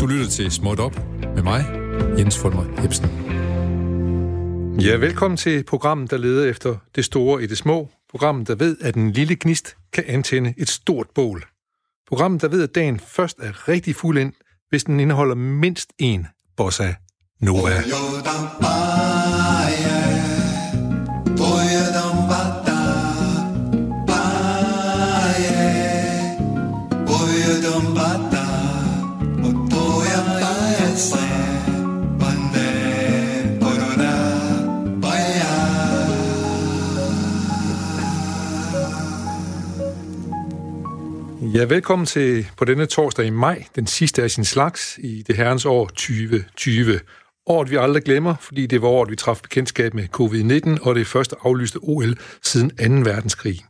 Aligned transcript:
Du 0.00 0.06
lytter 0.06 0.28
til 0.30 0.50
Småt 0.50 0.80
Op 0.80 1.00
med 1.34 1.42
mig, 1.42 1.64
Jens 2.18 2.38
Folmer 2.38 2.64
Jebsen. 2.82 3.06
Ja, 4.80 4.96
velkommen 4.96 5.36
til 5.36 5.64
programmet, 5.64 6.10
der 6.10 6.16
leder 6.16 6.50
efter 6.50 6.76
det 6.94 7.04
store 7.04 7.42
i 7.42 7.46
det 7.46 7.58
små. 7.58 7.90
Programmet, 8.10 8.48
der 8.48 8.54
ved, 8.54 8.76
at 8.80 8.94
en 8.94 9.10
lille 9.10 9.36
gnist 9.40 9.76
kan 9.92 10.04
antænde 10.06 10.54
et 10.56 10.68
stort 10.68 11.06
bål. 11.14 11.44
Programmet, 12.08 12.42
der 12.42 12.48
ved, 12.48 12.62
at 12.62 12.74
dagen 12.74 13.00
først 13.00 13.38
er 13.38 13.68
rigtig 13.68 13.96
fuld 13.96 14.18
ind, 14.18 14.32
hvis 14.70 14.84
den 14.84 15.00
indeholder 15.00 15.34
mindst 15.34 15.92
en 15.98 16.26
bossa 16.56 16.94
nova. 17.40 17.82
Ja, 41.54 41.64
velkommen 41.64 42.06
til 42.06 42.46
på 42.56 42.64
denne 42.64 42.86
torsdag 42.86 43.26
i 43.26 43.30
maj, 43.30 43.64
den 43.74 43.86
sidste 43.86 44.22
af 44.22 44.30
sin 44.30 44.44
slags 44.44 44.98
i 44.98 45.22
det 45.22 45.36
herrens 45.36 45.64
år 45.64 45.86
2020. 45.86 47.00
Året 47.46 47.70
vi 47.70 47.76
aldrig 47.76 48.02
glemmer, 48.02 48.34
fordi 48.40 48.66
det 48.66 48.82
var 48.82 48.88
året, 48.88 49.10
vi 49.10 49.16
træffede 49.16 49.42
bekendtskab 49.42 49.94
med 49.94 50.04
covid-19 50.20 50.88
og 50.88 50.94
det 50.94 51.06
første 51.06 51.36
aflyste 51.42 51.76
OL 51.82 52.18
siden 52.42 52.70
2. 53.04 53.10
verdenskrig. 53.10 53.64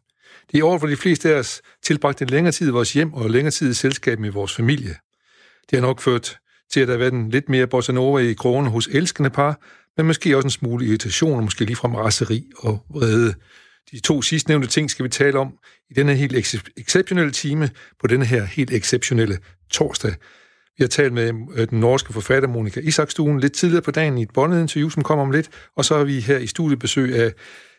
Det 0.53 0.61
er 0.61 0.65
året, 0.65 0.81
hvor 0.81 0.89
de 0.89 0.97
fleste 0.97 1.35
af 1.35 1.39
os 1.39 1.63
tilbragte 1.83 2.25
længere 2.25 2.53
tid 2.53 2.69
i 2.69 2.71
vores 2.71 2.93
hjem 2.93 3.15
og 3.15 3.31
længere 3.31 3.51
tid 3.51 3.71
i 3.71 3.75
selskab 3.75 4.19
med 4.19 4.31
vores 4.31 4.55
familie. 4.55 4.95
Det 5.71 5.79
har 5.79 5.81
nok 5.81 6.01
ført 6.01 6.39
til, 6.73 6.81
at 6.81 6.89
der 6.89 6.95
har 6.95 6.99
været 6.99 7.13
en 7.13 7.31
lidt 7.31 7.49
mere 7.49 7.67
bossa 7.67 7.93
nova 7.93 8.19
i 8.19 8.33
krogen 8.33 8.67
hos 8.67 8.89
elskende 8.93 9.31
par, 9.31 9.61
men 9.97 10.07
måske 10.07 10.37
også 10.37 10.47
en 10.47 10.51
smule 10.51 10.87
irritation 10.87 11.37
og 11.37 11.45
måske 11.45 11.65
ligefrem 11.65 11.95
raseri 11.95 12.45
og 12.59 12.85
vrede. 12.89 13.35
De 13.91 14.01
to 14.01 14.23
sidstnævnte 14.23 14.69
ting 14.69 14.91
skal 14.91 15.05
vi 15.05 15.09
tale 15.09 15.39
om 15.39 15.59
i 15.91 15.95
denne 15.95 16.15
helt 16.15 16.37
ex- 16.37 16.71
exceptionelle 16.77 17.33
time 17.33 17.71
på 18.01 18.07
denne 18.07 18.25
her 18.25 18.45
helt 18.45 18.71
exceptionelle 18.71 19.39
torsdag. 19.71 20.15
Vi 20.81 20.85
har 20.85 20.89
talt 20.89 21.13
med 21.13 21.33
øh, 21.55 21.69
den 21.71 21.81
norske 21.81 22.13
forfatter 22.13 22.49
Monika 22.49 22.81
Isakstuen 22.81 23.41
lidt 23.41 23.53
tidligere 23.53 23.83
på 23.83 23.91
dagen 23.91 24.19
i 24.19 24.23
et 24.23 24.31
båndinterview, 24.35 24.89
som 24.89 25.03
kommer 25.03 25.25
om 25.25 25.31
lidt, 25.31 25.49
og 25.77 25.85
så 25.85 25.97
har 25.97 26.05
vi 26.05 26.21
her 26.21 26.39
i 26.39 26.47
studiet 26.47 26.79
besøg 26.79 27.15
af, 27.15 27.33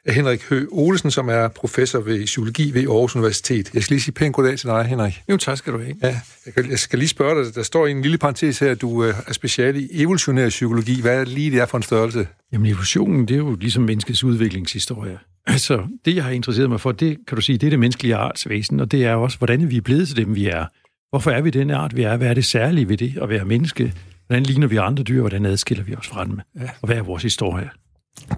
af 0.05 0.13
Henrik 0.13 0.43
Høgh 0.49 0.67
Olesen, 0.71 1.11
som 1.11 1.29
er 1.29 1.47
professor 1.47 1.99
ved 1.99 2.25
psykologi 2.25 2.73
ved 2.73 2.81
Aarhus 2.81 3.15
Universitet. 3.15 3.73
Jeg 3.73 3.83
skal 3.83 3.93
lige 3.93 4.01
sige 4.01 4.13
pænt 4.13 4.35
goddag 4.35 4.57
til 4.59 4.67
dig, 4.67 4.85
Henrik. 4.85 5.21
Jo, 5.29 5.37
tak 5.37 5.57
skal 5.57 5.73
du 5.73 5.77
have. 5.79 5.95
Ja, 6.03 6.19
jeg, 6.55 6.69
jeg 6.69 6.79
skal 6.79 6.99
lige 6.99 7.09
spørge 7.09 7.43
dig, 7.43 7.55
der 7.55 7.63
står 7.63 7.87
i 7.87 7.91
en 7.91 8.01
lille 8.01 8.17
parentes 8.17 8.59
her, 8.59 8.71
at 8.71 8.81
du 8.81 9.03
øh, 9.03 9.13
er 9.27 9.33
special 9.33 9.75
i 9.75 9.89
evolutionær 9.91 10.49
psykologi. 10.49 11.01
Hvad 11.01 11.15
er 11.15 11.19
det 11.19 11.27
lige 11.27 11.51
det 11.51 11.59
er 11.59 11.65
for 11.65 11.77
en 11.77 11.83
størrelse? 11.83 12.27
Jamen, 12.53 12.67
evolutionen, 12.67 13.27
det 13.27 13.33
er 13.33 13.37
jo 13.37 13.55
ligesom 13.55 13.83
menneskets 13.83 14.23
udviklingshistorie. 14.23 15.19
Altså, 15.47 15.87
det, 16.05 16.15
jeg 16.15 16.23
har 16.23 16.31
interesseret 16.31 16.69
mig 16.69 16.81
for, 16.81 16.91
det 16.91 17.17
kan 17.27 17.35
du 17.35 17.41
sige, 17.41 17.57
det 17.57 17.67
er 17.67 17.69
det 17.69 17.79
menneskelige 17.79 18.15
artsvæsen, 18.15 18.79
og 18.79 18.91
det 18.91 19.05
er 19.05 19.13
også, 19.13 19.37
hvordan 19.37 19.69
vi 19.69 19.77
er 19.77 19.81
blevet 19.81 20.07
til 20.07 20.17
dem, 20.17 20.35
vi 20.35 20.47
er. 20.47 20.65
Hvorfor 21.11 21.31
er 21.31 21.41
vi 21.41 21.49
den 21.49 21.71
art, 21.71 21.95
vi 21.95 22.03
er? 22.03 22.17
Hvad 22.17 22.27
er 22.27 22.33
det 22.33 22.45
særlige 22.45 22.89
ved 22.89 22.97
det 22.97 23.17
at 23.21 23.29
være 23.29 23.45
menneske? 23.45 23.93
Hvordan 24.27 24.43
ligner 24.43 24.67
vi 24.67 24.77
andre 24.77 25.03
dyr? 25.03 25.19
Hvordan 25.19 25.45
adskiller 25.45 25.83
vi 25.83 25.95
os 25.95 26.07
fra 26.07 26.25
dem? 26.25 26.39
Ja. 26.59 26.69
Og 26.81 26.87
hvad 26.87 26.97
er 26.97 27.01
vores 27.01 27.23
historie? 27.23 27.69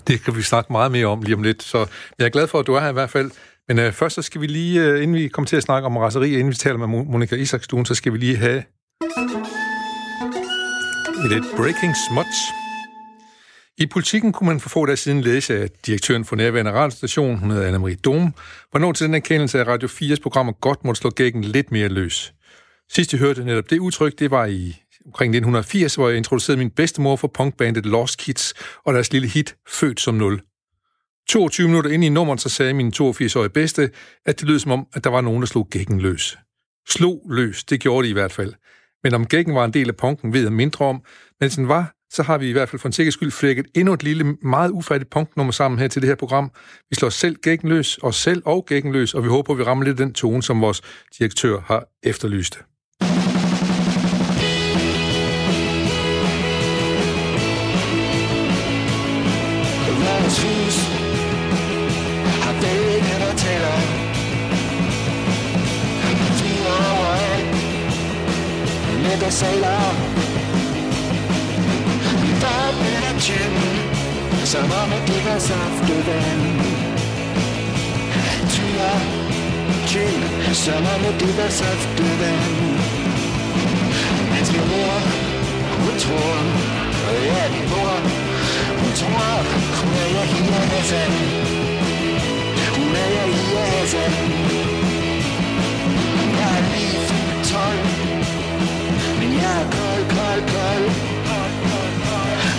Det 0.07 0.23
kan 0.23 0.35
vi 0.35 0.41
snakke 0.41 0.71
meget 0.71 0.91
mere 0.91 1.05
om 1.05 1.21
lige 1.21 1.35
om 1.35 1.43
lidt, 1.43 1.63
så 1.63 1.85
jeg 2.19 2.25
er 2.25 2.29
glad 2.29 2.47
for, 2.47 2.59
at 2.59 2.67
du 2.67 2.73
er 2.73 2.79
her 2.79 2.89
i 2.89 2.93
hvert 2.93 3.09
fald. 3.09 3.31
Men 3.67 3.79
øh, 3.79 3.91
først 3.91 4.15
så 4.15 4.21
skal 4.21 4.41
vi 4.41 4.47
lige, 4.47 4.81
øh, 4.81 5.03
inden 5.03 5.17
vi 5.17 5.27
kommer 5.27 5.47
til 5.47 5.55
at 5.55 5.63
snakke 5.63 5.85
om 5.85 5.97
raseri, 5.97 6.33
inden 6.33 6.49
vi 6.49 6.55
taler 6.55 6.77
med 6.77 6.87
Monika 6.87 7.35
Isakstuen, 7.35 7.85
så 7.85 7.95
skal 7.95 8.13
vi 8.13 8.17
lige 8.17 8.37
have 8.37 8.63
lidt 11.29 11.45
breaking 11.55 11.93
smuts. 12.09 12.39
I 13.77 13.85
politikken 13.85 14.31
kunne 14.31 14.47
man 14.47 14.59
for 14.59 14.69
få 14.69 14.85
dage 14.85 14.97
siden 14.97 15.21
læse, 15.21 15.59
at 15.59 15.71
direktøren 15.85 16.25
for 16.25 16.35
nærværende 16.35 16.71
radiostation, 16.71 17.37
hun 17.37 17.51
hedder 17.51 17.67
Anna-Marie 17.71 17.95
Dom, 18.05 18.33
var 18.73 18.79
nået 18.79 18.95
til 18.95 19.07
den 19.07 19.15
erkendelse, 19.15 19.59
at 19.59 19.67
Radio 19.67 19.87
4's 19.87 20.21
programmer 20.21 20.53
godt 20.53 20.85
måtte 20.85 21.01
slå 21.01 21.09
gækken 21.09 21.43
lidt 21.43 21.71
mere 21.71 21.87
løs. 21.87 22.33
Sidst 22.95 23.13
jeg 23.13 23.19
hørte 23.19 23.43
netop 23.43 23.69
det 23.69 23.79
udtryk, 23.79 24.19
det 24.19 24.31
var 24.31 24.45
i 24.45 24.75
omkring 25.05 25.29
1980, 25.29 25.95
hvor 25.95 26.09
jeg 26.09 26.17
introducerede 26.17 26.57
min 26.57 26.69
bedstemor 26.69 27.15
for 27.15 27.27
punkbandet 27.27 27.85
Lost 27.85 28.17
Kids 28.17 28.53
og 28.85 28.93
deres 28.93 29.13
lille 29.13 29.27
hit 29.27 29.55
Født 29.69 29.99
som 29.99 30.15
Nul. 30.15 30.41
22 31.29 31.67
minutter 31.67 31.91
ind 31.91 32.03
i 32.03 32.09
nummeret, 32.09 32.41
så 32.41 32.49
sagde 32.49 32.73
min 32.73 32.93
82-årige 32.95 33.49
bedste, 33.49 33.89
at 34.25 34.39
det 34.39 34.47
lød 34.47 34.59
som 34.59 34.71
om, 34.71 34.87
at 34.93 35.03
der 35.03 35.09
var 35.09 35.21
nogen, 35.21 35.41
der 35.41 35.45
slog 35.45 35.67
gækken 35.69 36.01
løs. 36.01 36.37
Slog 36.89 37.21
løs, 37.29 37.63
det 37.63 37.79
gjorde 37.79 38.05
de 38.05 38.09
i 38.09 38.13
hvert 38.13 38.31
fald. 38.31 38.53
Men 39.03 39.13
om 39.13 39.25
gækken 39.25 39.55
var 39.55 39.65
en 39.65 39.73
del 39.73 39.89
af 39.89 39.95
punken, 39.95 40.33
ved 40.33 40.41
jeg 40.41 40.53
mindre 40.53 40.85
om, 40.85 41.01
men 41.39 41.49
den 41.49 41.67
var, 41.67 41.95
så 42.09 42.23
har 42.23 42.37
vi 42.37 42.49
i 42.49 42.51
hvert 42.51 42.69
fald 42.69 42.79
for 42.79 42.89
en 42.89 42.93
sikkerheds 42.93 43.13
skyld 43.13 43.31
flækket 43.31 43.65
endnu 43.75 43.93
et 43.93 44.03
lille, 44.03 44.23
meget 44.41 44.71
ufærdigt 44.71 45.09
punktnummer 45.09 45.51
sammen 45.51 45.79
her 45.79 45.87
til 45.87 46.01
det 46.01 46.09
her 46.09 46.15
program. 46.15 46.51
Vi 46.89 46.95
slår 46.95 47.09
selv 47.09 47.35
gækken 47.35 47.69
løs, 47.69 47.99
os 48.01 48.15
selv 48.15 48.41
og 48.45 48.65
gækken 48.65 48.91
løs, 48.91 49.13
og 49.13 49.23
vi 49.23 49.27
håber, 49.27 49.53
at 49.53 49.59
vi 49.59 49.63
rammer 49.63 49.85
lidt 49.85 49.97
den 49.97 50.13
tone, 50.13 50.43
som 50.43 50.61
vores 50.61 50.81
direktør 51.19 51.59
har 51.59 51.85
efterlyst. 52.03 52.59
Sailor 69.33 69.85
Five 72.41 72.75
minute 72.85 73.19
gin 73.25 73.53
Som 74.45 74.65
om 74.81 74.93
at 74.97 75.03
det 75.07 75.21
var 75.25 75.39
saftevand 75.39 76.43
Tyre 78.53 78.93
gin 79.89 80.21
Som 80.53 80.83
om 80.93 81.05
at 81.09 81.19
det 81.19 81.33
var 81.37 81.49
saftevand 81.49 82.55
Mens 84.31 84.51
min 84.51 84.65
mor 84.71 84.99
Hun 85.83 85.95
tror 85.99 86.37
Ja, 87.25 87.43
min 87.53 87.69
mor 87.69 88.32
tror 88.99 89.35
Hun 89.79 89.93
er 90.03 90.09
jeg 90.17 90.27
her 90.47 90.63
Hassan 90.71 91.11
Hun 92.77 92.91
er 93.03 93.09
jeg 93.17 93.29
her 93.47 93.65
Hassan 93.73 94.13
Jeg 96.39 96.51
er 96.57 96.63
lige 96.71 96.99
fyldt 97.07 97.45
12 97.51 98.03
men 99.19 99.33
jeg 99.33 99.61
er 99.61 99.69
kold, 99.71 100.03
kold, 100.17 100.41
kold 100.53 100.85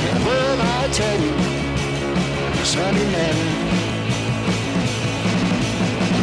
Jeg 0.06 0.16
prøver 0.22 0.56
bare 0.56 0.84
at 0.84 0.96
Som 2.64 2.96
en 3.02 3.10
mand 3.14 3.40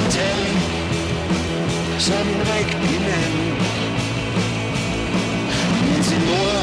Tag 0.10 0.42
Som 2.00 2.28
en 2.34 2.42
rigtig 2.54 3.02
mand 3.08 3.36
Men 5.90 6.04
sin 6.04 6.22
mor 6.28 6.60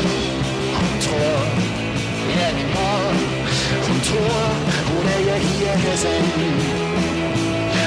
Hun 0.79 1.01
tror 1.01 1.69
Ja, 2.29 2.55
min 2.55 2.67
mor 2.75 3.28
tror 4.09 4.43
Hun 4.91 5.05
er 5.15 5.21
jeg 5.31 5.41
her, 5.41 5.77
Hassan 5.85 6.25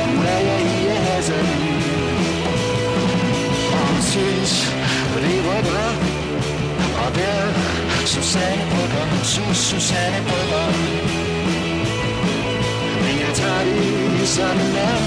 Hun. 0.05 0.25
Er 0.33 0.39
jeg 0.49 0.61
her, 0.71 0.99
Hassan 1.07 1.47
Og 3.71 3.83
hun 3.89 4.01
synes 4.01 4.53
og 5.15 5.21
det 5.21 5.39
var 5.45 5.61
bra 5.69 5.87
Og 7.03 7.15
der 7.15 7.41
Susanne 8.05 8.63
Brygger 8.71 9.07
Sus 9.23 9.57
Susanne 9.57 10.19
Brygger. 10.27 10.67
Men 13.03 13.15
jeg 13.23 13.33
tager 13.33 13.63
det 14.17 14.27
som 14.27 14.55
en 14.63 14.71
mand 14.77 15.05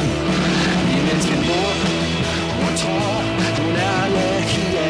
Imens 0.96 1.26
min 1.30 1.42
mor 1.48 1.72
Hun 2.60 2.74
tror 2.82 3.14
Hun 3.58 3.74
er 3.76 4.02
Lakia 4.14 4.88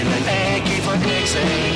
Eller 0.00 1.67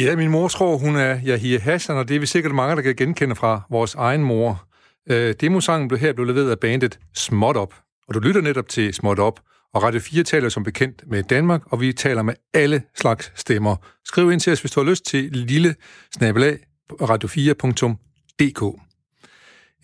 Ja, 0.00 0.16
min 0.16 0.30
mor 0.30 0.48
tror, 0.48 0.76
hun 0.76 0.96
er 0.96 1.20
Yahia 1.26 1.58
Hassan, 1.58 1.96
og 1.96 2.08
det 2.08 2.16
er 2.16 2.20
vi 2.20 2.26
sikkert 2.26 2.54
mange, 2.54 2.76
der 2.76 2.82
kan 2.82 2.96
genkende 2.96 3.34
fra 3.36 3.62
vores 3.70 3.94
egen 3.94 4.24
mor. 4.24 4.64
Øh, 5.10 5.34
demosangen 5.40 5.88
blev 5.88 5.98
her 5.98 6.12
blev 6.12 6.26
leveret 6.26 6.50
af 6.50 6.58
bandet 6.58 6.98
Småt 7.14 7.56
Op, 7.56 7.74
og 8.08 8.14
du 8.14 8.18
lytter 8.20 8.40
netop 8.40 8.68
til 8.68 8.94
Småt 8.94 9.18
Op, 9.18 9.40
og 9.74 9.82
Radio 9.82 10.00
4 10.00 10.22
taler 10.22 10.48
som 10.48 10.64
bekendt 10.64 11.02
med 11.06 11.22
Danmark, 11.22 11.62
og 11.66 11.80
vi 11.80 11.92
taler 11.92 12.22
med 12.22 12.34
alle 12.54 12.82
slags 12.96 13.32
stemmer. 13.36 13.76
Skriv 14.04 14.32
ind 14.32 14.40
til 14.40 14.52
os, 14.52 14.60
hvis 14.60 14.70
du 14.70 14.80
har 14.80 14.90
lyst 14.90 15.06
til 15.06 15.24
lille 15.32 15.74
snabelag 16.14 16.58
radio4.dk. 16.92 18.80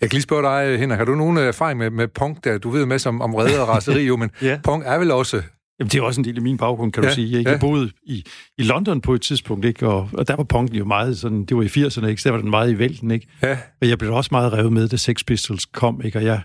Jeg 0.01 0.09
kan 0.09 0.15
lige 0.15 0.21
spørge 0.21 0.43
dig, 0.43 0.79
Henrik, 0.79 0.97
har 0.97 1.05
du 1.05 1.15
nogen 1.15 1.37
erfaring 1.37 1.79
med, 1.79 1.89
med 1.89 2.07
Pong, 2.07 2.43
der 2.43 2.57
du 2.57 2.69
ved 2.69 2.85
med 2.85 3.07
om, 3.07 3.21
om 3.21 3.35
redder 3.35 3.61
og 3.61 3.67
raseri, 3.67 4.03
jo, 4.03 4.17
men 4.17 4.31
Ja. 4.41 4.59
Pong 4.63 4.83
er 4.85 4.97
vel 4.97 5.11
også... 5.11 5.41
Jamen, 5.79 5.89
det 5.89 5.97
er 5.97 6.01
også 6.01 6.21
en 6.21 6.25
del 6.25 6.35
af 6.35 6.41
min 6.41 6.57
baggrund, 6.57 6.91
kan 6.91 7.03
du 7.03 7.09
Ja, 7.09 7.13
sige. 7.15 7.27
Ikke? 7.37 7.49
ja. 7.49 7.51
Jeg 7.51 7.59
boede 7.59 7.89
i, 8.03 8.23
i 8.57 8.63
London 8.63 9.01
på 9.01 9.13
et 9.13 9.21
tidspunkt, 9.21 9.65
ikke? 9.65 9.87
Og, 9.87 10.09
og 10.13 10.27
der 10.27 10.35
var 10.35 10.43
punken 10.43 10.75
jo 10.77 10.85
meget 10.85 11.17
sådan, 11.17 11.45
det 11.45 11.57
var 11.57 11.63
i 11.63 11.65
80'erne, 11.67 12.05
ikke? 12.05 12.21
Så 12.21 12.29
der 12.29 12.35
var 12.35 12.41
den 12.41 12.49
meget 12.49 12.71
i 12.71 12.77
vælten, 12.79 13.11
ikke? 13.11 13.27
Ja, 13.43 13.57
Og 13.81 13.89
jeg 13.89 13.97
blev 13.97 14.13
også 14.13 14.29
meget 14.31 14.53
revet 14.53 14.73
med, 14.73 14.87
da 14.87 14.97
Sex 14.97 15.25
Pistols 15.27 15.65
kom, 15.65 16.01
ikke? 16.03 16.17
Og 16.19 16.23
jeg 16.25 16.41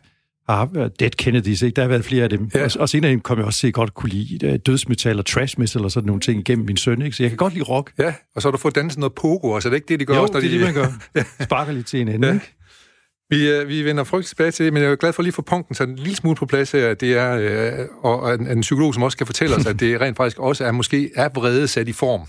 har 0.49 0.69
været 0.73 1.01
Dead 1.01 1.11
Kennedys, 1.11 1.63
ikke? 1.63 1.75
Der 1.77 1.83
har 1.83 1.89
været 1.89 2.05
flere 2.05 2.23
af 2.25 2.31
dem. 2.31 2.51
Ja. 2.55 2.65
Og, 2.65 2.71
og 2.79 2.89
senere 2.89 3.21
kom 3.21 3.39
jeg 3.39 3.47
også 3.47 3.59
til 3.61 3.67
at 3.69 3.75
godt 3.75 3.95
kunne 3.95 4.11
lide 4.11 4.47
øh, 4.47 4.59
dødsmetal 4.67 5.19
og 5.19 5.27
trash 5.27 5.59
metal 5.61 5.85
og 5.85 5.91
sådan 5.91 6.07
nogle 6.07 6.21
ting 6.21 6.41
igennem 6.41 6.67
min 6.67 6.77
søn, 6.77 7.03
ikke? 7.03 7.17
Så 7.17 7.23
jeg 7.23 7.31
kan 7.31 7.37
godt 7.37 7.53
lide 7.53 7.65
rock. 7.65 7.93
ja, 7.99 8.15
og 8.37 8.43
så 8.43 8.49
har 8.49 8.53
du 8.53 8.59
fået 8.59 8.75
danset 8.75 8.99
noget 8.99 9.13
pogo, 9.15 9.51
og 9.51 9.63
så 9.63 9.69
er 9.69 9.71
det 9.71 9.77
ikke 9.77 9.89
det, 9.89 10.01
de 10.01 10.05
gør 10.05 10.15
Jo, 10.15 10.23
også, 10.23 10.33
når 10.33 10.41
det 10.41 10.47
er 10.55 10.59
de... 10.59 10.67
det, 10.67 10.75
man 10.75 10.85
gør. 11.15 11.25
Sparker 11.45 11.73
lidt 11.73 11.87
til 11.87 12.01
en 12.01 12.09
ende, 12.09 12.29
Ja. 12.29 12.35
ikke? 12.35 12.55
Vi, 13.33 13.51
øh, 13.51 13.69
vi 13.69 13.85
vender 13.85 14.05
frygteligt 14.05 14.29
tilbage 14.29 14.51
til 14.51 14.65
det, 14.65 14.73
men 14.73 14.83
jeg 14.83 14.91
er 14.91 14.97
glad 14.97 15.13
for 15.13 15.23
lige 15.23 15.31
at 15.31 15.35
få 15.35 15.43
punkten 15.43 15.75
så 15.75 15.83
en 15.83 15.97
lille 15.97 16.17
smule 16.17 16.37
på 16.37 16.47
plads 16.47 16.73
her. 16.73 16.95
Det 16.95 17.19
er, 17.19 17.37
øh, 17.81 17.87
og 18.03 18.35
en, 18.35 18.47
en 18.47 18.61
psykolog, 18.61 18.95
som 18.95 19.03
også 19.03 19.17
kan 19.17 19.27
fortælle 19.27 19.57
os, 19.57 19.67
at 19.67 19.81
det 19.81 20.01
rent 20.01 20.17
faktisk 20.17 20.39
også 20.39 20.65
er 20.65 20.73
måske 20.73 21.11
er 21.15 21.29
vrede 21.35 21.69
sat 21.69 21.89
i 21.89 21.93
form. 21.93 22.21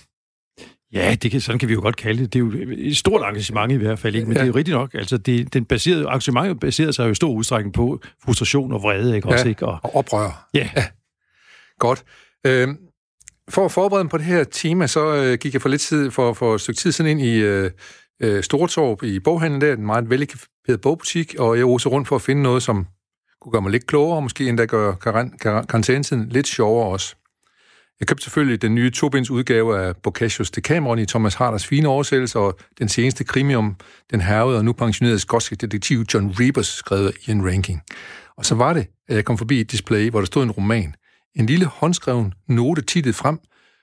Ja, 0.94 1.16
det 1.16 1.32
kan, 1.32 1.42
sådan 1.42 1.60
kan 1.60 1.70
vi 1.70 1.74
jo 1.74 1.82
godt 1.82 1.96
kalde 1.96 2.24
det. 2.24 2.34
Det 2.34 2.40
er 2.40 2.44
jo 2.44 2.74
et 2.78 2.98
stort 2.98 3.22
engagement 3.30 3.72
i 3.72 3.76
hvert 3.76 4.00
fald, 4.00 4.16
ikke? 4.16 4.28
men 4.28 4.34
Ja. 4.34 4.40
ja. 4.40 4.44
det 4.44 4.50
er 4.50 4.54
jo 4.54 4.58
rigtigt 4.58 4.76
nok. 4.76 4.94
Altså, 4.94 5.18
det, 5.18 5.54
den 5.54 5.66
baserede, 5.66 6.02
engagementet 6.02 6.60
baserer 6.60 6.92
sig 6.92 7.06
jo 7.06 7.12
i 7.12 7.16
stor 7.16 7.30
udstrækning 7.32 7.74
på 7.74 8.00
frustration 8.26 8.74
og 8.74 8.84
vrede, 8.84 9.16
ikke? 9.16 9.28
Også, 9.28 9.48
ikke? 9.48 9.66
Og, 9.66 9.80
og 9.84 9.96
oprør. 9.96 10.50
ja, 10.54 10.70
Godt. 11.80 12.04
Øhm, 12.46 12.78
for 13.50 13.66
at 13.66 13.72
forberede 13.72 14.04
mig 14.04 14.12
på 14.12 14.18
det 14.18 14.26
her 14.26 14.44
tema, 14.44 14.88
så 14.88 15.16
øh, 15.16 15.38
gik 15.38 15.54
jeg 15.54 15.62
for 15.62 15.70
lidt 15.70 15.82
tid, 15.82 16.12
for, 16.12 16.34
for 16.34 16.56
et 16.56 16.62
stykke 16.62 16.78
tid 16.78 16.92
siden 16.92 17.12
ind 17.12 17.22
i 17.22 17.38
øh, 17.38 17.72
øh, 18.22 18.44
Stortorp 18.44 19.04
i 19.04 19.20
boghandlen 19.20 19.62
der, 19.62 19.74
en 19.74 19.86
meget 19.86 20.10
Peder 20.66 20.78
bogbutik, 20.78 21.36
og 21.40 21.58
jeg 21.58 21.66
osede 21.66 21.94
rundt 21.94 22.08
for 22.08 22.16
at 22.16 22.22
finde 22.22 22.42
noget, 22.42 22.64
som 22.64 22.88
kunne 23.42 23.52
gøre 23.52 23.62
mig 23.62 23.72
lidt 23.72 23.88
klogere, 23.88 24.16
og 24.16 24.24
måske 24.24 24.50
endda 24.50 24.66
gøre 24.66 24.96
karantænetiden 25.70 26.30
lidt 26.30 26.48
sjovere 26.48 26.88
også. 26.88 27.16
Jeg 28.00 28.08
købte 28.08 28.24
selvfølgelig 28.24 28.62
den 28.62 28.76
nye 28.76 28.92
tobinds 28.92 29.30
udgave 29.32 29.80
af 29.80 29.96
Boccaccios 29.96 30.52
Decameron 30.52 31.00
i 31.00 31.06
Thomas 31.06 31.36
Harders 31.36 31.68
fine 31.68 31.88
oversættelse, 31.88 32.40
og 32.40 32.58
den 32.80 32.90
seneste 32.90 33.24
krimi 33.24 33.56
om 33.56 33.76
den 34.12 34.22
hervede 34.22 34.58
og 34.58 34.66
nu 34.66 34.74
pensionerede 34.74 35.20
skotske 35.20 35.56
detektiv 35.56 36.06
John 36.14 36.36
Rebus, 36.40 36.68
skrevet 36.68 37.08
af 37.08 37.14
Ian 37.28 37.48
Ranking. 37.48 37.82
Og 38.38 38.46
så 38.46 38.56
var 38.56 38.74
det, 38.74 38.88
at 39.08 39.16
jeg 39.16 39.26
kom 39.26 39.38
forbi 39.38 39.62
et 39.62 39.72
display, 39.72 40.10
hvor 40.10 40.20
der 40.20 40.26
stod 40.26 40.44
en 40.44 40.52
roman. 40.52 40.96
En 41.36 41.46
lille 41.46 41.66
håndskreven 41.66 42.34
note 42.48 42.82
titlet 42.82 43.16
frem. 43.16 43.40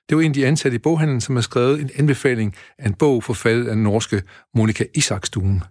Det 0.09 0.17
var 0.17 0.23
en 0.23 0.31
af 0.31 0.35
de 0.35 0.47
ansatte 0.47 0.77
i 0.77 0.79
boghandlen, 0.79 1.21
som 1.21 1.35
havde 1.35 1.45
skrevet 1.45 1.81
en 1.81 1.91
anbefaling 1.97 2.55
af 2.79 2.87
en 2.87 2.95
bog 2.95 3.25
forfattet 3.25 3.69
af 3.69 3.75
den 3.75 3.85
norske 3.85 4.23
Monika 4.55 4.85
Isakstuen. 4.95 5.63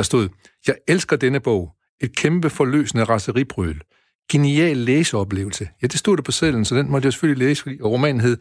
Der 0.00 0.04
stod, 0.04 0.28
jeg 0.66 0.76
elsker 0.88 1.16
denne 1.16 1.40
bog. 1.40 1.72
Et 2.00 2.16
kæmpe 2.16 2.50
forløsende 2.50 3.04
raseribrøl. 3.04 3.80
Genial 4.32 4.76
læseoplevelse. 4.76 5.68
Ja, 5.82 5.86
det 5.86 5.98
stod 5.98 6.16
der 6.16 6.22
på 6.22 6.32
sædlen, 6.32 6.64
så 6.64 6.74
den 6.74 6.90
måtte 6.90 7.06
jeg 7.06 7.12
selvfølgelig 7.12 7.46
læse, 7.46 7.62
fordi 7.62 7.82
romanen 7.82 8.20
hed 8.20 8.36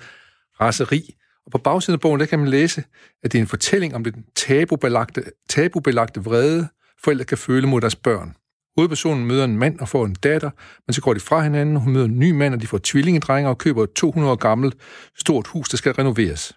Raseri. 0.61 1.15
Og 1.45 1.51
på 1.51 1.57
bagsiden 1.57 1.93
af 1.93 1.99
bogen, 1.99 2.19
der 2.19 2.25
kan 2.25 2.39
man 2.39 2.47
læse, 2.47 2.83
at 3.23 3.31
det 3.31 3.37
er 3.37 3.41
en 3.41 3.47
fortælling 3.47 3.95
om 3.95 4.03
den 4.03 4.25
tabubelagte, 4.35 5.23
tabubelagte 5.49 6.23
vrede, 6.23 6.67
forældre 7.03 7.25
kan 7.25 7.37
føle 7.37 7.67
mod 7.67 7.81
deres 7.81 7.95
børn. 7.95 8.35
Hovedpersonen 8.77 9.25
møder 9.25 9.45
en 9.45 9.57
mand 9.57 9.79
og 9.79 9.89
får 9.89 10.05
en 10.05 10.13
datter, 10.13 10.49
men 10.87 10.93
så 10.93 11.01
går 11.01 11.13
de 11.13 11.19
fra 11.19 11.41
hinanden, 11.41 11.75
hun 11.75 11.93
møder 11.93 12.05
en 12.05 12.19
ny 12.19 12.31
mand, 12.31 12.53
og 12.53 12.61
de 12.61 12.67
får 12.67 12.79
tvillingedrenge 12.83 13.49
og 13.49 13.57
køber 13.57 13.83
et 13.83 13.93
200 13.93 14.31
år 14.31 14.35
gammelt 14.35 14.75
stort 15.17 15.47
hus, 15.47 15.69
der 15.69 15.77
skal 15.77 15.93
renoveres. 15.93 16.53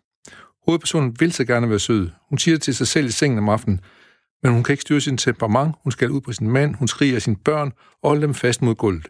Hovedpersonen 0.66 1.16
vil 1.20 1.32
så 1.32 1.44
gerne 1.44 1.70
være 1.70 1.78
sød. 1.78 2.10
Hun 2.28 2.38
siger 2.38 2.54
det 2.54 2.62
til 2.62 2.74
sig 2.74 2.86
selv 2.86 3.06
i 3.06 3.10
sengen 3.10 3.38
om 3.38 3.48
aftenen, 3.48 3.80
men 4.42 4.52
hun 4.52 4.62
kan 4.62 4.72
ikke 4.72 4.82
styre 4.82 5.00
sin 5.00 5.16
temperament, 5.16 5.74
hun 5.82 5.92
skal 5.92 6.10
ud 6.10 6.20
på 6.20 6.32
sin 6.32 6.50
mand, 6.50 6.74
hun 6.74 6.88
skriger 6.88 7.18
sine 7.18 7.36
børn 7.36 7.72
og 8.02 8.08
holder 8.08 8.26
dem 8.26 8.34
fast 8.34 8.62
mod 8.62 8.74
gulvet. 8.74 9.08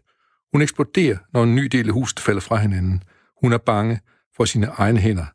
Hun 0.52 0.62
eksploderer, 0.62 1.17
når 1.32 1.43
en 1.43 1.55
ny 1.55 1.64
del 1.64 1.88
af 1.88 1.94
huset 1.94 2.20
falder 2.20 2.40
fra 2.40 2.56
hinanden. 2.56 3.02
Hun 3.43 3.52
er 3.52 3.58
bange 3.58 4.00
for 4.37 4.44
sine 4.44 4.67
egne 4.67 4.99
hænder. 4.99 5.26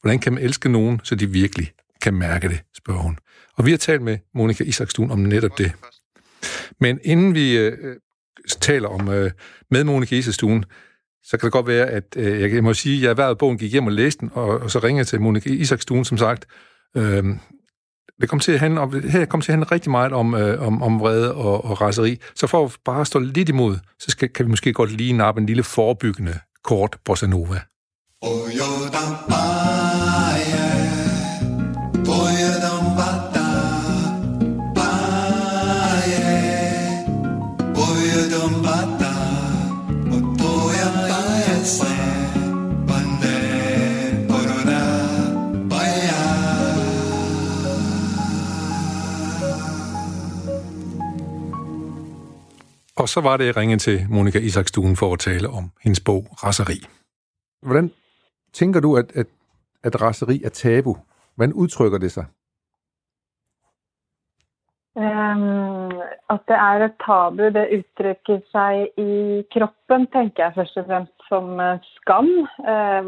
Hvordan 0.00 0.18
kan 0.18 0.32
man 0.32 0.42
elske 0.42 0.68
nogen, 0.68 1.00
så 1.04 1.14
de 1.14 1.30
virkelig 1.30 1.72
kan 2.02 2.14
mærke 2.14 2.48
det, 2.48 2.62
spørger 2.76 3.00
hun. 3.00 3.18
Og 3.54 3.66
vi 3.66 3.70
har 3.70 3.78
talt 3.78 4.02
med 4.02 4.18
Monika 4.34 4.64
Isakstuen 4.64 5.10
om 5.10 5.18
netop 5.18 5.58
det. 5.58 5.72
Men 6.80 7.00
inden 7.04 7.34
vi 7.34 7.58
øh, 7.58 7.78
øh 7.80 7.96
taler 8.60 8.88
om 8.88 9.08
øh, 9.08 9.30
med 9.70 9.84
Monika 9.84 10.14
Isakstuen, 10.14 10.64
så 11.22 11.36
kan 11.36 11.46
det 11.46 11.52
godt 11.52 11.66
være, 11.66 11.86
at 11.86 12.16
øh, 12.16 12.54
jeg, 12.54 12.64
må 12.64 12.74
sige, 12.74 12.96
at 12.96 13.02
jeg 13.02 13.16
været 13.16 13.38
bogen, 13.38 13.58
gik 13.58 13.72
hjem 13.72 13.86
og 13.86 13.92
læste 13.92 14.20
den, 14.20 14.30
og, 14.34 14.48
og 14.48 14.70
så 14.70 14.78
ringede 14.78 14.98
jeg 14.98 15.06
til 15.06 15.20
Monika 15.20 15.50
Isakstuen, 15.50 16.04
som 16.04 16.18
sagt. 16.18 16.46
Øh, 16.96 17.24
det 18.20 18.28
kom 18.28 18.40
til 18.40 18.52
at 18.52 18.60
handle 18.60 18.80
om, 18.80 19.02
her 19.10 19.24
kom 19.24 19.40
til 19.40 19.52
at 19.52 19.54
handle 19.54 19.72
rigtig 19.72 19.90
meget 19.90 20.12
om, 20.12 20.34
øh, 20.34 20.66
om, 20.66 20.82
om 20.82 21.00
vrede 21.00 21.34
og, 21.34 21.64
og 21.64 21.80
raseri. 21.80 22.18
Så 22.34 22.46
for 22.46 22.64
at 22.64 22.76
bare 22.84 23.06
stå 23.06 23.18
lidt 23.18 23.48
imod, 23.48 23.76
så 23.98 24.06
skal, 24.08 24.28
kan 24.28 24.46
vi 24.46 24.50
måske 24.50 24.72
godt 24.72 24.92
lige 24.92 25.12
nappe 25.12 25.40
en 25.40 25.46
lille 25.46 25.62
forebyggende 25.62 26.38
kort 26.64 26.98
bossa 27.04 27.26
nova. 27.26 27.60
Og 53.06 53.10
så 53.10 53.20
var 53.20 53.36
det, 53.36 53.46
jeg 53.46 53.56
ringede 53.56 53.78
til 53.78 53.98
Monika 54.10 54.38
Isakstuen 54.38 54.96
for 54.96 55.12
at 55.12 55.18
tale 55.18 55.48
om 55.48 55.64
hendes 55.84 56.00
bog 56.08 56.22
Raseri. 56.44 56.78
Hvordan 57.62 57.90
tænker 58.52 58.80
du, 58.80 58.96
at, 58.96 59.08
at, 59.20 59.26
at 59.84 60.02
raseri 60.02 60.42
er 60.44 60.48
tabu? 60.48 60.96
Hvordan 61.34 61.52
udtrykker 61.52 61.98
det 61.98 62.12
sig? 62.12 62.26
Ehm, 64.96 65.90
at 66.32 66.40
det 66.48 66.56
er 66.68 66.76
et 66.84 66.94
tabu, 67.06 67.44
det 67.56 67.66
uttrykker 67.78 68.38
sig 68.54 68.74
i 69.08 69.10
kroppen, 69.52 70.06
tænker 70.14 70.42
jeg 70.44 70.52
først 70.54 70.76
og 70.76 70.84
fremst 70.86 71.18
som 71.28 71.60
øh, 71.60 71.78
skam. 71.96 72.28
Eh, 72.72 73.00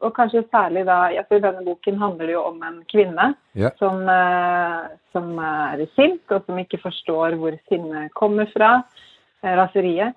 og 0.00 0.12
kanskje 0.16 0.44
særlig 0.50 0.86
da, 0.88 0.98
jeg 1.12 1.26
tror 1.28 1.42
denne 1.44 1.64
boken 1.66 1.98
handler 2.00 2.30
jo 2.32 2.42
om 2.48 2.62
en 2.64 2.78
kvinde 2.92 3.34
Ja. 3.54 3.70
som, 3.78 4.08
eh, 4.08 4.88
som 5.12 5.38
er 5.38 5.86
sint, 5.96 6.22
og 6.30 6.44
som 6.46 6.58
ikke 6.58 6.80
forstår 6.80 7.36
hvor 7.36 7.58
sinne 7.68 8.08
kommer 8.14 8.46
fra, 8.56 8.82
eh, 9.42 9.56
raseriet. 9.56 10.14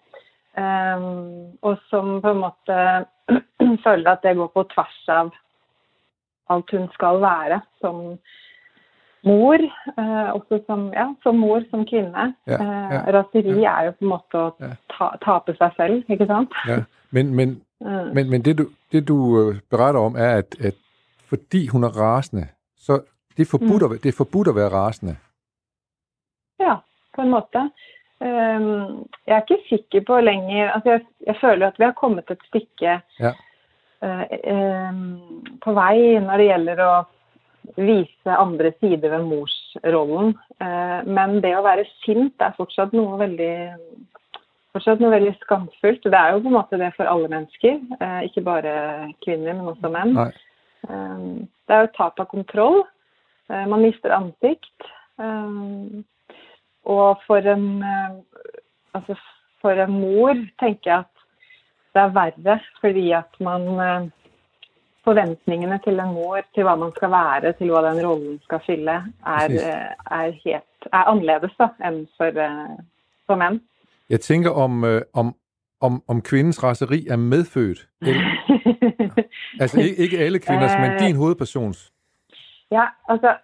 Ehm, 0.58 1.58
og 1.64 1.78
som 1.90 2.22
på 2.22 2.30
en 2.30 2.44
måte 2.44 3.06
føler 3.86 4.12
at 4.12 4.22
det 4.24 4.36
går 4.38 4.48
på 4.54 4.64
tvers 4.74 5.10
av 5.10 5.32
alt 6.50 6.72
hun 6.72 6.90
skal 6.94 7.20
være 7.24 7.62
som 7.82 8.20
mor, 9.24 9.56
eh, 9.98 10.30
også 10.36 10.66
som, 10.68 10.90
ja, 10.94 11.08
som 11.24 11.40
mor, 11.40 11.64
som 11.72 11.86
kvinne. 11.86 12.34
Ja, 12.48 12.58
Eh, 12.60 12.94
ja, 12.94 13.02
raseri 13.16 13.64
er 13.64 13.86
jo 13.86 13.92
på 13.92 14.04
en 14.04 14.10
måte 14.10 14.36
å 14.36 14.54
Ja. 14.60 14.76
ta, 14.90 15.16
tape 15.22 15.56
seg 15.58 15.76
selv, 15.78 16.04
ikke 16.10 16.28
sant? 16.28 16.52
Ja. 16.68 16.84
Men, 17.12 17.36
men, 17.36 17.62
Mm. 17.84 18.14
men, 18.16 18.30
men 18.30 18.46
det, 18.46 18.58
du, 18.58 18.70
det, 18.92 19.08
du 19.08 19.16
øh, 19.40 19.56
beretter 19.70 20.00
om, 20.00 20.16
er, 20.16 20.30
at, 20.42 20.56
at 20.60 20.76
fordi 21.30 21.68
hun 21.68 21.84
er 21.84 21.98
rasende, 21.98 22.48
så 22.78 23.02
det 23.38 23.44
er, 23.44 23.50
forbudt 23.52 23.84
at, 23.84 24.04
det 24.04 24.10
er 24.10 24.18
forbudt 24.18 24.48
at 24.48 24.56
være 24.56 24.70
rasende. 24.70 25.16
Ja, 26.60 26.76
på 27.16 27.22
en 27.22 27.30
måte. 27.30 27.70
Ehm, 28.24 29.04
jeg 29.28 29.36
er 29.36 29.42
ikke 29.42 29.70
sikker 29.70 30.04
på 30.08 30.20
lenger 30.20 30.72
altså 30.72 30.90
jeg, 30.90 31.02
jeg 31.28 31.36
føler 31.42 31.68
at 31.68 31.80
vi 31.80 31.84
har 31.84 31.98
kommet 31.98 32.32
et 32.32 32.46
stykke 32.48 33.02
Ja. 33.20 33.32
eh, 34.04 34.26
ehm, 34.44 35.02
på 35.64 35.74
vei 35.74 36.20
når 36.24 36.38
det 36.38 36.48
gjelder 36.48 36.84
å 36.86 36.94
vise 37.76 38.38
andre 38.38 38.72
sider 38.80 39.10
ved 39.10 39.26
morsrollen. 39.28 40.36
Eh, 40.62 41.00
men 41.08 41.42
det 41.44 41.56
å 41.58 41.66
være 41.66 41.88
sint 42.04 42.40
er 42.40 42.56
fortsatt 42.58 42.94
noe 42.94 43.20
veldig 43.20 43.54
fortsatt 44.74 45.02
noe 45.02 45.14
veldig 45.14 45.36
skamfullt. 45.42 46.04
Det 46.04 46.20
er 46.20 46.34
jo 46.34 46.42
på 46.44 46.52
en 46.52 46.58
måte 46.58 46.80
det 46.82 46.94
for 46.98 47.10
alle 47.10 47.30
mennesker, 47.32 47.80
eh, 48.00 48.22
ikke 48.28 48.44
bare 48.46 48.74
kvinner, 49.26 49.54
men 49.54 49.70
også 49.74 49.92
menn. 49.94 50.14
Nej. 50.18 50.34
Um, 50.90 51.48
Det 51.68 51.76
er 51.76 51.86
jo 51.86 51.94
tap 51.96 52.20
av 52.20 52.28
kontroll. 52.28 52.84
Eh, 53.50 53.66
Man 53.66 53.82
mister 53.82 54.12
ansikt. 54.12 54.90
Um, 55.18 56.04
Og 56.86 57.18
for 57.26 57.38
en, 57.38 57.82
eh, 57.84 58.12
altså 58.94 59.16
for 59.62 59.72
en 59.72 59.92
mor 59.92 60.34
tenker 60.60 60.92
jeg 60.92 61.00
at 61.00 61.08
det 61.94 62.02
er 62.02 62.10
verre, 62.18 62.60
fordi 62.82 63.12
at 63.12 63.40
man 63.40 63.68
eh, 63.80 64.10
Forventningene 65.04 65.82
til 65.84 66.00
en 66.00 66.14
mor, 66.16 66.40
til 66.56 66.64
hva 66.64 66.78
man 66.80 66.92
skal 66.96 67.10
være, 67.12 67.54
til 67.60 67.74
hva 67.74 67.82
den 67.84 68.06
rollen 68.06 68.38
skal 68.46 68.62
fylle, 68.64 68.94
er, 69.28 69.52
eh, 69.52 69.90
er, 70.12 70.32
helt, 70.46 70.86
er 70.94 71.10
annerledes 71.12 71.52
da, 71.60 71.68
enn 71.84 72.06
for, 72.16 72.32
eh, 72.40 72.78
for 73.28 73.36
menn. 73.36 73.60
Jeg 74.10 74.22
tænker 74.22 74.50
om, 74.52 74.84
øh, 74.84 75.02
om, 75.14 75.36
om, 75.82 76.04
om 76.08 76.22
kvindens 76.22 76.64
raseri 76.64 77.08
er 77.08 77.16
medfødt. 77.16 77.88
Eller, 78.02 78.24
altså 79.62 79.82
ikke, 79.82 79.96
ikke 79.96 80.18
alle 80.20 80.40
kvinders, 80.40 80.72
men 80.80 80.92
Øh. 80.92 81.00
din 81.00 81.16
hovedpersons. 81.16 81.94
Ja, 82.72 82.86
altså 83.10 83.36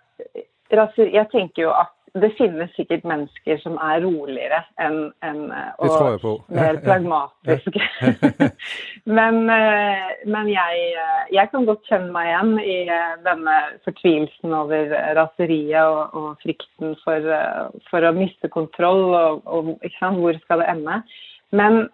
raseri, 0.73 1.13
Jeg 1.13 1.25
tenker 1.31 1.61
jo 1.63 1.71
at 1.71 1.87
det 2.17 2.29
finnes 2.37 2.71
sikkert 2.75 3.03
mennesker 3.07 3.59
som 3.61 3.77
er 3.83 4.01
roligere 4.05 4.61
enn 4.81 5.11
tror 5.79 6.25
og 6.25 6.53
mer 6.53 6.79
pragmatiske. 6.83 7.81
men 9.17 9.41
eh, 9.53 10.09
men 10.25 10.49
jeg, 10.51 10.81
eh, 11.03 11.21
jeg 11.35 11.51
kan 11.51 11.67
godt 11.69 11.85
kjenne 11.89 12.11
meg 12.15 12.31
igjen 12.31 12.53
i 12.63 12.77
eh, 12.89 13.15
denne 13.25 13.57
fortvilelsen 13.85 14.55
over 14.55 14.95
raseriet 15.19 15.81
og, 15.83 16.17
og 16.17 16.29
frykten 16.43 16.95
for, 17.03 17.29
for 17.91 18.05
å 18.05 18.15
miste 18.17 18.51
kontroll 18.53 19.05
og, 19.13 19.45
og 19.45 19.73
ikke 19.77 19.97
sant, 19.99 20.21
hvor 20.23 20.41
skal 20.43 20.63
det 20.63 20.71
ende. 20.73 21.01
Men 21.55 21.87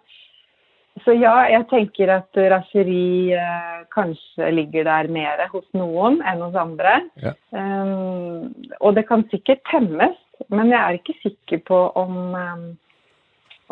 så 1.04 1.12
ja, 1.12 1.34
jeg 1.50 1.66
tenker 1.68 2.10
at 2.14 2.38
raseri 2.52 3.32
eh, 3.36 3.80
kanskje 3.92 4.48
ligger 4.54 4.86
der 4.88 5.10
mer 5.12 5.42
hos 5.52 5.66
noen 5.76 6.22
enn 6.24 6.40
hos 6.40 6.56
andre. 6.56 6.98
Ja. 7.20 7.34
Um, 7.52 8.54
og 8.80 8.96
det 8.96 9.04
kan 9.10 9.26
sikkert 9.32 9.60
temmes, 9.68 10.16
men 10.48 10.72
jeg 10.72 10.80
er 10.80 10.96
ikke 10.96 11.18
sikker 11.20 11.60
på 11.68 11.80
om, 12.00 12.16
um, 12.32 12.64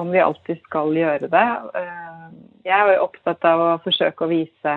om 0.00 0.12
vi 0.12 0.20
alltid 0.20 0.60
skal 0.66 0.92
gjøre 0.96 1.32
det. 1.32 1.46
Uh, 1.72 2.28
jeg 2.68 2.76
er 2.76 2.92
jo 2.92 3.06
opptatt 3.06 3.48
av 3.48 3.64
å 3.70 3.72
forsøke 3.86 4.26
å 4.26 4.32
vise 4.34 4.76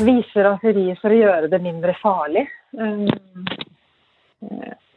vise 0.00 0.42
raseriet 0.44 1.00
for 1.00 1.12
å 1.12 1.20
gjøre 1.22 1.48
det 1.52 1.60
mindre 1.64 1.92
farlig. 2.00 2.46
Um, 2.76 3.08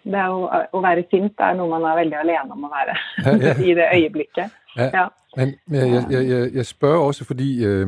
det 0.04 0.26
jo, 0.28 0.48
å 0.48 0.82
være 0.84 1.06
sint 1.12 1.40
er 1.44 1.56
noe 1.56 1.72
man 1.72 1.86
er 1.88 2.02
veldig 2.02 2.20
alene 2.20 2.56
om 2.56 2.68
å 2.68 2.72
være 2.72 2.96
i 3.68 3.76
det 3.76 3.88
øyeblikket. 3.92 4.63
Ja. 4.78 4.84
Ja. 4.94 5.08
Men 5.38 5.54
jeg, 5.70 6.08
jeg, 6.12 6.28
jeg, 6.30 6.54
jeg 6.54 6.66
spørger 6.66 7.00
også, 7.00 7.26
fordi 7.26 7.66
øh, 7.66 7.88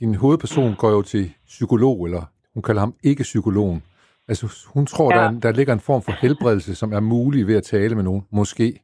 din 0.00 0.14
hovedperson 0.14 0.74
går 0.74 0.90
jo 0.90 1.02
til 1.02 1.32
psykolog, 1.46 2.04
eller 2.04 2.22
hun 2.54 2.62
kalder 2.62 2.80
ham 2.80 2.94
ikke 3.02 3.22
psykologen. 3.22 3.82
Altså, 4.28 4.66
hun 4.66 4.86
tror, 4.86 5.16
Ja. 5.16 5.22
der, 5.22 5.30
der 5.40 5.52
ligger 5.52 5.72
en 5.72 5.80
form 5.80 6.02
for 6.02 6.12
helbredelse, 6.12 6.74
som 6.74 6.92
er 6.92 7.00
mulig 7.00 7.46
ved 7.46 7.56
at 7.56 7.62
tale 7.62 7.94
med 7.94 8.02
nogen, 8.04 8.22
måske. 8.30 8.80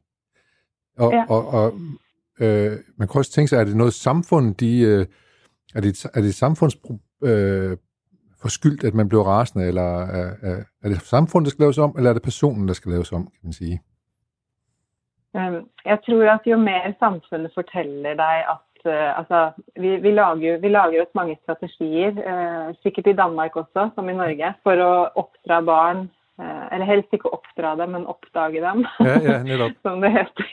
Og, 0.97 1.11
Ja. 1.13 1.25
og, 1.29 1.47
og 1.47 1.73
øh, 2.39 2.77
man 2.97 3.07
kan 3.07 3.19
også 3.19 3.31
tænke 3.31 3.47
sig, 3.49 3.57
er 3.59 3.63
det 3.63 3.75
noget 3.75 3.93
samfund, 3.93 4.55
de, 4.55 4.79
øh, 4.79 5.05
er 5.75 5.81
det, 5.81 6.05
er 6.13 6.21
det 6.21 6.35
samfunds 6.35 6.77
øh, 7.23 7.77
forskyldt, 8.41 8.83
at 8.83 8.93
man 8.93 9.09
bliver 9.09 9.23
rasende, 9.23 9.65
eller 9.67 9.99
er, 10.01 10.33
er, 10.41 10.63
er 10.83 10.89
det 10.89 11.01
samfundet, 11.01 11.45
der 11.45 11.49
skal 11.49 11.63
laves 11.63 11.77
om, 11.77 11.93
eller 11.97 12.09
er 12.09 12.13
det 12.13 12.21
personen, 12.23 12.67
der 12.67 12.73
skal 12.73 12.91
laves 12.91 13.11
om, 13.11 13.23
kan 13.23 13.39
man 13.43 13.53
sige? 13.53 13.81
Ehm, 15.37 15.61
jeg 15.85 16.01
tror 16.05 16.31
at 16.33 16.47
jo 16.47 16.57
mer 16.57 16.93
samfunnet 16.99 17.53
forteller 17.53 18.17
deg 18.17 18.47
at 18.49 18.85
uh, 18.89 19.19
altså, 19.19 19.41
vi, 19.77 19.97
vi, 20.01 20.13
lager, 20.15 20.57
vi 20.63 20.71
lager 20.71 21.03
oss 21.03 21.17
mange 21.17 21.37
strategier, 21.43 22.15
uh, 22.17 22.71
sikkert 22.81 23.11
i 23.11 23.17
Danmark 23.19 23.57
også, 23.59 23.89
som 23.95 24.09
i 24.09 24.17
Norge, 24.17 24.53
for 24.65 24.81
å 24.81 24.93
oppdra 25.21 25.61
barn 25.65 26.07
uh, 26.39 26.65
eller 26.73 26.87
helst 26.89 27.13
ikke 27.15 27.31
oppdra 27.35 27.75
dem, 27.79 27.93
men 27.95 28.07
oppdage 28.09 28.63
dem. 28.63 28.85
Ja, 29.05 29.17
ja, 29.43 29.69
som 29.85 30.01
det 30.03 30.13
heter. 30.15 30.47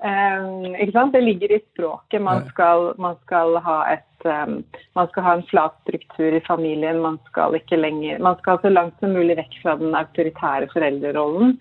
um, 0.00 0.74
ikke 0.80 0.96
sant? 0.96 1.14
Det 1.14 1.22
ligger 1.24 1.56
i 1.56 1.62
språket. 1.62 2.22
Man 2.22 2.44
skal, 2.50 2.92
man 2.98 3.16
skal 3.24 3.58
ha 3.64 3.78
et 3.94 4.28
um, 4.28 4.58
man 4.98 5.08
skal 5.12 5.26
ha 5.26 5.36
en 5.38 5.46
flat 5.50 5.78
struktur 5.86 6.36
i 6.36 6.44
familien. 6.46 7.02
Man 7.04 7.18
skal 7.30 7.56
ikke 7.58 7.80
lenger 7.80 8.18
Man 8.24 8.38
skal 8.42 8.60
så 8.62 8.72
langt 8.72 8.98
som 9.00 9.14
mulig 9.14 9.38
vekk 9.40 9.58
fra 9.62 9.78
den 9.80 9.96
autoritære 9.98 10.70
foreldrerollen. 10.72 11.56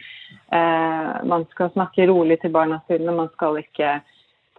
Eh, 0.54 1.26
man 1.26 1.46
skal 1.52 1.72
snakke 1.74 2.08
rolig 2.08 2.40
til 2.42 2.52
barna 2.54 2.80
sine. 2.88 3.16
Man 3.16 3.30
skal 3.34 3.58
ikke 3.62 3.96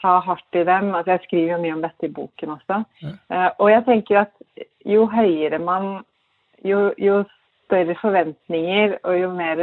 ta 0.02 0.14
hardt 0.26 0.58
i 0.58 0.64
dem. 0.66 0.94
Altså, 0.94 1.14
jeg 1.14 1.24
skriver 1.26 1.52
jo 1.52 1.60
mye 1.62 1.76
om 1.76 1.84
dette 1.84 2.08
i 2.08 2.14
boken 2.18 2.56
også. 2.56 2.80
Eh, 3.04 3.50
og 3.58 3.70
jeg 3.70 3.84
tenker 3.88 4.24
at 4.24 4.64
jo 4.84 5.06
høyere 5.10 5.60
man 5.62 6.04
jo, 6.64 6.90
jo 6.98 7.22
større 7.64 7.96
forventninger 8.00 8.98
og 9.02 9.18
jo 9.18 9.30
mer 9.36 9.62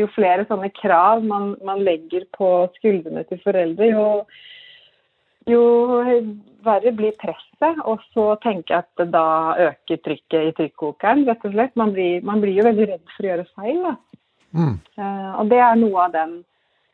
jo 0.00 0.08
flere 0.14 0.46
sånne 0.48 0.70
krav 0.78 1.24
man, 1.26 1.52
man 1.64 1.82
legger 1.84 2.24
på 2.36 2.48
skuldrene 2.78 3.24
til 3.28 3.40
foreldre, 3.44 3.88
jo, 3.92 4.06
jo 5.50 5.64
verre 6.64 6.94
blir 6.96 7.16
presset. 7.20 7.82
Og 7.88 8.00
så 8.14 8.32
tenker 8.42 8.76
jeg 8.78 8.86
at 8.86 9.12
da 9.12 9.26
øker 9.68 10.00
trykket 10.06 10.48
i 10.48 10.54
trykkokeren, 10.60 11.26
rett 11.28 11.44
og 11.46 11.54
slett. 11.54 11.76
Man 11.78 11.94
blir, 11.96 12.24
man 12.26 12.42
blir 12.42 12.58
jo 12.58 12.66
veldig 12.68 12.88
redd 12.94 13.04
for 13.16 13.26
å 13.26 13.30
gjøre 13.30 13.50
feil. 13.52 13.84
Da. 13.84 13.94
Mm. 14.52 14.74
Eh, 14.98 15.30
og 15.40 15.52
det 15.52 15.60
er 15.64 15.78
noe 15.80 16.06
av 16.06 16.16
den, 16.16 16.34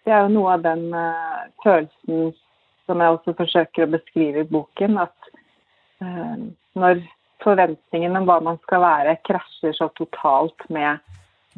det 0.06 0.14
er 0.14 0.26
jo 0.26 0.34
noe 0.34 0.56
av 0.56 0.66
den 0.66 0.84
eh, 0.94 1.40
følelsen 1.64 2.34
som 2.88 3.04
jeg 3.04 3.14
også 3.14 3.36
forsøker 3.36 3.84
å 3.84 3.92
beskrive 3.92 4.42
i 4.44 4.48
boken, 4.48 4.96
at 5.02 5.32
eh, 6.04 6.36
når 6.78 7.02
forventningen 7.44 8.16
om 8.16 8.26
hva 8.28 8.40
man 8.44 8.58
skal 8.66 8.80
være, 8.82 9.16
krasjer 9.28 9.72
så 9.76 9.88
totalt 9.98 10.64
med 10.70 10.98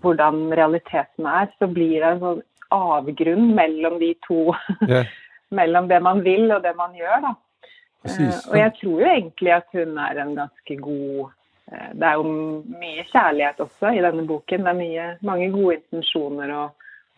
hvordan 0.00 0.48
realiteten 0.56 1.26
er, 1.26 1.50
så 1.58 1.66
blir 1.68 1.98
det 2.00 2.10
en 2.14 2.22
sånn 2.24 2.42
avgrunn 2.72 3.50
mellom 3.56 3.98
de 4.00 4.14
to 4.26 4.54
Ja, 4.88 5.04
mellom 5.58 5.88
det 5.90 5.98
man 6.02 6.22
vil 6.24 6.52
og 6.54 6.62
det 6.62 6.76
man 6.78 6.94
gjør. 6.94 7.20
Da. 7.26 7.32
præcis. 8.02 8.46
Eh, 8.46 8.50
og 8.52 8.58
jeg 8.58 8.72
tror 8.80 9.00
jo 9.00 9.06
egentlig 9.06 9.52
at 9.52 9.66
hun 9.72 9.98
er 9.98 10.20
en 10.22 10.34
ganske 10.36 10.76
god 10.76 11.30
eh, 11.72 11.88
Det 11.94 12.06
er 12.06 12.12
jo 12.20 12.22
mye 12.80 13.04
kjærlighet 13.12 13.60
også 13.66 13.90
i 13.98 14.04
denne 14.04 14.26
boken. 14.26 14.60
Det 14.66 14.72
er 14.74 14.78
mye, 14.78 15.08
mange 15.22 15.50
gode 15.52 15.74
intensjoner 15.80 16.54
og, 16.54 16.70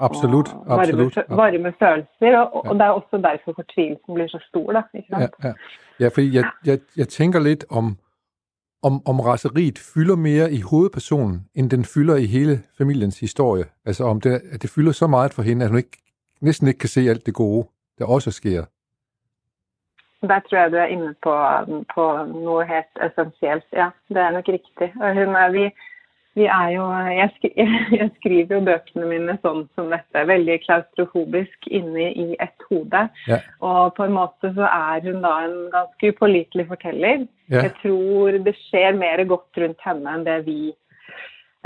Absolut, 0.02 0.48
og 0.48 0.66
varme, 0.66 0.82
absolut. 0.82 1.16
varme 1.28 1.72
følelser. 1.78 2.38
Og, 2.38 2.54
og, 2.56 2.64
og 2.66 2.74
det 2.74 2.82
er 2.86 2.90
også 2.90 3.18
derfor 3.22 3.52
fortvilelsen 3.54 4.14
blir 4.14 4.26
så 4.32 4.40
stor. 4.48 4.72
Da, 4.72 4.82
ikke 4.94 5.08
Ja, 5.12 5.18
sant? 5.20 5.34
ja. 5.44 5.52
ja 6.00 6.08
fordi 6.08 6.34
jeg, 6.36 6.44
jeg, 6.66 6.78
jeg 6.96 7.08
tænker 7.08 7.40
lidt 7.40 7.64
om, 7.70 7.96
om, 8.82 9.06
om 9.06 9.20
raseriet 9.20 9.78
fylder 9.94 10.16
mere 10.16 10.52
i 10.52 10.60
hovedpersonen, 10.60 11.48
end 11.54 11.70
den 11.70 11.84
fylder 11.84 12.16
i 12.16 12.26
hele 12.26 12.62
familiens 12.78 13.20
historie. 13.20 13.64
Altså 13.86 14.04
om 14.04 14.20
det, 14.20 14.40
at 14.52 14.62
det 14.62 14.70
fylder 14.70 14.92
så 14.92 15.06
meget 15.06 15.32
for 15.32 15.42
hende, 15.42 15.64
at 15.64 15.70
hun 15.70 15.78
ikke, 15.78 15.98
næsten 16.40 16.68
ikke 16.68 16.78
kan 16.78 16.88
se 16.88 17.00
alt 17.00 17.26
det 17.26 17.34
gode, 17.34 17.68
der 17.98 18.06
også 18.06 18.30
sker. 18.30 18.64
Der 20.20 20.40
tror 20.40 20.58
jeg 20.58 20.72
du 20.72 20.76
er 20.76 20.84
inde 20.84 21.14
på, 21.22 21.32
på 21.94 22.24
noget 22.24 22.68
helt 22.68 22.92
altså, 23.00 23.20
essentielt. 23.22 23.64
Ja, 23.72 23.88
det 24.08 24.16
er 24.16 24.30
nok 24.30 24.48
rigtigt. 24.48 24.92
Og 25.02 25.08
hun 25.14 25.34
er, 25.42 25.50
vi, 25.50 25.64
vi 26.34 26.46
er 26.48 26.68
jo 26.72 26.84
jeg, 27.12 27.30
skri, 27.36 27.50
jeg 28.00 28.10
skriver 28.16 28.56
jo 28.56 28.60
bøkene 28.64 29.08
mine 29.10 29.34
sånn 29.42 29.66
som 29.76 29.90
dette, 29.92 30.22
veldig 30.30 30.58
klaustrofobisk 30.64 31.68
inne 31.68 32.08
i 32.12 32.26
ett 32.40 32.66
hode. 32.70 33.02
Ja. 33.28 33.38
Og 33.60 33.94
på 33.98 34.06
en 34.06 34.14
måte 34.16 34.52
så 34.56 34.64
er 34.68 35.04
hun 35.04 35.20
da 35.24 35.32
en 35.44 35.58
ganske 35.74 36.12
upålitelig 36.14 36.66
forteller. 36.70 37.26
Ja. 37.52 37.66
Jeg 37.66 37.74
tror 37.82 38.38
det 38.46 38.54
skjer 38.66 38.96
mer 38.96 39.24
godt 39.28 39.60
rundt 39.60 39.84
henne 39.84 40.16
enn 40.16 40.24
det 40.28 40.38
vi, 40.46 40.72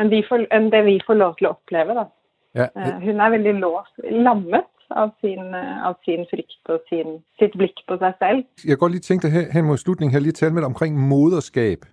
enn 0.03 0.11
vi 0.11 0.23
får, 0.29 0.49
enn 0.51 0.71
det 0.75 0.85
vi 0.89 0.99
får 1.07 1.21
lov 1.23 1.37
til 1.39 1.51
å 1.51 1.55
oppleve. 1.57 1.95
Da. 2.01 2.09
Ja, 2.57 2.67
Eh, 2.77 3.01
Hun 3.05 3.21
er 3.21 3.31
veldig 3.31 3.53
låst, 3.61 3.93
lammet 4.11 4.65
av 4.91 5.11
sin, 5.21 5.55
eh, 5.55 5.87
av 5.87 5.97
sin 6.07 6.25
frykt 6.31 6.71
og 6.73 6.81
sin, 6.89 7.19
sitt 7.39 7.53
blikk 7.59 7.83
på 7.89 7.99
seg 8.01 8.15
selv. 8.19 8.45
jeg 8.65 8.79
kan 8.79 8.79
godt 8.79 8.93
lige 8.93 9.01
tænke 9.09 9.23
dig 9.27 9.31
hen, 9.31 9.51
hen 9.53 9.65
mod 9.65 9.77
slutningen 9.77 10.13
her, 10.13 10.21
lige 10.21 10.33
tale 10.33 10.55
med 10.55 10.63
dig 10.63 10.67
omkring 10.67 10.97
moderskab. 10.97 11.85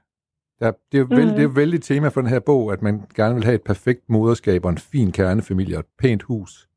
Der, 0.64 0.72
det, 0.92 0.98
er 0.98 1.00
jo 1.02 1.06
vældig, 1.10 1.26
Mhm. 1.26 1.34
det 1.34 1.40
er 1.40 1.44
jo 1.44 1.50
vældig 1.56 1.82
tema 1.82 2.08
for 2.08 2.22
den 2.22 2.30
her 2.30 2.40
bog, 2.40 2.74
at 2.74 2.82
man 2.82 3.02
gerne 3.16 3.36
vil 3.36 3.44
have 3.44 3.56
et 3.56 3.62
perfekt 3.64 4.10
moderskab 4.10 4.66
og 4.66 4.72
en 4.72 4.78
fin 4.78 5.12
kernefamilie 5.12 5.76
og 5.76 5.80
et 5.80 5.86
pænt 6.00 6.24
hus. 6.24 6.70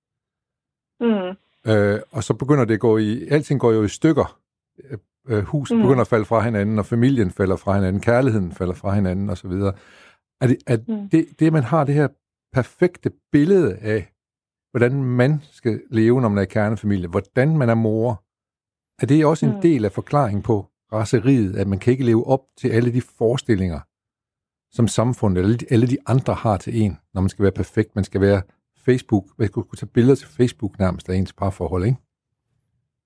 Mm. 1.01 1.37
Øh, 1.73 2.01
og 2.13 2.25
så 2.25 2.35
begynder 2.35 2.65
det 2.65 2.75
at 2.75 2.81
gå 2.81 2.99
i, 2.99 3.27
alting 3.29 3.61
går 3.61 3.73
jo 3.73 3.83
i 3.83 3.89
stykker. 3.89 4.39
Øh, 4.85 4.99
øh, 5.29 5.43
huset 5.45 5.77
mm. 5.77 5.81
Mm. 5.83 5.87
begynder 5.87 6.01
at 6.01 6.09
falde 6.09 6.25
fra 6.25 6.41
hinanden, 6.41 6.79
og 6.79 6.87
familien 6.87 7.31
falder 7.31 7.57
fra 7.57 7.75
hinanden, 7.75 8.01
kærligheden 8.03 8.53
falder 8.53 8.75
fra 8.75 8.95
hinanden 8.95 9.31
osv. 9.31 9.51
Er 9.51 10.47
det, 10.47 10.57
er 10.67 10.77
Mm. 10.89 11.09
det, 11.09 11.27
det, 11.41 11.53
man 11.53 11.63
har 11.63 11.85
det 11.85 11.95
her 11.95 12.09
perfekte 12.53 13.11
billede 13.33 13.77
af, 13.77 14.13
hvordan 14.71 15.05
man 15.05 15.41
skal 15.43 15.83
leve, 15.91 16.21
når 16.21 16.29
man 16.29 16.39
er 16.39 16.45
kernefamilie, 16.45 17.09
hvordan 17.09 17.59
man 17.59 17.69
er 17.69 17.75
mor, 17.75 18.23
er 19.03 19.07
det 19.07 19.27
også 19.27 19.47
en 19.47 19.55
Mm. 19.55 19.61
del 19.61 19.85
af 19.85 19.93
forklaringen 19.93 20.43
på 20.43 20.67
raseriet, 20.93 21.57
at 21.61 21.67
man 21.67 21.79
kan 21.79 21.93
ikke 21.93 22.05
leve 22.05 22.27
op 22.27 22.41
til 22.57 22.69
alle 22.69 22.93
de 22.93 23.03
forestillinger, 23.19 23.81
som 24.71 24.87
samfundet 24.89 25.43
eller 25.45 25.57
de- 25.57 25.67
alle 25.71 25.87
de 25.87 25.99
andre 26.07 26.35
har 26.35 26.57
til 26.57 26.73
en, 26.83 26.99
når 27.15 27.21
man 27.21 27.29
skal 27.29 27.43
være 27.43 27.53
perfekt. 27.63 27.95
Man 27.95 28.05
skal 28.05 28.21
være 28.21 28.43
Facebook, 28.85 29.25
man 29.39 29.49
skal 29.49 29.63
kunne 29.63 29.81
tage 29.81 29.95
billeder 29.95 30.15
til 30.15 30.29
Facebook 30.39 30.79
nærmest 30.79 31.09
af 31.09 31.15
ens 31.15 31.33
parforhold, 31.33 31.85
ikke? 31.85 31.99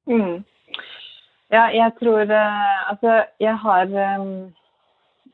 Mm. 0.07 0.45
Ja, 1.57 1.63
jeg 1.83 1.91
tror 2.03 2.19
eh, 2.19 2.91
Altså, 2.91 3.25
jeg 3.41 3.57
har 3.59 3.81
eh, 3.83 4.51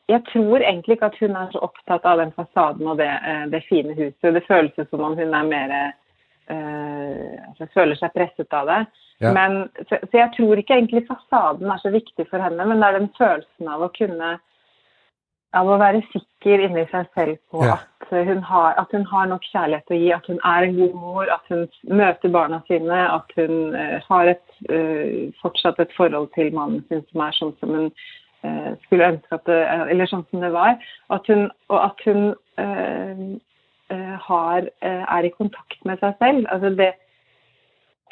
Jeg 0.09 0.21
tror 0.33 0.57
egentlig 0.59 0.93
ikke 0.93 1.05
at 1.05 1.17
hun 1.21 1.31
er 1.31 1.47
så 1.53 1.59
optaget 1.59 2.05
af 2.13 2.17
den 2.25 2.33
fasaden 2.39 2.87
og 2.91 2.97
det, 2.99 3.07
eh, 3.31 3.45
det 3.53 3.65
fine 3.69 3.95
huset. 3.95 4.35
Det 4.37 4.45
føles 4.49 4.73
som 4.91 5.01
om 5.01 5.15
hun 5.21 5.35
er 5.41 5.45
mere, 5.55 5.93
eh, 6.53 7.33
altså 7.49 7.67
føler 7.75 7.95
sig 7.97 8.11
presset 8.17 8.47
av 8.59 8.67
det. 8.73 8.87
Ja. 9.21 9.33
Men, 9.33 9.69
så, 9.89 9.99
så 10.11 10.19
jeg 10.19 10.33
tror 10.37 10.61
ikke 10.61 10.77
egentlig 10.77 11.07
fasaden 11.09 11.71
er 11.73 11.81
så 11.81 11.93
viktig 11.95 12.27
for 12.29 12.43
henne, 12.43 12.67
men 12.69 12.83
det 12.83 12.89
er 12.89 12.99
den 12.99 13.13
følelsen 13.17 13.71
av 13.73 13.87
å 13.87 13.93
kunne 13.95 14.37
av 15.57 15.69
å 15.71 15.79
være 15.81 16.03
sikker 16.13 16.67
inni 16.67 16.85
seg 16.91 17.07
selv 17.17 17.39
på 17.51 17.63
Ja. 17.65 17.79
at, 18.03 18.11
hun 18.29 18.43
har, 18.43 18.75
at 18.81 18.93
hun 18.93 19.07
har 19.09 19.27
nok 19.31 19.47
kjærlighet 19.53 19.95
å 19.95 19.99
gi, 19.99 20.11
at 20.13 20.27
hun 20.29 20.41
er 20.45 20.67
en 20.67 20.77
god 20.77 20.95
mor, 21.01 21.31
at 21.33 21.49
hun 21.49 21.65
møter 21.89 22.33
barna 22.35 22.61
sine, 22.67 22.99
at 23.15 23.33
hun 23.39 23.75
eh, 23.75 23.97
har 24.09 24.33
et, 24.35 24.45
eh, 24.69 25.33
fortsatt 25.43 25.81
et 25.81 25.97
forhold 25.97 26.29
til 26.35 26.53
mannen 26.55 26.85
sin 26.89 27.03
som 27.11 27.25
er 27.25 27.39
sånn 27.39 27.55
som 27.61 27.73
hun 27.73 27.89
eh, 28.45 28.71
skulle 28.85 29.11
ønske 29.15 29.39
at 29.39 29.47
det 29.49 29.63
Eller 29.91 30.07
sånn 30.11 30.27
som 30.31 30.45
det 30.45 30.53
var. 30.53 30.77
At 31.11 31.27
hun, 31.33 31.49
og 31.73 31.81
at 31.81 32.05
hun 32.05 32.35
eh, 32.59 33.27
har, 34.29 34.71
eh, 34.83 35.05
er 35.09 35.25
i 35.25 35.35
kontakt 35.35 35.85
med 35.85 35.99
seg 36.01 36.15
selv. 36.21 36.47
Altså 36.51 36.75
det 36.77 36.93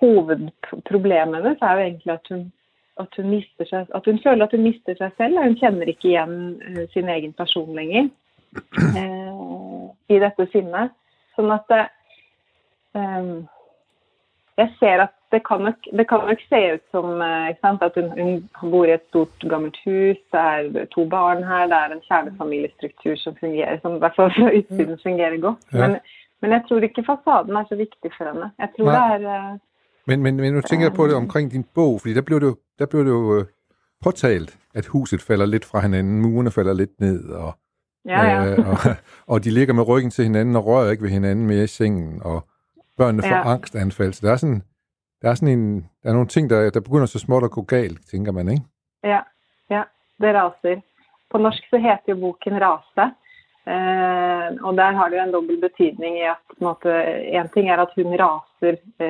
Hovedproblemet 0.02 1.42
hennes 1.42 1.62
er 1.62 1.72
jo 1.78 1.86
egentlig 1.86 2.12
at 2.12 2.30
hun, 2.30 2.44
at 3.00 3.16
hun 3.16 3.30
mister 3.30 3.68
seg 3.68 3.90
At 3.94 4.06
hun 4.06 4.20
føler 4.24 4.46
at 4.46 4.54
hun 4.54 4.66
mister 4.66 4.96
seg 4.98 5.16
selv. 5.16 5.40
Hun 5.42 5.58
kjenner 5.60 5.90
ikke 5.90 6.10
igjen 6.10 6.38
eh, 6.68 6.84
sin 6.94 7.10
egen 7.10 7.34
person 7.38 7.74
lenger 7.76 8.08
eh, 9.00 10.14
i 10.14 10.22
dette 10.22 10.48
sinnet. 10.52 10.94
Sånn 11.34 11.50
at 11.54 11.66
det, 11.70 11.84
eh, 12.98 13.28
jeg 14.58 14.72
ser 14.80 15.06
at 15.08 15.14
det 15.34 15.40
kan 15.46 15.64
nok, 15.66 15.86
det 15.98 16.04
kan 16.06 16.22
nok 16.28 16.42
se 16.46 16.58
ut 16.76 16.82
som 16.94 17.08
ikke 17.18 17.64
sant, 17.64 17.80
at 17.82 17.96
hun, 17.98 18.12
hun 18.60 18.70
bor 18.70 18.86
i 18.86 18.92
et 18.94 19.02
stort, 19.08 19.46
gammelt 19.50 19.80
hus, 19.82 20.20
det 20.30 20.42
er 20.42 20.86
to 20.92 21.08
barn 21.10 21.42
her, 21.42 21.64
det 21.72 21.74
er 21.80 21.94
en 21.96 22.04
kjernefamiliestruktur 22.04 23.16
som 23.18 23.34
fungerer, 23.40 23.80
som 23.82 23.96
i 23.96 24.02
hvert 24.04 24.14
fall 24.14 24.30
fra 24.36 24.52
utsiden 24.54 25.00
fungerer 25.02 25.40
godt. 25.42 25.66
Ja. 25.72 25.80
Men, 25.80 25.96
men 26.38 26.54
jeg 26.54 26.62
tror 26.68 26.86
ikke 26.86 27.06
fasaden 27.08 27.58
er 27.58 27.66
så 27.66 27.80
viktig 27.80 28.12
for 28.14 28.30
henne. 28.30 28.52
Jeg 28.62 28.70
tror 28.76 28.92
Nej. 28.92 29.18
det 29.24 29.32
er 29.34 29.58
Men, 30.06 30.22
men, 30.22 30.36
men 30.36 30.52
nu 30.52 30.60
tænker 30.60 30.86
jeg 30.86 30.94
på 30.94 31.06
det 31.06 31.14
omkring 31.14 31.50
din 31.52 31.64
bog, 31.74 32.00
fordi 32.00 32.14
der 32.14 32.20
blev 32.20 32.40
det 32.40 32.46
jo, 32.46 32.56
der 32.78 32.86
blev 32.86 33.04
det 33.04 33.10
jo 33.10 33.38
øh, 33.38 33.44
påtalt, 34.04 34.58
at 34.74 34.86
huset 34.86 35.22
falder 35.22 35.46
lidt 35.46 35.64
fra 35.64 35.80
hinanden, 35.80 36.20
murene 36.22 36.50
falder 36.50 36.72
lidt 36.72 37.00
ned, 37.00 37.28
og, 37.30 37.52
Ja, 38.06 38.22
ja. 38.24 38.46
øh, 38.46 38.68
og, 38.68 38.76
og 39.34 39.44
de 39.44 39.50
ligger 39.50 39.74
med 39.74 39.88
ryggen 39.88 40.10
til 40.10 40.24
hinanden 40.24 40.56
og 40.56 40.66
rører 40.66 40.90
ikke 40.90 41.02
ved 41.02 41.10
hinanden 41.10 41.46
mere 41.46 41.64
i 41.64 41.66
sengen, 41.66 42.22
og 42.22 42.48
børnene 42.96 43.22
får 43.22 43.28
Ja. 43.36 43.52
angstanfald. 43.52 44.12
Så 44.12 44.26
der 44.26 44.32
er 44.32 44.36
sådan, 44.36 44.62
der 45.22 45.30
er 45.30 45.34
sådan 45.34 45.58
en, 45.58 45.80
der 46.02 46.08
er 46.08 46.12
nogle 46.12 46.28
ting, 46.28 46.50
der, 46.50 46.70
der 46.70 46.80
begynder 46.80 47.06
så 47.06 47.18
småt 47.18 47.44
at 47.44 47.50
gå 47.50 47.62
galt, 47.62 47.98
tænker 48.10 48.32
man, 48.32 48.48
ikke? 48.48 48.62
Ja, 49.04 49.20
ja, 49.70 49.82
det 50.20 50.34
raser. 50.34 50.80
På 51.30 51.38
norsk 51.38 51.62
så 51.70 51.76
heter 51.76 52.08
jo 52.08 52.16
boken 52.16 52.60
Rase. 52.62 53.04
Eh, 53.72 54.64
og 54.66 54.72
der 54.76 54.88
har 54.96 55.08
det 55.08 55.16
jo 55.18 55.22
en 55.22 55.32
dobbel 55.32 55.60
betydning 55.60 56.12
i 56.18 56.22
at 56.32 56.36
på 56.48 56.54
en, 56.60 56.64
måte, 56.66 56.90
en 57.36 57.48
ting 57.54 57.70
er 57.70 57.76
at 57.76 57.88
hun 57.96 58.06
raser 58.24 58.53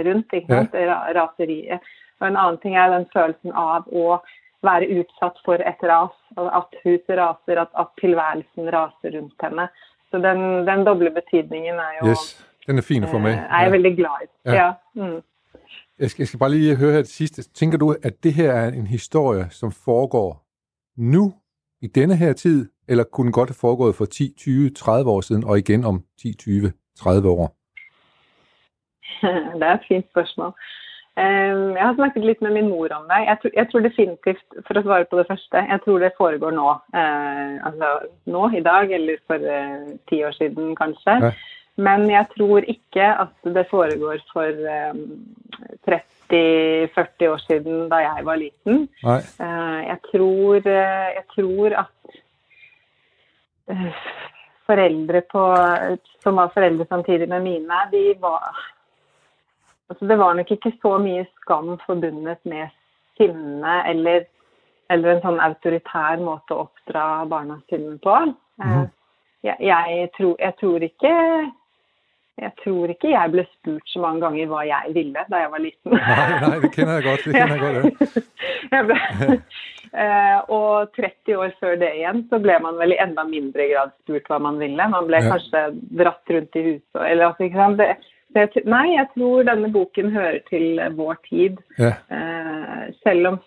rundt, 0.08 0.32
ikke 0.32 0.46
sant? 0.52 0.74
Ra- 0.74 1.12
raseriet. 1.20 1.80
Og 2.20 2.28
en 2.28 2.36
annen 2.36 2.58
ting 2.62 2.76
er 2.76 2.88
den 2.98 3.06
følelsen 3.16 3.52
av 3.52 3.88
å 3.92 4.18
være 4.64 4.86
utsatt 5.00 5.36
for 5.44 5.54
et 5.70 5.82
ras. 5.90 6.14
At 6.38 6.70
huset 6.84 7.16
raser, 7.18 7.60
at, 7.64 7.68
at 7.82 7.88
tilværelsen 8.00 8.70
raser 8.76 9.10
rundt 9.18 9.38
henne. 9.42 9.68
Så 10.10 10.18
den, 10.26 10.66
den 10.68 10.86
doble 10.86 11.10
betydningen 11.10 11.74
er 11.74 11.92
jo 12.00 12.08
Yes, 12.10 12.24
den 12.66 12.78
er 12.78 12.82
fin 12.82 13.04
at 13.04 13.10
få 13.10 13.18
med. 13.18 13.32
eh, 13.32 13.38
er 13.58 13.62
jeg 13.62 13.72
veldig 13.72 13.96
glad 13.96 14.16
i. 14.24 14.26
Ja. 14.44 14.52
Ja. 14.54 14.72
Mm. 14.94 15.20
Jeg 15.98 16.10
skal, 16.10 16.22
jeg 16.22 16.28
skal 16.28 16.38
bare 16.38 16.50
lige 16.50 16.76
høre 16.76 16.92
her 16.92 17.02
til 17.02 17.12
sidste. 17.14 17.42
Tænker 17.42 17.78
du, 17.78 17.94
at 18.02 18.24
det 18.24 18.32
her 18.34 18.52
er 18.52 18.68
en 18.68 18.86
historie, 18.86 19.46
som 19.50 19.72
foregår 19.72 20.44
nu, 20.96 21.32
i 21.82 21.86
denne 21.86 22.16
her 22.16 22.32
tid, 22.32 22.68
eller 22.88 23.04
kunne 23.04 23.24
den 23.24 23.32
godt 23.32 23.48
have 23.50 23.54
foregået 23.60 23.94
for 23.94 24.04
10, 24.04 24.34
20, 24.38 24.70
30 24.70 25.10
år 25.10 25.20
siden, 25.20 25.44
og 25.44 25.58
igen 25.58 25.84
om 25.84 26.04
10, 26.22 26.34
20, 26.38 26.72
30 26.98 27.28
år? 27.28 27.56
Det 29.58 29.62
er 29.62 29.74
et 29.74 29.86
fint 29.88 30.08
spørsmål. 30.10 30.54
Eh, 31.16 31.54
Jeg 31.76 31.84
har 31.86 31.94
snakket 31.94 32.24
litt 32.26 32.40
med 32.42 32.56
min 32.56 32.68
mor 32.68 32.90
om 32.96 33.06
det. 33.10 33.20
Jeg 33.28 33.38
tror, 33.42 33.52
jeg 33.54 33.70
tror 33.70 33.84
definitivt, 33.86 34.44
for 34.66 34.78
å 34.78 34.82
svare 34.82 35.06
på 35.10 35.20
det 35.20 35.26
første, 35.28 35.66
jeg 35.70 35.82
tror 35.84 36.02
det 36.02 36.14
foregår 36.18 36.56
nå. 36.56 36.70
Eh, 37.00 37.58
altså 37.68 37.90
nå 38.26 38.48
i 38.58 38.62
dag, 38.64 38.90
eller 38.98 39.20
for 39.30 39.50
eh, 39.58 39.92
ti 40.10 40.24
år 40.26 40.34
siden 40.38 40.74
kanskje. 40.80 41.18
Ja. 41.28 41.34
Men 41.76 42.06
jeg 42.10 42.26
tror 42.36 42.66
ikke 42.70 43.06
at 43.24 43.54
det 43.54 43.66
foregår 43.70 44.20
for 44.32 44.66
eh, 44.74 44.92
30-40 45.86 47.30
år 47.30 47.40
siden 47.46 47.88
da 47.90 48.02
jeg 48.02 48.26
var 48.26 48.38
liten. 48.42 48.84
Eh, 49.06 49.80
jeg, 49.86 49.98
tror, 50.10 50.60
eh, 50.66 51.08
jeg 51.18 51.24
tror 51.34 51.78
at 51.84 52.20
eh, 53.70 54.04
foreldre 54.66 55.22
på, 55.30 55.42
som 56.22 56.38
var 56.40 56.54
foreldre 56.54 56.86
samtidig 56.88 57.28
med 57.28 57.42
mine, 57.42 57.82
de 57.92 58.06
var 58.22 58.54
altså 59.94 60.10
Det 60.10 60.18
var 60.20 60.34
nok 60.38 60.50
ikke 60.50 60.74
så 60.82 60.96
mye 61.02 61.24
skam 61.40 61.74
forbundet 61.86 62.40
med 62.44 62.72
sinne 63.18 63.74
eller, 63.88 64.26
eller 64.90 65.14
en 65.14 65.22
sånn 65.24 65.42
autoritær 65.42 66.18
måte 66.22 66.54
å 66.54 66.64
oppdra 66.66 67.24
barna 67.30 67.60
sine 67.70 67.96
på. 68.02 68.16
Eh, 68.62 68.80
jeg, 69.46 69.56
jeg, 69.62 70.08
tror, 70.16 70.34
jeg 70.40 70.58
tror 70.60 70.88
ikke 70.88 71.12
jeg 72.34 72.50
tror 72.64 72.90
ikke 72.90 73.12
jeg 73.12 73.30
ble 73.30 73.44
spurt 73.46 73.90
så 73.92 74.00
mange 74.02 74.24
ganger 74.24 74.48
hva 74.50 74.64
jeg 74.66 74.94
ville 74.96 75.22
da 75.30 75.42
jeg 75.44 75.50
var 75.52 75.62
liten. 75.62 75.92
Nej, 75.94 76.32
nej, 76.42 76.56
det 76.64 76.70
kender 76.74 76.96
jeg 76.96 77.04
godt. 77.06 77.26
Det 77.28 77.34
kender 77.36 77.54
jeg 77.54 77.62
godt. 77.62 78.30
Jeg 78.74 78.86
ble, 78.88 78.96
eh, 80.02 80.38
og 80.50 80.94
30 80.96 81.36
år 81.38 81.52
før 81.60 81.76
det 81.78 81.90
igjen 81.98 82.22
så 82.30 82.40
ble 82.42 82.56
man 82.64 82.78
vel 82.80 82.94
i 82.94 82.98
enda 83.04 83.22
mindre 83.28 83.66
grad 83.70 83.92
spurt 84.00 84.26
hva 84.32 84.40
man 84.42 84.58
ville. 84.58 84.86
Man 84.90 85.06
ble 85.06 85.20
Ja. 85.22 85.34
kanskje 85.34 85.62
dratt 86.00 86.32
rundt 86.34 86.58
i 86.58 86.62
huset. 86.64 87.00
Eller, 87.04 87.26
altså, 87.28 87.44
ikke 87.46 87.60
sant? 87.60 87.78
Det, 87.78 87.90
jeg, 88.34 88.64
nei, 88.66 88.86
jeg 88.94 89.06
tror 89.14 89.46
denne 89.48 89.70
boken 89.72 90.10
hører 90.14 90.40
til 90.50 90.80
vår 90.96 91.16
tid. 91.28 91.60
ja. 91.78 91.94
Eh, 92.10 92.94
selv 93.02 93.26
om 93.32 93.38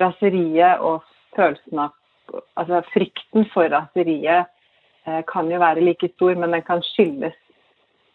raseriet 0.00 0.78
og 0.78 1.04
følelsen 1.36 1.86
av 1.86 1.94
Altså 2.58 2.80
frykten 2.90 3.44
for 3.52 3.70
raseriet 3.70 4.48
eh, 5.06 5.22
kan 5.32 5.46
jo 5.46 5.60
være 5.62 5.84
like 5.84 6.08
stor, 6.16 6.34
men 6.34 6.52
den 6.52 6.62
kan 6.66 6.82
skyldes 6.82 7.36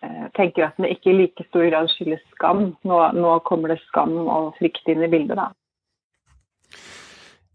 eh, 0.04 0.26
tenker 0.36 0.66
at 0.66 0.78
den 0.78 0.90
ikke 0.92 1.14
i 1.14 1.18
like 1.22 1.46
stor 1.48 1.70
grad 1.70 1.88
skyldes 1.94 2.24
skam. 2.36 2.74
Nå, 2.84 2.98
nå 3.16 3.38
kommer 3.48 3.72
det 3.72 3.80
skam 3.88 4.18
og 4.26 4.52
frykt 4.60 4.92
inn 4.92 5.06
i 5.06 5.10
bildet, 5.12 5.40
da. 5.40 5.48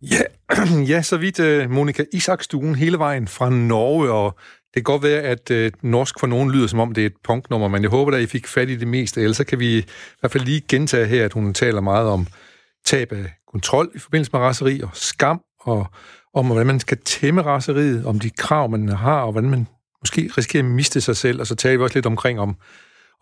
Ja, 0.01 0.25
ja, 0.93 1.03
så 1.03 1.19
vidt 1.21 1.41
uh, 1.41 1.69
Monika 1.71 2.05
Isakstuen 2.13 2.75
hele 2.81 2.99
vejen 2.99 3.29
fra 3.29 3.51
Norge, 3.51 4.13
og 4.13 4.33
det 4.75 4.85
kan 4.85 4.93
godt 4.93 5.03
være, 5.03 5.23
at 5.23 5.51
øh, 5.51 5.73
norsk 5.83 6.21
for 6.21 6.27
nogen 6.27 6.51
lyder 6.51 6.67
som 6.67 6.81
om 6.81 6.93
det 6.93 7.03
er 7.03 7.07
et 7.07 7.17
punknummer, 7.25 7.69
men 7.69 7.83
jeg 7.83 7.91
håber 7.91 8.11
da, 8.11 8.17
I 8.17 8.27
fik 8.27 8.47
fat 8.47 8.69
i 8.69 8.77
det 8.77 8.89
meste. 8.89 9.21
Ellers 9.21 9.37
så 9.37 9.45
kan 9.45 9.59
vi 9.59 9.79
i 9.79 9.85
hvert 10.21 10.33
fald 10.33 10.45
lige 10.45 10.63
gentage 10.69 11.07
her, 11.07 11.25
at 11.25 11.33
hun 11.33 11.55
taler 11.55 11.81
meget 11.81 12.09
om 12.09 12.27
tab 12.85 13.13
af 13.13 13.33
kontrol 13.53 13.91
i 13.95 13.99
forbindelse 13.99 14.31
med 14.33 14.41
raseri 14.41 14.81
og 14.81 14.91
skam, 14.93 15.41
og 15.61 15.87
om 16.35 16.47
hvordan 16.47 16.67
man 16.67 16.81
skal 16.81 16.99
tæmme 17.05 17.43
raseriet, 17.43 18.07
om 18.07 18.21
de 18.21 18.31
krav, 18.31 18.71
man 18.71 18.89
har, 18.89 19.21
og 19.21 19.33
hvordan 19.33 19.51
man 19.51 19.67
måske 20.03 20.31
risikerer 20.39 20.65
at 20.65 20.71
miste 20.71 21.01
sig 21.01 21.17
selv, 21.17 21.41
og 21.41 21.47
så 21.47 21.55
taler 21.55 21.79
vi 21.79 21.85
også 21.85 21.97
lidt 21.97 22.07
omkring, 22.07 22.41
om, 22.41 22.57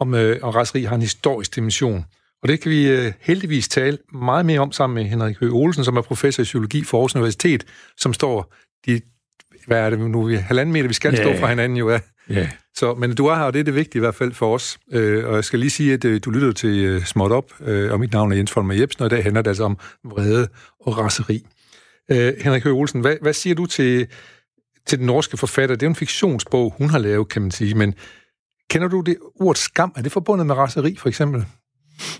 om, 0.00 0.14
øh, 0.14 0.38
om 0.42 0.50
raseri 0.50 0.82
har 0.82 0.94
en 0.94 1.02
historisk 1.02 1.54
dimension. 1.54 2.04
Og 2.42 2.48
det 2.48 2.60
kan 2.60 2.70
vi 2.70 2.88
øh, 2.88 3.12
heldigvis 3.20 3.68
tale 3.68 3.98
meget 4.12 4.46
mere 4.46 4.60
om 4.60 4.72
sammen 4.72 4.94
med 4.94 5.04
Henrik 5.04 5.38
Høgh 5.40 5.54
Olsen, 5.54 5.84
som 5.84 5.96
er 5.96 6.02
professor 6.02 6.42
i 6.42 6.44
psykologi 6.44 6.84
for 6.84 6.98
Aarhus 6.98 7.14
Universitet, 7.14 7.64
som 7.96 8.12
står 8.12 8.54
de, 8.86 9.00
hvad 9.66 9.78
er 9.78 9.90
det 9.90 9.98
nu, 10.00 10.22
vi 10.22 10.34
halvanden 10.36 10.72
meter, 10.72 10.88
vi 10.88 10.94
skal 10.94 11.14
Ja. 11.14 11.22
stå 11.22 11.40
fra 11.40 11.48
hinanden 11.48 11.78
jo, 11.78 11.90
ja. 11.90 12.00
Ja. 12.30 12.48
Så, 12.76 12.94
men 12.94 13.14
du 13.14 13.26
er 13.26 13.34
her, 13.34 13.42
og 13.42 13.52
det 13.52 13.60
er 13.60 13.64
det 13.64 13.74
vigtige 13.74 13.98
i 13.98 14.00
hvert 14.00 14.14
fald 14.14 14.32
for 14.32 14.54
os. 14.54 14.78
Øh, 14.92 15.24
og 15.28 15.34
jeg 15.34 15.44
skal 15.44 15.58
lige 15.58 15.70
sige, 15.70 15.92
at 15.92 16.04
øh, 16.04 16.20
du 16.24 16.30
lytter 16.30 16.52
til 16.52 16.70
øh, 16.84 17.04
Småt 17.04 17.32
Op, 17.32 17.52
øh, 17.60 17.92
og 17.92 18.00
mit 18.00 18.12
navn 18.12 18.32
er 18.32 18.36
Jens 18.36 18.50
Folmer 18.52 18.74
Jebsen, 18.74 19.02
og 19.02 19.06
i 19.06 19.10
dag 19.10 19.22
handler 19.22 19.42
det 19.42 19.48
altså 19.50 19.64
om 19.64 19.78
vrede 20.04 20.48
og 20.80 20.98
raseri. 20.98 21.46
Øh, 22.10 22.32
Henrik 22.40 22.64
Høgh 22.64 22.76
Olsen, 22.76 23.00
hvad, 23.00 23.16
hvad 23.22 23.32
siger 23.32 23.54
du 23.54 23.66
til, 23.66 24.06
til 24.86 24.98
den 24.98 25.06
norske 25.06 25.36
forfatter? 25.36 25.76
Det 25.76 25.82
er 25.82 25.86
jo 25.86 25.90
en 25.90 25.96
fiktionsbog, 25.96 26.74
hun 26.78 26.90
har 26.90 26.98
lavet, 26.98 27.28
kan 27.28 27.42
man 27.42 27.50
sige, 27.50 27.74
men 27.74 27.94
kender 28.70 28.88
du 28.88 29.00
det 29.00 29.16
ord 29.40 29.54
skam? 29.54 29.92
Er 29.96 30.02
det 30.02 30.12
forbundet 30.12 30.46
med 30.46 30.54
raseri, 30.54 30.96
for 30.98 31.08
eksempel? 31.08 31.44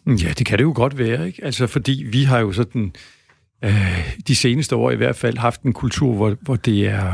Ja, 0.07 0.33
det 0.39 0.47
kan 0.47 0.59
det 0.59 0.65
jo 0.65 0.73
godt 0.77 0.99
være, 0.99 1.27
ikke? 1.27 1.45
Altså, 1.45 1.67
fordi 1.67 2.05
vi 2.13 2.23
har 2.25 2.39
jo 2.39 2.53
sådan 2.53 2.93
øh, 3.65 4.15
de 4.29 4.37
seneste 4.37 4.77
år 4.77 4.91
i 4.91 4.97
hvert 4.97 5.17
fald 5.17 5.39
haft 5.39 5.63
en 5.63 5.73
kultur, 5.73 6.15
hvor, 6.15 6.37
hvor 6.43 6.57
det 6.57 6.87
er 6.89 7.13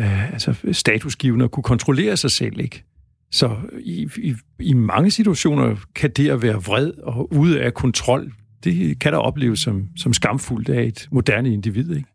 øh, 0.00 0.32
altså 0.32 0.54
statusgivende 0.72 1.44
at 1.44 1.50
kunne 1.50 1.62
kontrollere 1.62 2.16
sig 2.16 2.30
selv, 2.30 2.60
ikke? 2.60 2.84
Så 3.30 3.56
i, 3.80 4.08
i, 4.18 4.34
i 4.60 4.72
mange 4.72 5.10
situationer 5.10 5.76
kan 5.94 6.10
det 6.10 6.30
at 6.30 6.42
være 6.42 6.54
vred 6.54 6.92
og 7.02 7.32
ude 7.32 7.60
af 7.60 7.74
kontrol, 7.74 8.32
det 8.64 8.98
kan 8.98 9.12
der 9.12 9.18
opleves 9.18 9.60
som, 9.60 9.88
som 9.96 10.12
skamfuldt 10.12 10.68
af 10.68 10.82
et 10.82 11.08
moderne 11.12 11.52
individ, 11.52 11.96
ikke? 11.96 12.08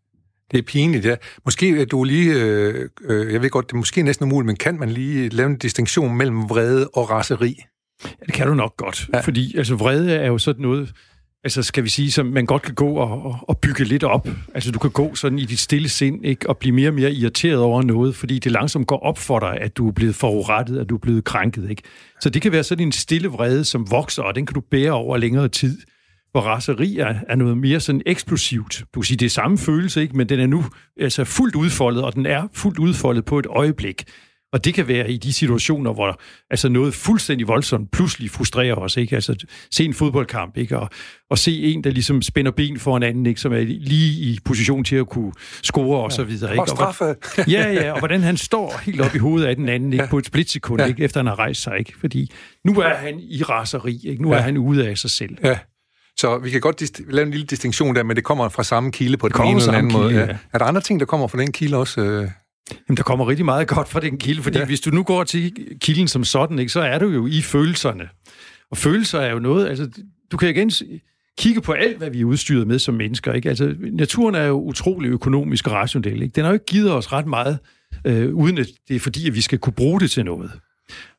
Det 0.50 0.58
er 0.58 0.62
pinligt, 0.62 1.04
ja. 1.04 1.14
Måske 1.44 1.80
er 1.80 1.84
du 1.84 2.04
lige, 2.04 2.34
øh, 2.34 2.88
øh, 3.04 3.32
jeg 3.32 3.42
ved 3.42 3.50
godt, 3.50 3.66
det 3.66 3.72
er 3.72 3.76
måske 3.76 4.02
næsten 4.02 4.24
umuligt, 4.24 4.46
men 4.46 4.56
kan 4.56 4.78
man 4.78 4.88
lige 4.88 5.28
lave 5.28 5.50
en 5.50 5.58
distinktion 5.58 6.16
mellem 6.16 6.48
vrede 6.48 6.88
og 6.94 7.10
raseri? 7.10 7.56
Ja, 8.04 8.08
det 8.26 8.34
kan 8.34 8.46
du 8.46 8.54
nok 8.54 8.76
godt, 8.76 9.08
ja. 9.14 9.20
fordi 9.20 9.56
altså, 9.56 9.74
vrede 9.74 10.14
er 10.14 10.26
jo 10.26 10.38
sådan 10.38 10.62
noget, 10.62 10.92
altså 11.44 11.62
skal 11.62 11.84
vi 11.84 11.88
sige, 11.88 12.10
som 12.10 12.26
man 12.26 12.46
godt 12.46 12.62
kan 12.62 12.74
gå 12.74 12.88
og, 12.88 13.38
og, 13.42 13.58
bygge 13.58 13.84
lidt 13.84 14.04
op. 14.04 14.28
Altså 14.54 14.70
du 14.70 14.78
kan 14.78 14.90
gå 14.90 15.14
sådan 15.14 15.38
i 15.38 15.44
dit 15.44 15.58
stille 15.58 15.88
sind, 15.88 16.24
ikke, 16.24 16.48
og 16.48 16.58
blive 16.58 16.74
mere 16.74 16.88
og 16.88 16.94
mere 16.94 17.12
irriteret 17.12 17.58
over 17.58 17.82
noget, 17.82 18.16
fordi 18.16 18.38
det 18.38 18.52
langsomt 18.52 18.86
går 18.86 18.98
op 18.98 19.18
for 19.18 19.38
dig, 19.38 19.58
at 19.60 19.76
du 19.76 19.88
er 19.88 19.92
blevet 19.92 20.14
forurettet, 20.14 20.78
at 20.78 20.88
du 20.88 20.94
er 20.94 20.98
blevet 20.98 21.24
krænket, 21.24 21.70
ikke? 21.70 21.82
Så 22.20 22.30
det 22.30 22.42
kan 22.42 22.52
være 22.52 22.64
sådan 22.64 22.86
en 22.86 22.92
stille 22.92 23.28
vrede, 23.28 23.64
som 23.64 23.90
vokser, 23.90 24.22
og 24.22 24.34
den 24.34 24.46
kan 24.46 24.54
du 24.54 24.60
bære 24.60 24.92
over 24.92 25.16
længere 25.16 25.48
tid. 25.48 25.78
Hvor 26.32 26.40
raseri 26.40 26.98
er, 26.98 27.14
er 27.28 27.36
noget 27.36 27.58
mere 27.58 27.80
sådan 27.80 28.02
eksplosivt. 28.06 28.84
Du 28.94 29.00
kan 29.00 29.04
sige, 29.04 29.16
det 29.16 29.26
er 29.26 29.30
samme 29.30 29.58
følelse, 29.58 30.02
ikke? 30.02 30.16
men 30.16 30.28
den 30.28 30.40
er 30.40 30.46
nu 30.46 30.64
altså 31.00 31.24
fuldt 31.24 31.54
udfoldet, 31.54 32.04
og 32.04 32.14
den 32.14 32.26
er 32.26 32.48
fuldt 32.52 32.78
udfoldet 32.78 33.24
på 33.24 33.38
et 33.38 33.46
øjeblik. 33.46 34.04
Og 34.54 34.64
det 34.64 34.74
kan 34.74 34.88
være 34.88 35.10
i 35.10 35.16
de 35.16 35.32
situationer, 35.32 35.92
hvor 35.92 36.20
altså 36.50 36.68
noget 36.68 36.94
fuldstændig 36.94 37.48
voldsomt 37.48 37.90
pludselig 37.90 38.30
frustrerer 38.30 38.74
os. 38.74 38.96
Ikke? 38.96 39.14
Altså 39.14 39.46
se 39.70 39.84
en 39.84 39.94
fodboldkamp, 39.94 40.56
ikke? 40.56 40.78
Og, 40.78 40.88
og 41.30 41.38
se 41.38 41.62
en, 41.62 41.84
der 41.84 41.90
ligesom 41.90 42.22
spænder 42.22 42.50
ben 42.50 42.78
for 42.78 42.96
en 42.96 43.02
anden, 43.02 43.26
ikke? 43.26 43.40
som 43.40 43.52
er 43.52 43.60
lige 43.60 44.12
i 44.22 44.38
position 44.44 44.84
til 44.84 44.96
at 44.96 45.08
kunne 45.08 45.32
score 45.62 46.02
og 46.04 46.12
så 46.12 46.24
videre. 46.24 46.50
Ikke? 46.52 46.62
Og 46.62 46.68
straffe. 46.68 47.04
Og, 47.04 47.16
ja, 47.48 47.72
ja, 47.72 47.92
og 47.92 47.98
hvordan 47.98 48.20
han 48.22 48.36
står 48.36 48.80
helt 48.82 49.00
op 49.00 49.14
i 49.14 49.18
hovedet 49.18 49.46
af 49.46 49.56
den 49.56 49.68
anden, 49.68 49.92
ikke? 49.92 50.06
på 50.10 50.18
et 50.18 50.26
splitsekund, 50.26 50.80
Ja. 50.80 50.86
ikke? 50.86 51.04
efter 51.04 51.20
han 51.20 51.26
har 51.26 51.38
rejst 51.38 51.62
sig. 51.62 51.78
Ikke? 51.78 51.92
Fordi 52.00 52.32
nu 52.64 52.72
er 52.80 52.94
han 52.94 53.20
i 53.20 53.42
raseri, 53.42 54.00
ikke? 54.04 54.22
nu 54.22 54.30
er 54.30 54.36
Ja. 54.36 54.42
han 54.42 54.56
ude 54.58 54.88
af 54.88 54.98
sig 54.98 55.10
selv. 55.10 55.36
Ja. 55.44 55.58
Så 56.16 56.38
vi 56.38 56.50
kan 56.50 56.60
godt 56.60 57.10
lave 57.12 57.24
en 57.26 57.30
lille 57.30 57.46
distinktion 57.46 57.94
der, 57.96 58.02
men 58.02 58.16
det 58.16 58.24
kommer 58.24 58.48
fra 58.48 58.62
samme 58.64 58.92
kilde 58.92 59.16
på 59.16 59.28
den 59.28 59.46
ene 59.46 59.60
eller 59.60 59.72
anden 59.72 59.92
måde. 59.92 60.08
kilde, 60.08 60.20
Ja. 60.24 60.26
ja. 60.30 60.36
Er 60.52 60.58
der 60.58 60.64
andre 60.64 60.80
ting, 60.80 61.00
der 61.00 61.06
kommer 61.06 61.26
fra 61.28 61.38
den 61.38 61.52
kilde 61.52 61.76
også? 61.76 62.00
Øh? 62.00 62.28
Jamen, 62.88 62.96
der 62.96 63.02
kommer 63.02 63.28
rigtig 63.28 63.44
meget 63.44 63.68
godt 63.68 63.88
fra 63.88 64.00
den 64.00 64.18
kilde, 64.18 64.42
fordi 64.42 64.58
Ja. 64.58 64.64
hvis 64.64 64.80
du 64.80 64.90
nu 64.90 65.02
går 65.02 65.24
til 65.24 65.52
kilden 65.80 66.08
som 66.08 66.24
sådan, 66.24 66.58
ikke, 66.58 66.72
så 66.72 66.80
er 66.80 66.98
du 66.98 67.08
jo 67.08 67.26
i 67.26 67.40
følelserne. 67.42 68.08
Og 68.70 68.76
følelser 68.76 69.20
er 69.20 69.32
jo 69.32 69.38
noget, 69.38 69.68
altså 69.68 69.90
du 70.32 70.36
kan 70.36 70.48
igen 70.48 70.70
kigge 71.38 71.60
på 71.60 71.72
alt, 71.72 71.98
hvad 71.98 72.10
vi 72.10 72.20
er 72.20 72.24
udstyret 72.24 72.66
med 72.66 72.78
som 72.78 72.94
mennesker. 72.94 73.32
Ikke? 73.32 73.48
Altså, 73.48 73.74
naturen 73.92 74.34
er 74.34 74.44
jo 74.44 74.60
utrolig 74.60 75.08
økonomisk 75.08 75.66
og 75.66 75.72
rationel. 75.72 76.22
Ikke? 76.22 76.32
Den 76.34 76.44
har 76.44 76.50
jo 76.50 76.54
ikke 76.54 76.66
givet 76.66 76.92
os 76.92 77.12
ret 77.12 77.26
meget, 77.26 77.58
øh, 78.06 78.34
uden 78.34 78.58
at 78.58 78.66
det 78.88 78.96
er 78.96 79.00
fordi, 79.00 79.28
at 79.28 79.34
vi 79.34 79.40
skal 79.40 79.58
kunne 79.58 79.72
bruge 79.72 80.00
det 80.00 80.10
til 80.10 80.24
noget. 80.24 80.50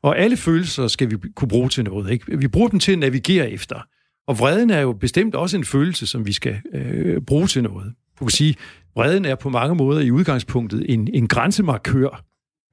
Og 0.03 0.19
alle 0.19 0.37
følelser 0.37 0.87
skal 0.87 1.11
vi 1.11 1.17
kunne 1.35 1.47
bruge 1.47 1.69
til 1.69 1.83
noget. 1.83 2.11
Ikke? 2.11 2.39
Vi 2.39 2.47
bruger 2.47 2.67
dem 2.69 2.79
til 2.79 2.91
at 2.91 2.99
navigere 2.99 3.51
efter. 3.51 3.79
Og 4.27 4.39
vreden 4.39 4.69
er 4.69 4.81
jo 4.81 4.93
bestemt 4.93 5.35
også 5.35 5.57
en 5.57 5.65
følelse, 5.65 6.07
som 6.07 6.25
vi 6.27 6.33
skal 6.33 6.61
øh, 6.73 7.21
bruge 7.21 7.47
til 7.47 7.63
noget. 7.63 7.93
Du 8.19 8.25
kan 8.25 8.29
sige, 8.29 8.55
vreden 8.95 9.25
er 9.25 9.35
på 9.35 9.49
mange 9.49 9.75
måder 9.75 10.01
i 10.01 10.11
udgangspunktet 10.11 10.85
en, 10.89 11.09
en 11.13 11.27
grænsemarkør. 11.27 12.23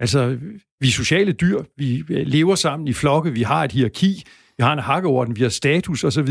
Altså, 0.00 0.38
vi 0.80 0.88
er 0.88 0.92
sociale 0.92 1.32
dyr, 1.32 1.58
vi 1.76 2.04
øh, 2.10 2.26
lever 2.26 2.54
sammen 2.54 2.88
i 2.88 2.92
flokke, 2.92 3.32
vi 3.32 3.42
har 3.42 3.64
et 3.64 3.72
hierarki, 3.72 4.22
vi 4.56 4.62
har 4.62 4.72
en 4.72 4.78
hakkeorden, 4.78 5.36
vi 5.36 5.42
har 5.42 5.48
status 5.48 6.04
osv., 6.04 6.28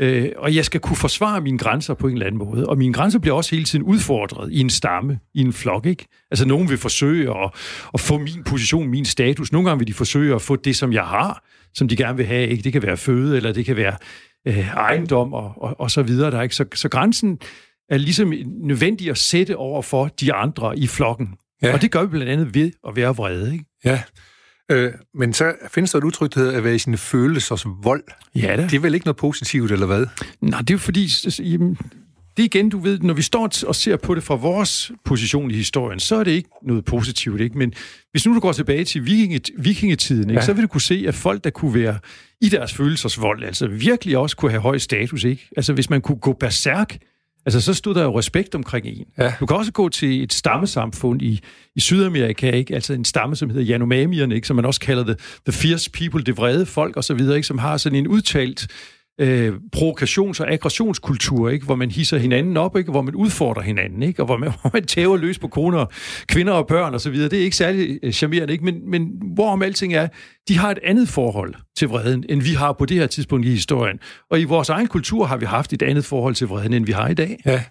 øh, 0.00 0.28
og 0.36 0.54
jeg 0.54 0.64
skal 0.64 0.80
kunne 0.80 0.96
forsvare 0.96 1.40
mine 1.40 1.58
grænser 1.58 1.94
på 1.94 2.06
en 2.06 2.12
eller 2.12 2.26
anden 2.26 2.38
måde. 2.38 2.66
Og 2.66 2.78
mine 2.78 2.92
grænser 2.92 3.18
bliver 3.18 3.34
også 3.36 3.50
hele 3.50 3.64
tiden 3.64 3.84
udfordret 3.84 4.52
i 4.52 4.60
en 4.60 4.70
stamme, 4.70 5.18
i 5.34 5.40
en 5.40 5.52
flok, 5.52 5.86
ikke? 5.86 6.06
Altså, 6.30 6.46
nogen 6.46 6.68
vil 6.68 6.78
forsøge 6.78 7.30
at, 7.30 7.50
at 7.94 8.00
få 8.00 8.18
min 8.18 8.44
position, 8.46 8.88
min 8.88 9.04
status. 9.04 9.52
Nogle 9.52 9.68
gange 9.68 9.78
vil 9.78 9.88
de 9.88 9.94
forsøge 9.94 10.34
at 10.34 10.42
få 10.42 10.56
det, 10.56 10.76
som 10.76 10.92
jeg 10.92 11.04
har, 11.04 11.44
som 11.74 11.88
de 11.88 11.96
gerne 11.96 12.16
vil 12.16 12.26
have, 12.26 12.48
ikke? 12.48 12.62
Det 12.62 12.72
kan 12.72 12.82
være 12.82 12.96
føde, 12.96 13.36
eller 13.36 13.52
det 13.52 13.64
kan 13.64 13.76
være 13.76 13.96
øh, 14.48 14.68
ejendom 14.68 15.32
og, 15.32 15.52
og, 15.56 15.80
og 15.80 15.90
så 15.90 16.02
videre. 16.02 16.30
Der, 16.30 16.42
ikke? 16.42 16.54
Så, 16.54 16.64
så 16.74 16.88
grænsen 16.88 17.38
er 17.88 17.96
ligesom 17.98 18.32
nødvendig 18.62 19.10
at 19.10 19.18
sætte 19.18 19.56
over 19.56 19.82
for 19.82 20.06
de 20.20 20.32
andre 20.32 20.78
i 20.78 20.86
flokken. 20.86 21.28
Ja. 21.62 21.72
Og 21.74 21.82
det 21.82 21.90
gør 21.90 22.02
vi 22.02 22.08
blandt 22.08 22.28
andet 22.28 22.54
ved 22.54 22.70
at 22.88 22.96
være 22.96 23.16
vrede. 23.16 23.52
Ikke? 23.52 23.64
Ja. 23.84 24.02
Øh, 24.70 24.92
men 25.14 25.32
så 25.32 25.52
findes 25.74 25.90
der 25.90 25.98
et 25.98 26.04
udtryk, 26.04 26.34
der 26.34 26.40
hedder 26.40 26.56
at 26.56 26.64
være 26.64 26.74
i 26.74 26.78
sine 26.78 26.96
følelsers 26.96 27.64
vold. 27.82 28.04
Ja 28.34 28.56
da. 28.56 28.62
Det 28.62 28.74
er 28.74 28.80
vel 28.80 28.94
ikke 28.94 29.06
noget 29.06 29.16
positivt, 29.16 29.72
eller 29.72 29.86
hvad? 29.86 30.06
Nej, 30.40 30.60
det 30.60 30.70
er 30.70 30.74
jo 30.74 30.78
fordi, 30.78 31.08
jamen, 31.38 31.78
det 32.36 32.42
igen, 32.44 32.68
du 32.68 32.78
ved, 32.78 32.98
når 32.98 33.14
vi 33.14 33.22
står 33.22 33.48
og 33.66 33.74
ser 33.74 33.96
på 33.96 34.14
det 34.14 34.22
fra 34.22 34.34
vores 34.34 34.92
position 35.04 35.50
i 35.50 35.54
historien, 35.54 36.00
så 36.00 36.16
er 36.16 36.24
det 36.24 36.30
ikke 36.30 36.48
noget 36.62 36.84
positivt, 36.84 37.40
ikke? 37.40 37.58
Men 37.58 37.72
hvis 38.10 38.26
nu 38.26 38.34
du 38.34 38.40
går 38.40 38.52
tilbage 38.52 38.84
til 38.84 39.06
vikinge, 39.06 39.40
vikingetiden, 39.58 40.30
ikke, 40.30 40.40
Ja. 40.40 40.46
så 40.46 40.52
vil 40.52 40.62
du 40.62 40.68
kunne 40.68 40.80
se, 40.80 41.04
at 41.08 41.14
folk, 41.14 41.44
der 41.44 41.50
kunne 41.50 41.74
være 41.74 41.98
i 42.40 42.48
deres 42.48 42.74
følelsers 42.74 43.20
vold, 43.20 43.44
altså 43.44 43.66
virkelig 43.66 44.18
også 44.18 44.36
kunne 44.36 44.50
have 44.50 44.60
høj 44.62 44.78
status, 44.78 45.24
ikke? 45.24 45.48
Altså 45.56 45.72
hvis 45.72 45.90
man 45.90 46.00
kunne 46.00 46.18
gå 46.18 46.32
berserk, 46.32 46.98
altså 47.46 47.60
så 47.60 47.74
stod 47.74 47.94
der 47.94 48.02
jo 48.02 48.18
respekt 48.18 48.54
omkring 48.54 48.86
en. 48.86 49.06
Ja. 49.18 49.32
Du 49.40 49.46
kan 49.46 49.56
også 49.56 49.72
gå 49.72 49.88
til 49.88 50.22
et 50.22 50.32
stammesamfund 50.32 51.22
i, 51.22 51.40
i 51.74 51.80
Sydamerika, 51.80 52.50
ikke? 52.50 52.74
altså 52.74 52.92
en 52.92 53.04
stamme, 53.04 53.36
som 53.36 53.50
hedder 53.50 53.72
Yanomamierne, 53.72 54.34
ikke? 54.34 54.46
som 54.46 54.56
man 54.56 54.64
også 54.64 54.80
kalder 54.80 55.04
det, 55.04 55.18
the 55.46 55.52
fierce 55.52 55.90
people, 55.90 56.24
det 56.24 56.36
vrede 56.36 56.66
folk 56.66 56.96
osv., 56.96 57.20
ikke? 57.20 57.42
som 57.42 57.58
har 57.58 57.76
sådan 57.76 57.98
en 57.98 58.08
udtalt 58.08 58.66
øh, 59.20 59.54
provokations- 59.76 60.40
og 60.40 60.52
aggressionskultur, 60.52 61.48
ikke? 61.48 61.64
hvor 61.64 61.74
man 61.74 61.90
hisser 61.90 62.18
hinanden 62.18 62.56
op, 62.56 62.76
ikke? 62.76 62.90
hvor 62.90 63.02
man 63.02 63.14
udfordrer 63.14 63.62
hinanden, 63.62 64.02
ikke? 64.02 64.22
og 64.22 64.26
hvor 64.26 64.36
man, 64.36 64.52
hvor 64.60 64.70
man 64.72 64.86
tæver 64.86 65.16
løs 65.16 65.38
på 65.38 65.48
koner, 65.48 65.86
kvinder 66.28 66.52
og 66.52 66.66
børn 66.66 66.94
osv. 66.94 67.14
Det 67.14 67.32
er 67.32 67.44
ikke 67.44 67.56
særlig 67.56 67.98
øh, 68.02 68.12
charmerende, 68.12 68.52
ikke? 68.52 68.64
Men, 68.64 68.90
men 68.90 69.10
hvorom 69.34 69.62
alting 69.62 69.94
er, 69.94 70.08
de 70.48 70.58
har 70.58 70.70
et 70.70 70.78
andet 70.84 71.08
forhold 71.08 71.54
til 71.76 71.88
vreden, 71.88 72.24
end 72.28 72.42
vi 72.42 72.52
har 72.52 72.72
på 72.72 72.86
det 72.86 72.96
her 72.96 73.06
tidspunkt 73.06 73.46
i 73.46 73.50
historien. 73.50 73.98
Og 74.30 74.40
i 74.40 74.44
vores 74.44 74.68
egen 74.68 74.86
kultur 74.86 75.24
har 75.24 75.36
vi 75.36 75.46
haft 75.46 75.72
et 75.72 75.82
andet 75.82 76.04
forhold 76.04 76.34
til 76.34 76.46
vreden, 76.46 76.72
end 76.72 76.86
vi 76.86 76.92
har 76.92 77.08
i 77.08 77.14
dag. 77.14 77.40
Ja. 77.46 77.62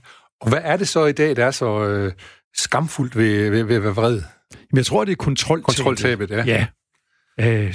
Og 0.41 0.49
hvad 0.49 0.59
er 0.63 0.77
det 0.77 0.87
så 0.87 1.05
i 1.05 1.11
dag, 1.11 1.35
der 1.35 1.45
er 1.45 1.51
så 1.51 1.85
øh, 1.85 2.11
skamfuldt 2.55 3.17
ved, 3.17 3.49
ved, 3.49 3.63
ved 3.63 3.75
at 3.75 3.83
være 3.83 3.95
vred? 3.95 4.21
Men 4.71 4.77
jeg 4.77 4.85
tror, 4.85 5.05
det 5.05 5.11
er 5.11 5.15
kontroltabet. 5.15 5.75
Kontroltabet, 5.75 6.29
ja. 6.29 6.43
Ja. 6.45 6.65
Øh, 7.41 7.73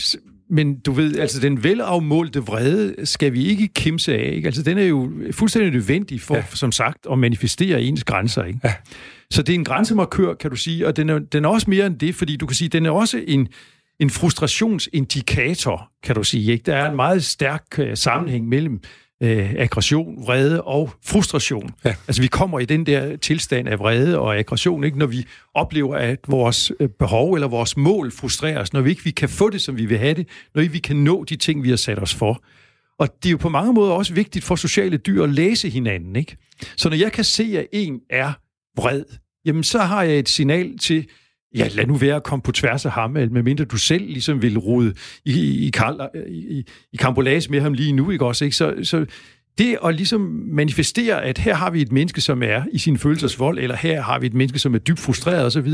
men 0.50 0.80
du 0.80 0.92
ved, 0.92 1.18
altså 1.18 1.40
den 1.40 1.64
velafmålte 1.64 2.40
vrede 2.40 2.94
skal 3.06 3.32
vi 3.32 3.44
ikke 3.44 3.68
kimse 3.68 4.14
af. 4.14 4.30
Ikke? 4.32 4.46
Altså 4.46 4.62
den 4.62 4.78
er 4.78 4.84
jo 4.84 5.12
fuldstændig 5.32 5.72
nødvendig 5.72 6.20
for, 6.20 6.34
Ja. 6.36 6.44
som 6.54 6.72
sagt, 6.72 6.98
at 7.12 7.18
manifestere 7.18 7.82
ens 7.82 8.04
grænser. 8.04 8.44
Ikke? 8.44 8.60
Ja. 8.64 8.74
Så 9.30 9.42
det 9.42 9.52
er 9.52 9.58
en 9.58 9.64
grænsemarkør, 9.64 10.34
kan 10.34 10.50
du 10.50 10.56
sige, 10.56 10.86
og 10.86 10.96
den 10.96 11.08
er, 11.08 11.18
den 11.18 11.44
er 11.44 11.48
også 11.48 11.70
mere 11.70 11.86
end 11.86 11.98
det, 11.98 12.14
fordi 12.14 12.36
du 12.36 12.46
kan 12.46 12.54
sige, 12.56 12.68
den 12.68 12.86
er 12.86 12.90
også 12.90 13.22
en, 13.26 13.48
en 14.00 14.10
frustrationsindikator, 14.10 15.90
kan 16.02 16.14
du 16.14 16.22
sige. 16.24 16.52
Ikke? 16.52 16.62
Der 16.66 16.76
er 16.76 16.90
en 16.90 16.96
meget 16.96 17.24
stærk 17.24 17.64
øh, 17.78 17.96
sammenhæng 17.96 18.48
mellem 18.48 18.80
øh, 19.22 19.54
aggression, 19.58 20.26
vrede 20.26 20.62
og 20.62 20.90
frustration. 21.04 21.70
Ja. 21.84 21.94
Altså 22.08 22.22
vi 22.22 22.28
kommer 22.28 22.58
i 22.60 22.64
den 22.64 22.86
der 22.86 23.16
tilstand 23.16 23.68
af 23.68 23.78
vrede 23.78 24.18
og 24.18 24.38
aggression, 24.38 24.84
ikke? 24.84 24.98
når 24.98 25.06
vi 25.06 25.26
oplever, 25.54 25.96
at 25.96 26.18
vores 26.28 26.72
øh, 26.80 26.88
behov 26.88 27.34
eller 27.34 27.48
vores 27.48 27.76
mål 27.76 28.12
frustreres, 28.12 28.72
når 28.72 28.80
vi 28.80 28.90
ikke 28.90 29.04
vi 29.04 29.10
kan 29.10 29.28
få 29.28 29.50
det, 29.50 29.60
som 29.60 29.76
vi 29.76 29.86
vil 29.86 29.98
have 29.98 30.14
det, 30.14 30.28
når 30.54 30.62
ikke 30.62 30.72
vi 30.72 30.78
kan 30.78 30.96
nå 30.96 31.24
de 31.24 31.36
ting, 31.36 31.62
vi 31.62 31.68
har 31.68 31.76
sat 31.76 32.02
os 32.02 32.14
for. 32.14 32.42
Og 32.98 33.08
det 33.22 33.28
er 33.28 33.30
jo 33.30 33.36
på 33.36 33.48
mange 33.48 33.72
måder 33.72 33.92
også 33.92 34.14
vigtigt 34.14 34.44
for 34.44 34.56
sociale 34.56 34.96
dyr 34.96 35.22
at 35.22 35.30
læse 35.30 35.70
hinanden. 35.70 36.16
Ikke? 36.16 36.36
Så 36.76 36.88
når 36.88 36.96
jeg 36.96 37.12
kan 37.12 37.24
se, 37.24 37.58
at 37.58 37.66
en 37.72 38.00
er 38.10 38.32
vred, 38.76 39.04
jamen 39.44 39.64
så 39.64 39.78
har 39.78 40.02
jeg 40.02 40.18
et 40.18 40.28
signal 40.28 40.78
til, 40.78 41.06
ja, 41.54 41.68
lad 41.68 41.86
nu 41.86 41.94
være 41.94 42.16
at 42.16 42.22
komme 42.22 42.42
på 42.42 42.52
tværs 42.52 42.86
af 42.86 42.92
ham, 42.92 43.10
medmindre 43.10 43.64
du 43.64 43.76
selv 43.76 44.06
ligesom 44.06 44.42
vil 44.42 44.58
rode 44.58 44.94
i, 45.24 45.66
i, 45.66 45.70
Karl, 45.70 46.00
i, 46.28 46.58
i, 46.58 46.64
i 46.92 46.96
kambolage 46.96 47.50
med 47.50 47.60
ham 47.60 47.72
lige 47.72 47.92
nu, 47.92 48.10
ikke 48.10 48.26
også? 48.26 48.44
Ikke? 48.44 48.56
Så, 48.56 48.74
så 48.82 49.06
det 49.58 49.78
at 49.84 49.94
ligesom 49.94 50.20
manifestere, 50.52 51.24
at 51.24 51.38
her 51.38 51.54
har 51.54 51.70
vi 51.70 51.82
et 51.82 51.92
menneske, 51.92 52.20
som 52.20 52.42
er 52.42 52.62
i 52.72 52.78
sin 52.78 52.98
følelsesvold, 52.98 53.58
eller 53.58 53.76
her 53.76 54.02
har 54.02 54.18
vi 54.18 54.26
et 54.26 54.34
menneske, 54.34 54.58
som 54.58 54.74
er 54.74 54.78
dybt 54.78 54.98
frustreret 54.98 55.46
osv., 55.46 55.68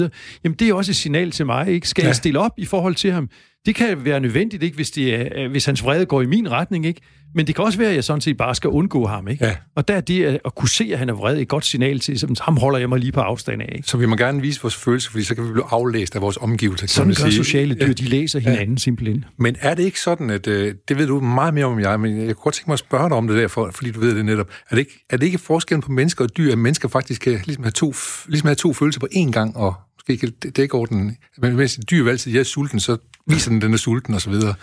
jamen 0.45 0.57
det 0.59 0.69
er 0.69 0.75
også 0.75 0.93
et 0.93 0.97
signal 0.97 1.31
til 1.31 1.47
mig, 1.47 1.69
ikke? 1.69 1.89
Skal 1.89 2.03
Ja. 2.03 2.07
ja. 2.07 2.09
jeg 2.09 2.17
stille 2.17 2.39
op 2.39 2.53
i 2.59 2.65
forhold 2.65 2.95
til 2.95 3.13
ham? 3.13 3.29
Det 3.67 3.75
kan 3.75 4.05
være 4.05 4.21
nødvendigt, 4.21 4.63
ikke, 4.63 4.77
hvis, 4.77 4.91
det 4.91 5.15
er, 5.15 5.29
øh, 5.37 5.51
hvis 5.51 5.65
hans 5.65 5.85
vrede 5.85 6.07
går 6.07 6.23
i 6.23 6.27
min 6.27 6.51
retning, 6.51 6.87
ikke? 6.87 7.01
Men 7.37 7.47
det 7.47 7.55
kan 7.55 7.65
også 7.65 7.79
være, 7.79 7.89
at 7.89 7.95
jeg 7.95 8.05
sådan 8.05 8.21
set 8.21 8.37
bare 8.37 8.55
skal 8.55 8.71
undgå 8.71 9.07
ham, 9.07 9.29
ikke? 9.29 9.45
Ja. 9.45 9.57
Og 9.75 9.89
der 9.89 9.95
er 9.95 10.01
det 10.01 10.25
at 10.25 10.41
at 10.45 10.55
kunne 10.55 10.69
se, 10.69 10.89
at 10.93 10.99
han 10.99 11.09
er 11.09 11.13
vred, 11.13 11.39
et 11.39 11.49
godt 11.49 11.65
signal 11.65 12.01
til, 12.01 12.19
som 12.19 12.37
ham 12.41 12.57
holder 12.57 12.79
jeg 12.79 12.89
mig 12.89 12.99
lige 12.99 13.13
på 13.13 13.21
afstand 13.21 13.63
af, 13.63 13.73
ikke? 13.77 13.89
Så 13.89 13.97
vi 13.97 14.07
må 14.07 14.17
gerne 14.17 14.41
vise 14.41 14.63
vores 14.63 14.77
følelser, 14.77 15.11
fordi 15.11 15.25
så 15.25 15.35
kan 15.35 15.45
vi 15.45 15.53
blive 15.53 15.65
aflæst 15.71 16.15
af 16.17 16.21
vores 16.21 16.37
omgivelser. 16.37 16.87
Sådan 16.87 17.09
gør 17.09 17.15
sige. 17.15 17.33
sociale 17.33 17.75
dyr, 17.75 17.93
de 17.93 18.05
læser 18.05 18.39
hinanden 18.39 18.75
ja. 18.75 18.79
simpelthen. 18.79 19.25
Men 19.39 19.57
er 19.61 19.75
det 19.75 19.83
ikke 19.83 20.01
sådan, 20.01 20.31
at 20.31 20.47
øh, 20.47 20.75
det 20.89 20.99
ved 20.99 21.07
du 21.07 21.21
meget 21.21 21.55
mere 21.55 21.65
om 21.65 21.81
jeg, 21.81 22.01
men 22.01 22.17
jeg 22.19 22.27
kunne 22.27 22.35
godt 22.35 22.55
tænke 22.55 22.71
mig 22.71 22.73
at 22.73 22.79
spørge 22.79 23.09
dig 23.09 23.17
om 23.17 23.29
det 23.29 23.37
der, 23.37 23.49
for, 23.49 23.71
fordi 23.71 23.91
du 23.91 24.01
ved 24.01 24.15
det 24.15 24.25
netop. 24.25 24.49
Er 24.71 24.75
det 24.75 24.79
ikke, 24.79 25.05
er 25.11 25.17
det 25.17 25.27
ikke 25.27 25.39
forskellen 25.39 25.83
på 25.83 25.93
mennesker 25.93 26.25
og 26.25 26.37
dyr, 26.37 26.53
at 26.53 26.59
mennesker 26.59 26.89
faktisk 26.89 27.21
kan 27.21 27.33
ligesom 27.45 27.65
have 27.65 27.71
to, 27.71 27.95
ligesom 28.27 28.47
have 28.47 28.55
to 28.55 28.73
følelser 28.73 29.01
på 29.01 29.09
én 29.13 29.31
gang, 29.31 29.57
og 29.57 29.75
måske 30.09 30.33
det 30.43 30.57
dække 30.57 30.75
over 30.75 30.87
den, 30.87 31.17
men 31.39 31.55
hvis 31.55 31.77
et 31.77 31.91
dyr 31.91 32.03
vil 32.03 32.11
altid, 32.11 32.33
jeg 32.33 32.41
er 32.41 32.45
sulten, 32.45 32.81
så 32.81 32.97
viser 33.27 33.51
den, 33.51 33.61
den 33.61 33.73
er 33.73 33.79
sulten 33.79 34.15
og 34.15 34.21
så 34.21 34.31
videre. 34.31 34.55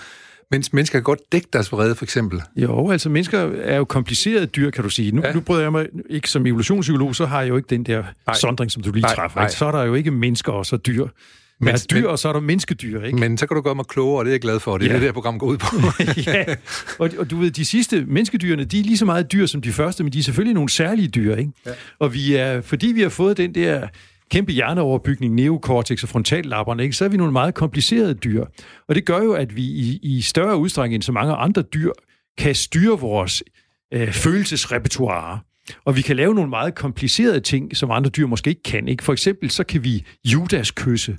Mens 0.52 0.74
mennesker 0.74 1.00
kan 1.00 1.04
godt 1.04 1.20
dække 1.32 1.48
deres 1.54 1.72
vrede, 1.72 1.96
for 1.96 2.06
eksempel. 2.06 2.42
Jo, 2.56 2.92
altså 2.92 3.10
mennesker 3.10 3.40
er 3.62 3.78
jo 3.78 3.86
komplicerede 3.86 4.46
dyr, 4.46 4.70
kan 4.70 4.84
du 4.84 4.90
sige. 4.90 5.12
Nu, 5.12 5.22
Ja. 5.26 5.34
nu 5.34 5.40
bryder 5.40 5.62
jeg 5.62 5.72
mig 5.72 5.88
ikke 6.10 6.30
som 6.30 6.46
evolutionspsykolog, 6.46 7.16
så 7.16 7.26
har 7.26 7.42
jeg 7.42 7.50
jo 7.50 7.56
ikke 7.58 7.68
den 7.70 7.84
der 7.84 8.04
Nej. 8.28 8.36
sondring, 8.36 8.72
som 8.72 8.84
du 8.84 8.92
lige 8.92 9.02
Nej, 9.02 9.16
træffer. 9.16 9.40
nej. 9.40 9.50
Så 9.50 9.66
er 9.66 9.72
der 9.72 9.84
jo 9.84 9.94
ikke 9.94 10.12
mennesker 10.12 10.52
og 10.52 10.66
så 10.66 10.78
dyr. 10.78 11.08
Men- 11.60 11.68
der 11.68 11.74
er 11.74 11.86
dyr, 11.92 11.98
men- 11.98 12.06
og 12.06 12.20
så 12.20 12.30
er 12.30 12.34
der 12.34 12.40
menneskedyr, 12.40 13.02
ikke? 13.02 13.18
Men 13.20 13.38
så 13.38 13.48
kan 13.48 13.56
du 13.56 13.62
gøre 13.62 13.76
mig 13.76 13.86
klogere, 13.86 14.20
og 14.20 14.26
det 14.26 14.30
er 14.32 14.34
jeg 14.34 14.42
glad 14.42 14.60
for, 14.60 14.78
det 14.78 14.86
er 14.86 14.90
Ja. 14.90 14.94
det, 14.94 15.02
det 15.02 15.08
her 15.08 15.14
program 15.14 15.40
går 15.40 15.48
ud 15.48 15.58
på. 15.58 15.76
ja, 16.32 16.44
og, 17.00 17.10
og 17.18 17.30
du 17.32 17.38
ved, 17.38 17.52
de 17.52 17.66
sidste 17.66 18.06
menneskedyrene, 18.08 18.64
de 18.64 18.80
er 18.80 18.84
lige 18.84 18.98
så 18.98 19.06
meget 19.06 19.32
dyr 19.32 19.46
som 19.46 19.62
de 19.62 19.72
første, 19.72 20.04
men 20.04 20.14
de 20.14 20.20
er 20.20 20.24
selvfølgelig 20.24 20.54
nogle 20.54 20.70
særlige 20.70 21.08
dyr, 21.08 21.36
ikke? 21.36 21.52
Ja. 21.66 21.72
Og 22.00 22.14
vi 22.14 22.36
er, 22.36 22.62
fordi 22.62 22.88
vi 22.88 23.02
har 23.02 23.10
fået 23.10 23.38
den 23.38 23.56
der 23.56 23.88
kæmpe 24.34 24.52
hjerneoverbygning, 24.52 25.34
neokortex 25.34 26.04
og 26.04 26.10
frontallapperne, 26.10 26.84
ikke, 26.84 26.96
så 26.96 27.06
er 27.06 27.10
vi 27.10 27.18
nogle 27.18 27.34
meget 27.34 27.54
komplicerede 27.56 28.14
dyr. 28.14 28.46
Og 28.88 28.96
det 28.96 29.06
gør 29.06 29.18
jo, 29.22 29.34
at 29.34 29.56
vi 29.56 29.62
i, 29.64 30.00
i 30.04 30.22
større 30.22 30.58
udstrækning 30.58 30.96
end 30.96 31.04
så 31.04 31.12
mange 31.12 31.34
andre 31.34 31.62
dyr 31.62 31.92
kan 32.38 32.56
styre 32.56 33.00
vores 33.00 33.44
øh, 33.94 34.12
følelsesrepertoire. 34.12 35.40
Og 35.86 35.96
vi 35.96 36.02
kan 36.02 36.16
lave 36.16 36.36
nogle 36.36 36.50
meget 36.50 36.76
komplicerede 36.76 37.40
ting, 37.40 37.78
som 37.78 37.92
andre 37.92 38.10
dyr 38.10 38.28
måske 38.28 38.50
ikke 38.50 38.64
kan. 38.64 38.88
Ikke? 38.88 39.04
For 39.04 39.14
eksempel 39.14 39.50
så 39.52 39.64
kan 39.64 39.84
vi 39.84 40.06
Judas 40.26 40.72
kysse. 40.72 41.18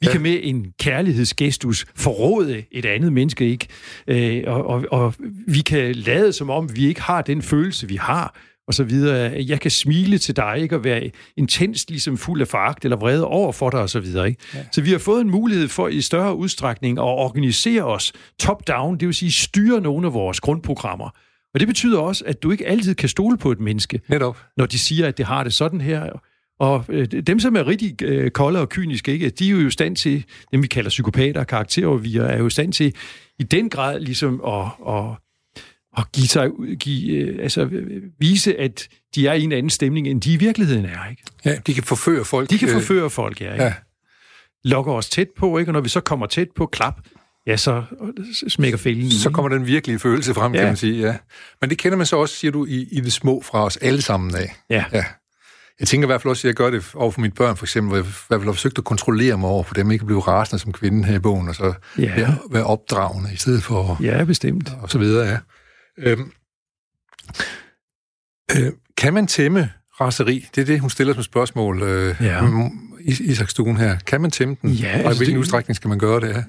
Vi 0.00 0.06
Ja. 0.06 0.12
kan 0.12 0.20
med 0.22 0.40
en 0.42 0.66
kærlighedsgestus 0.80 1.86
forråde 1.96 2.64
et 2.72 2.86
andet 2.86 3.12
menneske, 3.12 3.48
ikke? 3.50 3.66
Øh, 4.06 4.42
og, 4.46 4.66
og, 4.66 4.84
og 4.90 5.14
vi 5.46 5.60
kan 5.60 5.94
lade 5.94 6.32
som 6.32 6.50
om, 6.50 6.76
vi 6.76 6.86
ikke 6.86 7.00
har 7.00 7.22
den 7.22 7.42
følelse, 7.42 7.88
vi 7.88 7.96
har. 7.96 8.36
Og 8.70 8.74
så 8.74 8.84
videre. 8.84 9.44
Jeg 9.48 9.60
kan 9.60 9.70
smile 9.70 10.18
til 10.18 10.36
dig, 10.36 10.58
ikke? 10.58 10.76
Og 10.76 10.84
være 10.84 11.10
intens, 11.36 11.90
ligesom 11.90 12.16
fuld 12.16 12.40
af 12.40 12.48
foragt 12.48 12.84
eller 12.84 12.96
vrede 12.96 13.24
over 13.24 13.52
for 13.52 13.70
dig, 13.70 13.80
og 13.80 13.90
så 13.90 14.00
videre, 14.00 14.28
ikke? 14.28 14.42
Ja. 14.54 14.64
Så 14.72 14.80
vi 14.82 14.90
har 14.90 14.98
fået 14.98 15.20
en 15.20 15.30
mulighed 15.30 15.68
for 15.68 15.88
i 15.88 16.00
større 16.00 16.34
udstrækning 16.34 16.98
at 16.98 17.02
organisere 17.02 17.82
os 17.82 18.12
top-down, 18.38 18.96
det 18.98 19.06
vil 19.06 19.14
sige 19.14 19.32
styre 19.32 19.80
nogle 19.80 20.06
af 20.06 20.14
vores 20.14 20.40
grundprogrammer. 20.40 21.10
Og 21.54 21.60
det 21.60 21.68
betyder 21.68 21.98
også, 21.98 22.24
at 22.26 22.42
du 22.42 22.50
ikke 22.50 22.66
altid 22.66 22.94
kan 22.94 23.08
stole 23.08 23.38
på 23.38 23.52
et 23.52 23.60
menneske, 23.60 24.00
Netop. 24.08 24.38
når 24.56 24.66
de 24.66 24.78
siger, 24.78 25.08
at 25.08 25.18
det 25.18 25.26
har 25.26 25.44
det 25.44 25.54
sådan 25.54 25.80
her. 25.80 26.20
Og 26.60 26.84
øh, 26.88 27.06
dem, 27.06 27.40
som 27.40 27.56
er 27.56 27.66
rigtig 27.66 28.02
øh, 28.02 28.30
kolde 28.30 28.60
og 28.60 28.68
kyniske, 28.68 29.12
ikke, 29.12 29.30
de 29.30 29.46
er 29.46 29.50
jo 29.50 29.66
i 29.66 29.70
stand 29.70 29.96
til, 29.96 30.24
dem 30.52 30.62
vi 30.62 30.66
kalder 30.66 30.88
psykopater 30.88 31.40
og 31.40 31.46
karakteroverviger, 31.46 32.24
er 32.24 32.38
jo 32.38 32.46
i 32.46 32.50
stand 32.50 32.72
til 32.72 32.94
i 33.38 33.42
den 33.42 33.70
grad 33.70 34.00
ligesom 34.00 34.42
at, 34.46 34.66
at, 34.94 35.04
at 36.00 36.12
give 36.12 36.26
sig, 36.26 36.50
give, 36.80 37.10
øh, 37.16 37.42
altså, 37.42 37.60
øh, 37.64 38.02
vise, 38.18 38.56
at 38.60 38.88
de 39.14 39.26
er 39.26 39.32
i 39.32 39.42
en 39.42 39.52
anden 39.52 39.70
stemning, 39.70 40.06
end 40.08 40.20
de 40.20 40.32
i 40.32 40.36
virkeligheden 40.36 40.84
er. 40.84 41.10
Ikke? 41.10 41.22
Ja, 41.44 41.54
de 41.66 41.74
kan 41.74 41.82
forføre 41.84 42.24
folk. 42.24 42.50
De 42.50 42.58
kan 42.58 42.68
øh, 42.68 42.74
forføre 42.74 43.10
folk, 43.10 43.40
ja. 43.40 43.52
Ikke? 43.52 43.64
Ja. 43.64 43.74
Lokker 44.64 44.92
os 44.92 45.08
tæt 45.08 45.28
på, 45.38 45.58
ikke? 45.58 45.68
og 45.68 45.72
når 45.72 45.80
vi 45.80 45.88
så 45.88 46.00
kommer 46.00 46.26
tæt 46.26 46.48
på 46.56 46.66
klap, 46.66 46.94
ja, 47.46 47.56
så 47.56 47.82
smækker 48.48 48.78
fælden 48.78 49.04
i. 49.06 49.10
Så 49.10 49.30
kommer 49.30 49.48
den 49.48 49.66
virkelige 49.66 49.98
følelse 49.98 50.34
frem. 50.34 50.52
Ja. 50.54 50.58
kan 50.58 50.66
man 50.66 50.76
sige. 50.76 51.00
Ja. 51.06 51.16
Men 51.60 51.70
det 51.70 51.78
kender 51.78 51.96
man 51.96 52.06
så 52.06 52.16
også, 52.16 52.34
siger 52.36 52.52
du, 52.52 52.66
i, 52.66 52.88
i 52.92 53.00
det 53.00 53.12
små 53.12 53.42
fra 53.42 53.64
os 53.64 53.76
alle 53.76 54.02
sammen 54.02 54.34
af. 54.34 54.56
Ja. 54.70 54.84
Ja. 54.92 55.04
Jeg 55.80 55.88
tænker 55.88 56.06
i 56.06 56.08
hvert 56.08 56.22
fald 56.22 56.30
også, 56.30 56.40
at 56.40 56.48
jeg 56.48 56.54
gør 56.54 56.70
det 56.70 56.84
over 56.94 57.10
for 57.10 57.20
mine 57.20 57.32
børn, 57.34 57.56
for 57.56 57.64
eksempel, 57.64 57.88
hvor 57.88 57.96
jeg 57.96 58.04
i 58.06 58.08
hvert 58.28 58.40
fald 58.40 58.44
har 58.48 58.52
forsøgt 58.52 58.78
at 58.78 58.84
kontrollere 58.84 59.38
mig 59.38 59.48
over 59.50 59.62
for 59.64 59.74
dem, 59.74 59.90
ikke 59.90 60.02
at 60.02 60.06
blive 60.06 60.20
rasende 60.20 60.62
som 60.62 60.72
kvinde 60.72 61.04
her 61.04 61.14
i 61.14 61.18
bogen, 61.18 61.48
og 61.48 61.54
så 61.54 61.72
Ja. 61.98 62.14
være, 62.14 62.38
være 62.50 62.64
opdragende 62.64 63.30
i 63.32 63.36
stedet 63.36 63.62
for, 63.62 63.98
Ja, 64.02 64.24
bestemt. 64.24 64.72
og 64.82 64.90
så 64.90 64.98
videre, 64.98 65.28
ja. 65.28 65.38
Øhm, 65.98 66.32
øh, 68.56 68.72
kan 68.96 69.14
man 69.14 69.26
tæmme 69.26 69.72
raseri? 70.00 70.46
Det 70.54 70.60
er 70.60 70.64
det, 70.66 70.80
hun 70.80 70.90
stiller 70.90 71.14
som 71.14 71.22
spørgsmål, 71.22 71.82
øh, 71.82 72.16
Ja. 72.20 72.68
Is- 73.00 73.20
Isak 73.20 73.50
Stuen 73.50 73.76
her. 73.76 73.98
Kan 73.98 74.20
man 74.20 74.30
tæmme 74.30 74.56
den? 74.62 74.70
Ja, 74.70 74.94
og 74.94 75.00
i 75.00 75.04
altså 75.04 75.18
hvilken 75.18 75.34
det- 75.34 75.40
udstrækning 75.40 75.76
skal 75.76 75.88
man 75.88 75.98
gøre 75.98 76.20
det? 76.20 76.28
Ja? 76.28 76.44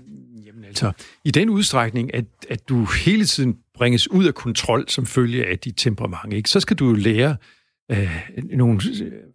Jamen 0.46 0.64
altså, 0.66 0.92
i 1.26 1.32
den 1.32 1.50
udstrækning, 1.50 2.14
at, 2.16 2.26
at 2.50 2.70
du 2.70 2.86
hele 2.86 3.26
tiden 3.26 3.58
bringes 3.74 4.12
ud 4.12 4.26
af 4.26 4.34
kontrol 4.36 4.86
som 4.90 5.06
følge 5.06 5.46
af 5.46 5.60
dit 5.60 5.74
temperament, 5.78 6.34
ikke? 6.34 6.50
så 6.50 6.60
skal 6.60 6.78
du 6.78 6.88
jo 6.88 6.94
lære 6.94 7.38
øh, 7.92 8.22
nogle 8.54 8.80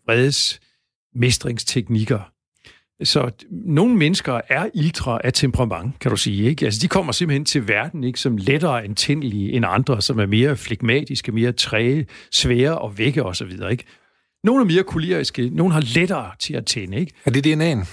vredes 0.06 0.60
mestringsteknikker. 1.14 2.20
Så 3.04 3.30
nogle 3.50 3.96
mennesker 3.96 4.40
er 4.48 4.68
ildre 4.74 5.26
af 5.26 5.32
temperament, 5.32 5.98
kan 6.00 6.10
du 6.10 6.16
sige. 6.16 6.48
Ikke? 6.48 6.64
Altså, 6.64 6.80
de 6.82 6.88
kommer 6.88 7.12
simpelthen 7.12 7.44
til 7.44 7.68
verden 7.68 8.04
ikke 8.04 8.20
som 8.20 8.36
lettere 8.36 8.84
antændelige 8.84 9.52
end 9.52 9.64
andre, 9.68 10.02
som 10.02 10.18
er 10.18 10.26
mere 10.26 10.56
flegmatiske, 10.56 11.32
mere 11.32 11.52
træge, 11.52 12.06
svære 12.32 12.84
at 12.84 12.98
vække 12.98 13.24
osv. 13.24 13.50
Ikke? 13.70 13.84
Nogle 14.44 14.62
er 14.62 14.66
mere 14.66 14.82
koleriske, 14.82 15.50
nogle 15.50 15.72
har 15.74 15.80
lettere 15.80 16.30
til 16.38 16.54
at 16.54 16.66
tænde. 16.66 16.96
Ikke? 16.96 17.12
Er 17.24 17.30
det 17.30 17.46
DNA'en? 17.46 17.86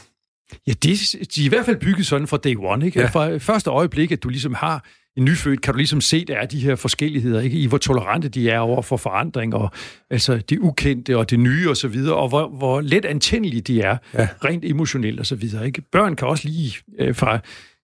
Ja, 0.67 0.73
de, 0.83 0.95
de 1.35 1.41
er 1.41 1.45
i 1.45 1.47
hvert 1.47 1.65
fald 1.65 1.79
bygget 1.79 2.05
sådan 2.05 2.27
fra 2.27 2.37
day 2.37 2.55
one. 2.59 2.85
Ikke? 2.85 2.99
Ja. 2.99 3.05
Ja. 3.05 3.09
Fra 3.09 3.37
første 3.37 3.69
øjeblik, 3.69 4.11
at 4.11 4.23
du 4.23 4.29
ligesom 4.29 4.53
har 4.53 4.85
en 5.17 5.25
nyfødt, 5.25 5.61
kan 5.61 5.73
du 5.73 5.77
ligesom 5.77 6.01
se, 6.01 6.25
der 6.25 6.35
er 6.37 6.45
de 6.45 6.59
her 6.59 6.75
forskelligheder, 6.75 7.41
ikke? 7.41 7.57
i 7.57 7.65
hvor 7.65 7.77
tolerante 7.77 8.29
de 8.29 8.49
er 8.49 8.59
over 8.59 8.81
for 8.81 8.97
forandring, 8.97 9.55
og 9.55 9.71
altså 10.09 10.37
det 10.37 10.59
ukendte 10.59 11.17
og 11.17 11.29
det 11.29 11.39
nye 11.39 11.69
og 11.69 11.77
så 11.77 11.87
videre, 11.87 12.15
og 12.15 12.29
hvor, 12.29 12.47
hvor 12.49 12.81
let 12.81 13.05
antændelige 13.05 13.61
de 13.61 13.81
er, 13.81 13.97
Ja. 14.13 14.27
rent 14.45 14.65
emotionelt 14.65 15.19
og 15.19 15.25
så 15.25 15.35
videre. 15.35 15.65
Ikke? 15.65 15.81
Børn 15.91 16.15
kan 16.15 16.27
også 16.27 16.47
lige 16.47 16.73
øh, 16.99 17.15
fra 17.15 17.39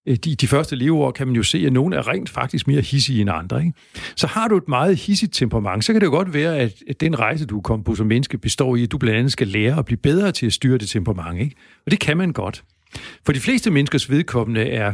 øh, 0.08 0.16
de, 0.16 0.36
de 0.36 0.48
første 0.48 0.76
leveår, 0.76 1.12
kan 1.12 1.28
man 1.28 1.36
jo 1.36 1.44
se, 1.44 1.58
at 1.66 1.74
nogen 1.74 1.94
er 1.94 2.08
rent 2.08 2.30
faktisk 2.30 2.68
mere 2.68 2.82
hissige 2.82 3.22
end 3.22 3.30
andre. 3.30 3.60
Ikke? 3.60 3.74
Så 4.16 4.28
har 4.28 4.48
du 4.48 4.58
et 4.58 4.68
meget 4.68 4.96
hissigt 4.96 5.34
temperament, 5.34 5.86
så 5.86 5.92
kan 5.94 6.02
det 6.02 6.06
jo 6.08 6.12
godt 6.12 6.34
være, 6.34 6.58
at, 6.58 6.74
at 6.90 7.02
den 7.02 7.20
rejse, 7.20 7.46
du 7.46 7.58
er 7.58 7.62
kommet 7.62 7.86
på 7.86 7.96
som 7.96 8.08
menneske, 8.08 8.38
består 8.38 8.76
i, 8.76 8.84
at 8.84 8.92
du 8.92 8.98
blandt 8.98 9.18
andet 9.18 9.32
skal 9.32 9.48
lære 9.48 9.78
at 9.80 9.86
blive 9.86 9.98
bedre 9.98 10.32
til 10.32 10.46
at 10.46 10.54
styre 10.54 10.78
det 10.78 10.90
temperament. 10.90 11.40
Ikke? 11.42 11.56
Og 11.86 11.92
det 11.92 12.00
kan 12.00 12.18
man 12.18 12.34
godt. 12.34 12.64
For 13.26 13.34
de 13.34 13.40
fleste 13.40 13.72
menneskers 13.72 14.10
vedkommende 14.10 14.62
er, 14.62 14.94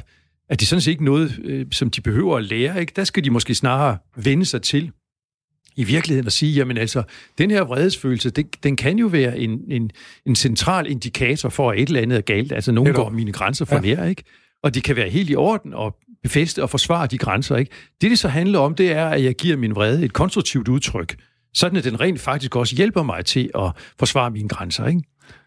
at 0.49 0.59
det 0.59 0.67
sådan 0.67 0.81
set 0.81 0.91
ikke 0.91 1.05
noget, 1.05 1.39
øh, 1.43 1.65
som 1.71 1.89
de 1.89 2.01
behøver 2.01 2.37
at 2.37 2.43
lære. 2.43 2.81
Ikke? 2.81 2.93
Der 2.95 3.03
skal 3.03 3.23
de 3.23 3.29
måske 3.29 3.55
snarere 3.55 3.97
vende 4.15 4.45
sig 4.45 4.61
til 4.61 4.91
i 5.75 5.83
virkeligheden 5.83 6.27
at 6.27 6.33
sige, 6.33 6.53
jamen 6.53 6.77
altså, 6.77 7.03
den 7.37 7.51
her 7.51 7.61
vredesfølelse, 7.61 8.29
det, 8.29 8.63
den 8.63 8.75
kan 8.75 8.99
jo 8.99 9.07
være 9.07 9.39
en, 9.39 9.59
en, 9.67 9.91
en 10.25 10.35
central 10.35 10.91
indikator 10.91 11.49
for, 11.49 11.71
at 11.71 11.79
et 11.79 11.87
eller 11.87 12.01
andet 12.01 12.17
er 12.17 12.21
galt. 12.21 12.51
Altså, 12.51 12.71
nogen 12.71 12.93
går 12.93 13.09
mine 13.09 13.31
grænser 13.31 13.65
for 13.65 13.75
ja. 13.75 13.81
nær, 13.81 14.05
ikke? 14.05 14.23
Og 14.63 14.75
det 14.75 14.83
kan 14.83 14.95
være 14.95 15.09
helt 15.09 15.29
i 15.29 15.35
orden 15.35 15.73
og 15.73 15.97
befæste 16.23 16.63
og 16.63 16.69
forsvare 16.69 17.07
de 17.07 17.17
grænser, 17.17 17.55
ikke? 17.55 17.71
Det, 18.01 18.11
det 18.11 18.19
så 18.19 18.27
handler 18.27 18.59
om, 18.59 18.75
det 18.75 18.91
er, 18.91 19.05
at 19.05 19.23
jeg 19.23 19.35
giver 19.35 19.57
min 19.57 19.75
vrede 19.75 20.05
et 20.05 20.13
konstruktivt 20.13 20.67
udtryk, 20.67 21.15
sådan 21.53 21.77
at 21.77 21.83
den 21.83 21.99
rent 21.99 22.19
faktisk 22.19 22.55
også 22.55 22.75
hjælper 22.75 23.03
mig 23.03 23.25
til 23.25 23.49
at 23.55 23.71
forsvare 23.99 24.31
mine 24.31 24.49
grænser, 24.49 24.87
ikke? 24.87 25.01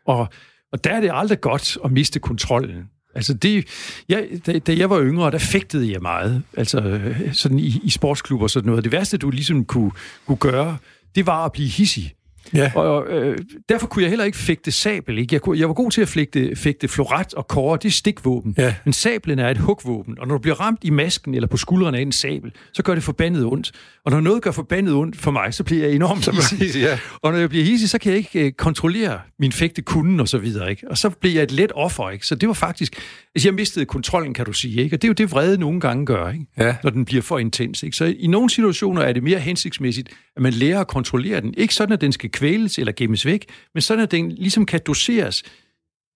Og, 0.07 0.29
og 0.73 0.85
der 0.85 0.91
er 0.91 1.01
det 1.01 1.11
aldrig 1.15 1.41
godt 1.41 1.79
at 1.85 1.93
miste 1.93 2.21
kontrollen. 2.21 2.85
Altså 3.15 3.35
det, 3.35 3.69
jeg, 4.09 4.29
da, 4.47 4.59
da 4.59 4.77
jeg 4.77 4.91
var 4.91 5.03
yngre, 5.03 5.31
der 5.31 5.39
fægtede 5.39 5.93
jeg 5.93 6.03
meget, 6.03 6.43
altså 6.57 6.81
øh, 6.81 7.35
sådan 7.35 7.59
i, 7.59 7.81
i 7.85 7.91
sportsklubber 7.91 8.45
og 8.45 8.51
sådan 8.51 8.67
noget. 8.67 8.85
Det 8.85 8.93
værste, 8.93 9.19
du 9.19 9.31
ligesom 9.31 9.65
kunne, 9.65 9.91
kunne 10.27 10.39
gøre, 10.39 10.77
det 11.15 11.27
var 11.27 11.45
at 11.45 11.53
blive 11.53 11.69
hissig. 11.69 12.15
Ja. 12.55 12.73
Og 12.75 13.07
øh, 13.09 13.39
derfor 13.69 13.87
kunne 13.87 14.03
jeg 14.03 14.09
heller 14.09 14.25
ikke 14.25 14.39
fægte 14.39 14.71
sabel. 14.71 15.19
Ikke? 15.19 15.35
Jeg, 15.35 15.41
kunne, 15.41 15.59
jeg 15.59 15.69
var 15.69 15.75
god 15.75 15.91
til 15.91 16.03
at 16.03 16.09
fægte, 16.09 16.57
fægte 16.57 16.89
floret 16.89 17.35
og 17.35 17.49
kåre, 17.49 17.79
det 17.83 17.89
er 17.89 17.93
stikvåben. 17.93 18.55
Ja. 18.59 18.75
Men 18.85 18.93
sablen 18.93 19.39
er 19.39 19.49
et 19.49 19.59
hugvåben, 19.59 20.19
og 20.21 20.29
når 20.29 20.35
du 20.35 20.41
bliver 20.41 20.61
ramt 20.61 20.81
i 20.83 20.91
masken 20.91 21.35
eller 21.35 21.49
på 21.49 21.57
skuldrene 21.57 21.99
af 21.99 22.03
en 22.03 22.13
sabel, 22.13 22.53
så 22.73 22.83
gør 22.83 22.95
det 22.95 23.03
forbandet 23.03 23.45
ondt. 23.45 23.73
Og 24.05 24.13
når 24.13 24.21
noget 24.21 24.43
gør 24.43 24.51
forbandet 24.51 24.95
ondt 24.95 25.17
for 25.17 25.31
mig, 25.31 25.55
så 25.55 25.65
bliver 25.65 25.85
jeg 25.87 25.95
enormt 25.95 26.29
hissig. 26.61 26.83
ja. 26.83 26.99
Og 27.23 27.33
når 27.33 27.39
jeg 27.39 27.49
bliver 27.49 27.65
hissig, 27.65 27.91
så 27.91 27.99
kan 27.99 28.11
jeg 28.11 28.19
ikke 28.19 28.47
øh, 28.47 28.53
kontrollere 28.53 29.21
min 29.39 29.53
fægte 29.53 29.83
kunden 29.83 30.21
og 30.21 30.29
så 30.29 30.39
videre. 30.39 30.71
Ikke? 30.71 30.91
Og 30.91 30.99
så 30.99 31.11
bliver 31.11 31.35
jeg 31.35 31.43
et 31.43 31.53
let 31.53 31.73
offer. 31.75 32.11
Ikke? 32.11 32.27
Så 32.27 32.35
det 32.35 32.49
var 32.49 32.55
faktisk... 32.55 32.97
Altså, 33.35 33.49
jeg 33.49 33.55
mistede 33.55 33.85
kontrollen, 33.85 34.35
kan 34.35 34.45
du 34.47 34.53
sige. 34.53 34.83
Ikke? 34.83 34.97
Og 34.97 35.03
det 35.03 35.09
er 35.09 35.11
jo 35.11 35.13
det, 35.13 35.31
vrede 35.31 35.59
nogle 35.59 35.81
gange 35.81 36.07
gør, 36.07 36.31
ikke? 36.31 36.47
Ja. 36.59 36.77
når 36.83 36.91
den 36.91 37.05
bliver 37.05 37.23
for 37.23 37.39
intens. 37.39 37.83
Ikke? 37.83 37.97
Så 37.97 38.15
i 38.19 38.27
nogle 38.27 38.51
situationer 38.51 39.03
er 39.03 39.13
det 39.13 39.23
mere 39.23 39.39
hensigtsmæssigt, 39.39 40.09
at 40.37 40.43
man 40.43 40.53
lærer 40.53 40.81
at 40.81 40.89
kontrollere 40.89 41.41
den. 41.41 41.55
Ikke 41.57 41.75
sådan, 41.75 41.93
at 41.93 42.01
den 42.01 42.13
skal 42.13 42.31
kvæles 42.39 42.79
eller 42.79 42.93
gemmes 42.97 43.27
væk, 43.27 43.47
men 43.75 43.81
sådan, 43.81 44.03
at 44.03 44.11
den 44.11 44.33
ligesom 44.33 44.67
kan 44.67 44.81
doseres 44.87 45.43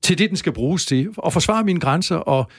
til 0.04 0.18
det, 0.18 0.28
den 0.30 0.36
skal 0.36 0.52
bruges 0.52 0.86
til. 0.86 1.08
Og 1.16 1.32
forsvare 1.32 1.64
mine 1.64 1.80
grænser 1.80 2.16
og 2.16 2.50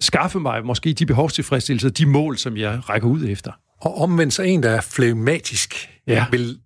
skaffe 0.00 0.40
mig 0.40 0.64
måske 0.66 0.92
de 0.92 1.06
behovstilfredsstillelser, 1.06 1.88
de 1.88 2.06
mål, 2.06 2.38
som 2.38 2.56
jeg 2.56 2.88
rækker 2.88 3.08
ud 3.08 3.24
efter. 3.28 3.52
Og 3.80 3.98
omvendt 3.98 4.32
så 4.34 4.42
en, 4.42 4.62
der 4.62 4.70
er 4.70 4.80
flegmatisk, 4.80 5.74
Ja. 6.06 6.26
vil, 6.30 6.58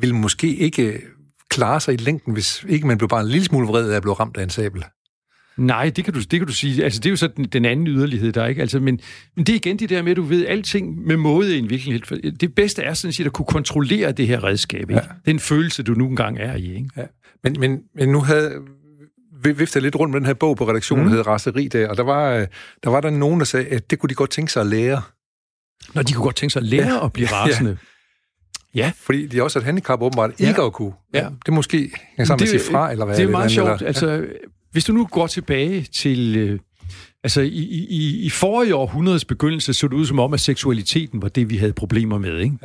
vil 0.00 0.14
måske 0.14 0.56
ikke 0.56 1.00
klare 1.50 1.80
sig 1.80 1.94
i 1.94 1.96
længden, 1.96 2.32
hvis 2.32 2.64
ikke 2.68 2.86
man 2.86 2.98
blev 2.98 3.08
bare 3.08 3.20
en 3.20 3.28
lille 3.28 3.44
smule 3.44 3.66
vred 3.66 3.90
af 3.90 3.96
at 3.96 4.02
blive 4.02 4.14
ramt 4.14 4.36
af 4.36 4.42
en 4.42 4.50
sabel. 4.50 4.84
Nej, 5.56 5.90
det 5.96 6.04
kan 6.04 6.14
du, 6.14 6.20
det 6.20 6.30
kan 6.40 6.46
du 6.46 6.52
sige. 6.52 6.84
Altså, 6.84 7.00
det 7.00 7.06
er 7.06 7.10
jo 7.10 7.16
så 7.16 7.26
den, 7.26 7.44
den 7.44 7.64
anden 7.64 7.86
yderlighed, 7.86 8.32
der 8.32 8.42
er, 8.42 8.46
ikke? 8.46 8.60
Altså, 8.60 8.80
men, 8.80 9.00
men 9.36 9.46
det 9.46 9.52
er 9.52 9.56
igen 9.56 9.78
det 9.78 9.90
der 9.90 10.02
med, 10.02 10.10
at 10.10 10.16
du 10.16 10.22
ved 10.22 10.46
alting 10.46 11.06
med 11.06 11.16
måde 11.16 11.56
i 11.56 11.58
en 11.58 11.70
virkelighed. 11.70 12.32
Det 12.32 12.54
bedste 12.54 12.82
er 12.82 12.94
sådan 12.94 13.12
set 13.12 13.26
at 13.26 13.32
kunne 13.32 13.46
kontrollere 13.46 14.12
det 14.12 14.26
her 14.26 14.44
redskab. 14.44 14.80
Ikke? 14.90 14.94
Ja. 14.94 15.00
Den 15.26 15.40
følelse, 15.40 15.82
du 15.82 15.92
nu 15.94 16.08
engang 16.08 16.38
er 16.38 16.54
i. 16.54 16.74
Ikke? 16.74 16.88
Ja. 16.96 17.02
Men, 17.44 17.56
men, 17.60 17.80
men 17.94 18.08
nu 18.08 18.20
havde 18.20 18.52
vi 19.42 19.52
viftet 19.52 19.82
lidt 19.82 19.96
rundt 19.96 20.12
med 20.12 20.20
den 20.20 20.26
her 20.26 20.34
bog 20.34 20.56
på 20.56 20.68
redaktionen, 20.68 21.04
mm. 21.04 21.10
der 21.10 21.16
hed 21.16 21.26
Raseri 21.26 21.68
der, 21.68 21.88
og 21.88 21.96
der 21.96 22.02
var, 22.02 22.30
øh, 22.32 22.46
der 22.84 22.90
var 22.90 23.00
der 23.00 23.10
nogen, 23.10 23.38
der 23.40 23.46
sagde, 23.46 23.66
at 23.66 23.90
det 23.90 23.98
kunne 23.98 24.10
de 24.10 24.14
godt 24.14 24.30
tænke 24.30 24.52
sig 24.52 24.60
at 24.60 24.66
lære, 24.66 25.02
Når 25.94 26.02
de 26.02 26.12
kunne 26.12 26.24
godt 26.24 26.36
tænke 26.36 26.52
sig 26.52 26.60
at 26.60 26.66
lære 26.66 26.86
Ja. 26.94 27.04
at 27.04 27.12
blive 27.12 27.28
rasende. 27.32 27.76
Ja. 28.74 28.92
fordi 28.96 29.26
de 29.26 29.42
også 29.42 29.58
har 29.58 29.60
et 29.60 29.66
handicap 29.66 30.02
åbenbart 30.02 30.40
ikke 30.40 30.62
at 30.62 30.72
kunne. 30.72 30.92
Ja. 31.14 31.18
Det 31.18 31.48
er 31.48 31.52
måske 31.52 31.78
hænger 31.78 32.24
sammen 32.24 32.46
med 32.46 32.54
at 32.54 32.60
sige 32.60 32.72
fra, 32.72 32.92
eller 32.92 33.04
hvad? 33.04 33.14
Det 33.16 33.22
er 33.22 33.26
eller 33.26 33.30
meget 33.38 33.42
andet, 33.42 33.54
sjovt. 33.54 33.70
Eller, 33.70 33.86
Altså, 33.86 34.26
hvis 34.74 34.84
du 34.84 34.92
nu 34.92 35.06
går 35.06 35.26
tilbage 35.26 35.82
til... 35.82 36.36
Øh, 36.36 36.58
altså, 37.24 37.40
i, 37.40 37.48
i, 37.48 38.20
i- 38.26 38.30
forrige 38.30 38.74
århundredes 38.74 39.24
begyndelse 39.24 39.74
så 39.74 39.88
det 39.88 39.94
ud 39.94 40.06
som 40.06 40.18
om, 40.18 40.34
at 40.34 40.40
seksualiteten 40.40 41.22
var 41.22 41.28
det, 41.28 41.50
vi 41.50 41.56
havde 41.56 41.72
problemer 41.72 42.18
med, 42.18 42.38
ikke? 42.40 42.56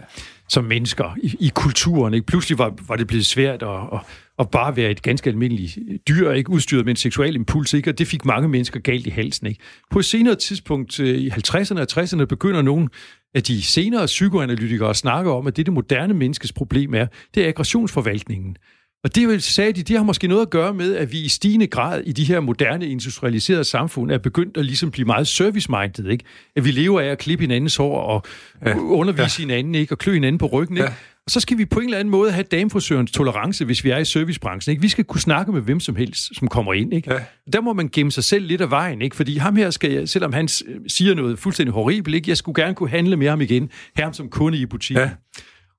Som 0.50 0.63
mennesker 0.63 1.15
i, 1.24 1.36
i 1.39 1.52
kulturen, 1.56 2.13
ikke? 2.13 2.26
Pludselig 2.26 2.58
var, 2.58 2.74
var 2.88 2.95
det 2.95 3.08
blevet 3.08 3.26
svært 3.26 3.63
at, 3.63 3.69
at, 3.93 4.00
at 4.39 4.50
bare 4.50 4.76
være 4.76 4.91
et 4.91 5.02
ganske 5.02 5.30
almindeligt 5.30 5.78
dyr, 6.08 6.32
ikke? 6.32 6.50
Udstyret 6.50 6.86
med 6.86 6.91
en 6.93 6.95
seksuel 6.98 7.36
impuls, 7.36 7.74
ikke? 7.74 7.89
Og 7.89 7.98
det 8.00 8.08
fik 8.08 8.26
mange 8.26 8.50
mennesker 8.50 8.80
galt 8.80 9.08
i 9.08 9.10
halsen, 9.10 9.48
ikke? 9.48 9.60
På 9.91 10.00
et 10.00 10.06
senere 10.06 10.36
tidspunkt, 10.36 11.00
øh, 11.00 11.17
i 11.17 11.30
50'erne 11.30 11.80
og 11.80 11.88
60'erne, 11.91 12.26
begynder 12.26 12.62
nogle 12.62 12.89
af 13.36 13.43
de 13.43 13.62
senere 13.62 14.06
psykoanalytikere 14.06 14.89
at 14.89 14.95
snakke 14.95 15.32
om, 15.32 15.48
at 15.48 15.58
det, 15.58 15.65
det 15.65 15.74
moderne 15.74 16.13
menneskes 16.13 16.54
problem 16.54 16.93
er, 16.93 17.08
det 17.36 17.43
er 17.43 17.48
aggressionsforvaltningen. 17.48 18.56
Og 19.04 19.16
det 19.16 19.28
vil- 19.28 19.42
sagde 19.42 19.74
de, 19.74 19.84
det 19.84 19.98
har 19.98 20.04
måske 20.04 20.28
noget 20.28 20.42
at 20.42 20.50
gøre 20.50 20.74
med, 20.74 20.96
at 20.96 21.12
vi 21.12 21.20
i 21.22 21.28
stigende 21.28 21.68
grad 21.68 22.02
i 22.06 22.12
de 22.12 22.24
her 22.24 22.40
moderne 22.40 22.88
industrialiserede 22.88 23.64
samfund 23.64 24.12
er 24.12 24.18
begyndt 24.18 24.58
at 24.58 24.66
ligesom 24.66 24.92
blive 24.92 25.06
meget 25.06 25.28
service-minded, 25.28 26.08
ikke? 26.12 26.24
At 26.56 26.66
vi 26.66 26.72
lever 26.72 27.02
af 27.02 27.06
at 27.06 27.18
klippe 27.18 27.42
hinandens 27.44 27.76
hår 27.76 28.00
og 28.02 28.24
ja. 28.66 28.78
undervise 28.78 29.42
ja. 29.42 29.48
hinanden, 29.48 29.76
ikke? 29.76 29.94
Og 29.94 29.98
klø 29.98 30.14
hinanden 30.14 30.38
på 30.38 30.46
ryggen, 30.46 30.78
ikke? 30.78 30.88
Ja. 30.90 30.94
Og 31.26 31.32
så 31.32 31.40
skal 31.40 31.58
vi 31.58 31.66
på 31.66 31.80
en 31.80 31.86
eller 31.86 31.98
anden 31.98 32.12
måde 32.12 32.32
have 32.32 32.44
damefrisørens 32.44 33.12
tolerance, 33.12 33.66
hvis 33.66 33.84
vi 33.84 33.90
er 33.90 33.98
i 33.98 34.06
servicebranchen, 34.06 34.72
ikke? 34.72 34.82
Vi 34.82 34.88
skal 34.88 35.04
kunne 35.04 35.22
snakke 35.22 35.52
med 35.52 35.62
hvem 35.62 35.80
som 35.80 35.96
helst, 35.96 36.36
som 36.36 36.48
kommer 36.48 36.74
ind, 36.74 36.94
ikke? 36.94 37.14
Ja. 37.14 37.20
Der 37.54 37.62
må 37.62 37.74
man 37.74 37.90
gemme 37.94 38.12
sig 38.12 38.24
selv 38.24 38.46
lidt 38.46 38.62
af 38.62 38.70
vejen, 38.70 39.02
ikke? 39.02 39.16
Fordi 39.16 39.38
ham 39.38 39.56
her 39.56 39.70
skal 39.70 39.92
jeg, 39.92 40.10
selvom 40.10 40.34
han 40.34 40.48
s- 40.48 40.64
siger 40.88 41.16
noget 41.16 41.40
fuldstændig 41.40 41.74
horribelt, 41.74 42.16
ikke? 42.16 42.30
Jeg 42.30 42.38
skulle 42.38 42.64
gerne 42.64 42.76
kunne 42.76 42.90
handle 42.90 43.18
med 43.18 43.30
ham 43.30 43.42
igen, 43.42 43.70
her 43.98 44.12
som 44.12 44.30
kunde 44.30 44.58
i 44.58 44.66
butikken. 44.66 45.04
Ja. 45.06 45.12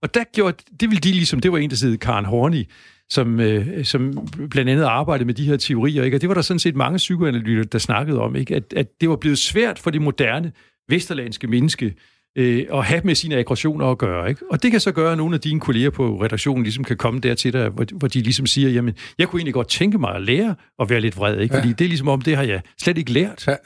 Og 0.03 0.15
der 0.15 0.25
gjorde, 0.35 0.57
det 0.81 0.91
ville 0.91 1.01
de 1.01 1.13
ligesom, 1.13 1.41
det 1.41 1.53
var 1.53 1.59
en, 1.59 1.71
der 1.71 1.87
hed 1.87 1.97
Karen 1.99 2.25
Horney, 2.25 2.65
som, 3.11 3.41
øh, 3.41 3.85
som 3.85 4.29
blandt 4.51 4.71
andet 4.71 4.85
arbejdede 4.85 5.27
med 5.27 5.35
de 5.35 5.45
her 5.45 5.57
teorier, 5.57 6.03
ikke? 6.05 6.17
og 6.17 6.21
det 6.21 6.29
var 6.29 6.35
der 6.35 6.43
sådan 6.43 6.59
set 6.59 6.77
mange 6.77 6.97
psykoanalytikere, 6.97 7.65
der 7.65 7.79
snakkede 7.79 8.21
om, 8.21 8.37
ikke? 8.37 8.57
At, 8.57 8.65
at 8.77 8.87
det 9.01 9.09
var 9.09 9.17
blevet 9.17 9.39
svært 9.39 9.79
for 9.79 9.91
det 9.91 10.03
moderne 10.03 10.53
vesterlandske 10.89 11.47
menneske 11.47 11.95
øh, 12.39 12.67
at 12.73 12.85
have 12.85 13.01
med 13.05 13.15
sine 13.15 13.37
aggressioner 13.37 13.87
at 13.87 13.99
gøre. 13.99 14.29
Ikke? 14.29 14.43
Og 14.51 14.63
det 14.63 14.71
kan 14.71 14.81
så 14.81 14.93
gøre, 14.93 15.13
at 15.13 15.19
nogle 15.19 15.35
af 15.35 15.41
dine 15.41 15.61
kolleger 15.61 15.91
på 15.91 16.23
redaktionen 16.23 16.63
ligesom 16.63 16.85
kan 16.85 16.97
komme 16.97 17.21
der 17.21 17.35
til 17.35 17.53
dig, 17.53 17.69
hvor, 17.69 17.85
hvor 17.95 18.09
de 18.09 18.21
ligesom 18.21 18.47
siger, 18.47 18.71
jamen, 18.71 18.95
jeg 19.19 19.29
kunne 19.29 19.41
egentlig 19.41 19.55
godt 19.55 19.69
tænke 19.69 19.99
mig 19.99 20.15
at 20.15 20.23
lære 20.23 20.55
at 20.79 20.91
være 20.91 21.01
lidt 21.01 21.17
vred, 21.17 21.39
ikke? 21.39 21.55
fordi 21.55 21.69
ja. 21.69 21.75
det 21.75 21.85
er 21.85 21.89
ligesom 21.89 22.09
om, 22.09 22.21
det 22.21 22.37
har 22.37 22.43
jeg 22.43 22.63
slet 22.83 22.99
ikke 22.99 23.13
lært. 23.13 23.47
Ja. 23.47 23.57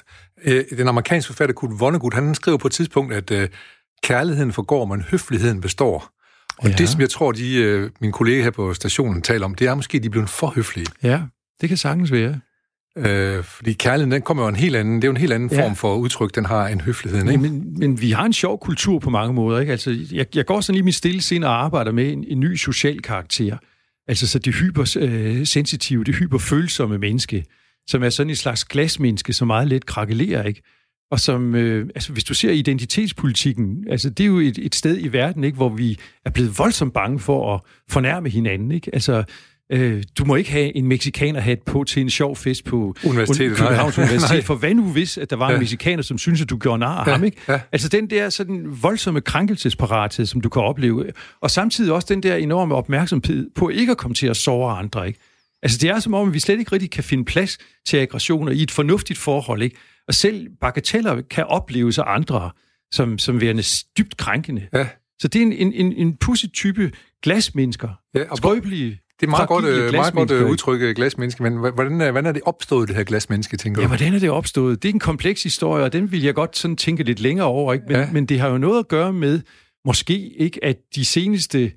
Øh, 0.44 0.64
den 0.78 0.88
amerikanske 0.88 1.26
forfatter 1.26 1.54
Kurt 1.54 1.70
Vonnegut, 1.78 2.14
han 2.14 2.35
skriver 2.35 2.59
på 2.59 2.66
et 2.68 2.72
tidspunkt, 2.72 3.12
at 3.12 3.30
øh, 3.30 3.48
kærligheden 4.02 4.52
forgår, 4.52 4.85
men 4.85 5.02
høfligheden 5.02 5.61
består. 5.61 6.13
Og 6.59 6.69
ja. 6.69 6.75
det, 6.75 6.88
som 6.88 7.01
jeg 7.01 7.11
tror, 7.11 7.33
de, 7.33 7.57
øh, 7.57 7.90
mine 8.01 8.12
kolleger 8.12 8.43
her 8.43 8.51
på 8.51 8.75
stationen 8.75 9.23
taler 9.23 9.45
om, 9.45 9.55
det 9.55 9.67
er 9.67 9.75
måske, 9.75 9.97
at 9.97 10.03
de 10.03 10.07
er 10.07 10.11
blevet 10.11 10.29
for 10.29 10.53
høflige. 10.57 10.87
Ja, 11.03 11.21
det 11.61 11.69
kan 11.69 11.79
sagtens 11.79 12.12
være. 12.12 12.40
Øh, 12.99 13.45
fordi 13.45 13.73
kærligheden, 13.73 14.12
den 14.12 14.23
kommer 14.23 14.43
jo 14.43 14.49
en 14.49 14.57
helt 14.57 14.77
anden, 14.77 14.97
det 14.97 15.05
er 15.05 15.09
jo 15.09 15.11
en 15.11 15.17
helt 15.17 15.33
anden 15.33 15.51
ja. 15.53 15.64
form 15.64 15.77
for 15.77 15.97
udtryk, 15.97 16.35
den 16.35 16.45
har 16.45 16.69
en 16.69 16.81
høflighed. 16.81 17.29
Ikke? 17.29 17.43
Men, 17.43 17.79
men 17.79 18.01
vi 18.01 18.11
har 18.11 18.25
en 18.25 18.33
sjov 18.33 18.61
kultur 18.61 18.99
på 18.99 19.11
mange 19.11 19.35
måder. 19.35 19.61
Ikke? 19.61 19.73
Altså, 19.73 19.97
jeg, 20.12 20.27
jeg 20.37 20.47
går 20.47 20.61
sådan 20.61 20.75
lige 20.75 20.85
mit 20.85 20.95
stille 20.95 21.23
sind 21.23 21.45
og 21.45 21.64
arbejder 21.64 21.93
med 21.93 22.12
en, 22.12 22.25
en 22.29 22.40
ny 22.40 22.57
social 22.57 23.03
karakter. 23.03 23.57
Altså 24.09 24.27
så 24.27 24.38
det 24.38 24.55
hypersensitive, 24.55 26.01
øh, 26.01 26.07
det 26.07 26.14
hyperfølsomme 26.14 26.99
menneske, 26.99 27.45
som 27.87 28.03
er 28.03 28.11
sådan 28.11 28.31
et 28.31 28.38
slags 28.38 28.64
glasmenneske, 28.64 29.33
som 29.33 29.47
meget 29.47 29.69
let 29.69 29.87
krakelerer, 29.87 30.43
ikke? 30.43 30.62
Og 31.14 31.20
som, 31.20 31.55
øh, 31.55 31.88
altså 31.94 32.12
hvis 32.12 32.24
du 32.24 32.35
ser 32.35 32.50
identitetspolitikken, 32.50 33.85
altså 33.90 34.11
det 34.11 34.24
er 34.24 34.29
jo 34.29 34.38
et, 34.38 34.59
et 34.59 34.74
sted 34.74 34.98
i 35.00 35.12
verden, 35.12 35.44
ikke, 35.44 35.57
hvor 35.57 35.68
vi 35.68 35.98
er 36.24 36.31
blevet 36.31 36.59
voldsomt 36.59 36.92
bange 36.92 37.18
for 37.18 37.55
at 37.55 37.61
fornærme 37.90 38.29
hinanden, 38.29 38.72
ikke? 38.72 38.90
Altså, 38.92 39.24
øh, 39.72 40.03
du 40.18 40.24
må 40.24 40.35
ikke 40.37 40.50
have 40.50 40.77
en 40.77 40.87
mexikaner 40.87 41.40
hat 41.40 41.62
på 41.62 41.85
til 41.85 42.03
en 42.03 42.11
sjov 42.11 42.37
fest 42.37 42.64
på 42.64 42.94
Universitetet, 43.05 43.57
Københavns 43.57 43.96
nej. 43.98 44.07
Universitet, 44.07 44.44
for 44.44 44.55
hvad 44.55 44.74
nu 44.74 44.83
hvis, 44.83 45.18
at 45.18 45.31
der 45.31 45.37
var 45.37 45.48
ja. 45.48 45.55
en 45.55 45.61
mexikaner, 45.61 46.03
som 46.03 46.18
synes 46.18 46.42
at 46.42 46.50
du 46.50 46.57
gjorde 46.57 46.79
nar 46.79 47.00
af 47.00 47.07
ja. 47.07 47.12
ham, 47.12 47.24
ikke? 47.24 47.37
Ja. 47.48 47.61
Altså 47.72 47.88
den 47.88 48.11
der 48.11 48.29
sådan 48.29 48.79
voldsomme 48.83 49.20
krænkelsesparathed, 49.20 50.27
som 50.27 50.40
du 50.40 50.48
kan 50.48 50.62
opleve, 50.62 51.05
og 51.40 51.50
samtidig 51.50 51.92
også 51.92 52.07
den 52.11 52.22
der 52.22 52.37
enorme 52.37 52.74
opmærksomhed 52.74 53.50
på 53.55 53.68
ikke 53.68 53.90
at 53.90 53.98
komme 53.98 54.14
til 54.14 54.27
at 54.27 54.37
såre 54.37 54.79
andre, 54.79 55.07
ikke? 55.07 55.20
Altså 55.62 55.79
det 55.79 55.90
er 55.90 56.00
som 56.00 56.14
om, 56.14 56.29
at 56.29 56.35
vi 56.35 56.40
slet 56.40 56.59
ikke 56.59 56.72
rigtig 56.72 56.90
kan 56.90 57.05
finde 57.05 57.24
plads 57.24 57.59
til 57.87 57.96
aggressioner 57.96 58.53
i 58.53 58.62
et 58.62 58.70
fornuftigt 58.70 59.18
forhold, 59.18 59.62
ikke? 59.62 59.77
Og 60.09 60.14
selv 60.14 60.49
bagateller 60.61 61.23
kan 61.31 61.45
opleves 61.45 61.99
af 61.99 62.05
andre 62.07 62.51
som, 62.93 63.19
som 63.19 63.40
værende 63.40 63.62
dybt 63.99 64.17
krænkende. 64.17 64.67
Ja. 64.73 64.88
Så 65.19 65.29
det 65.29 65.43
er 65.43 65.47
en, 65.47 65.53
en, 65.53 65.73
en, 65.73 65.93
en 65.93 66.17
pudsig 66.17 66.53
type 66.53 66.93
glasmennesker. 67.23 67.88
Ja, 68.14 68.31
og 68.31 68.37
Skrøbelige, 68.37 69.01
det 69.21 69.27
er 69.27 69.31
meget 69.31 69.49
godt, 69.49 69.64
øh, 69.64 69.93
meget 69.93 70.14
godt 70.14 70.31
øh, 70.31 70.51
udtryk, 70.51 70.81
øh, 70.81 70.95
glasmenneske, 70.95 71.43
men 71.43 71.57
hvordan, 71.57 71.97
hvordan 71.97 72.27
er 72.27 72.33
det 72.33 72.43
opstået, 72.45 72.88
det 72.88 72.97
her 72.97 73.05
glasmenneske, 73.05 73.57
tænker 73.57 73.81
du? 73.81 73.83
Ja, 73.83 73.88
hvordan 73.88 74.14
er 74.14 74.19
det 74.19 74.31
opstået? 74.31 74.83
Det 74.83 74.88
er 74.88 74.93
en 74.93 74.99
kompleks 74.99 75.43
historie, 75.43 75.85
og 75.85 75.93
den 75.93 76.12
vil 76.12 76.23
jeg 76.23 76.35
godt 76.35 76.57
sådan 76.57 76.77
tænke 76.77 77.03
lidt 77.03 77.21
længere 77.21 77.47
over, 77.47 77.73
ikke? 77.73 77.87
Men, 77.87 77.97
ja. 77.97 78.09
men 78.12 78.27
det 78.27 78.40
har 78.40 78.49
jo 78.49 78.59
noget 78.59 78.79
at 78.79 78.88
gøre 78.88 79.12
med, 79.12 79.40
måske 79.85 80.29
ikke, 80.29 80.64
at 80.64 80.77
de 80.95 81.05
seneste 81.05 81.73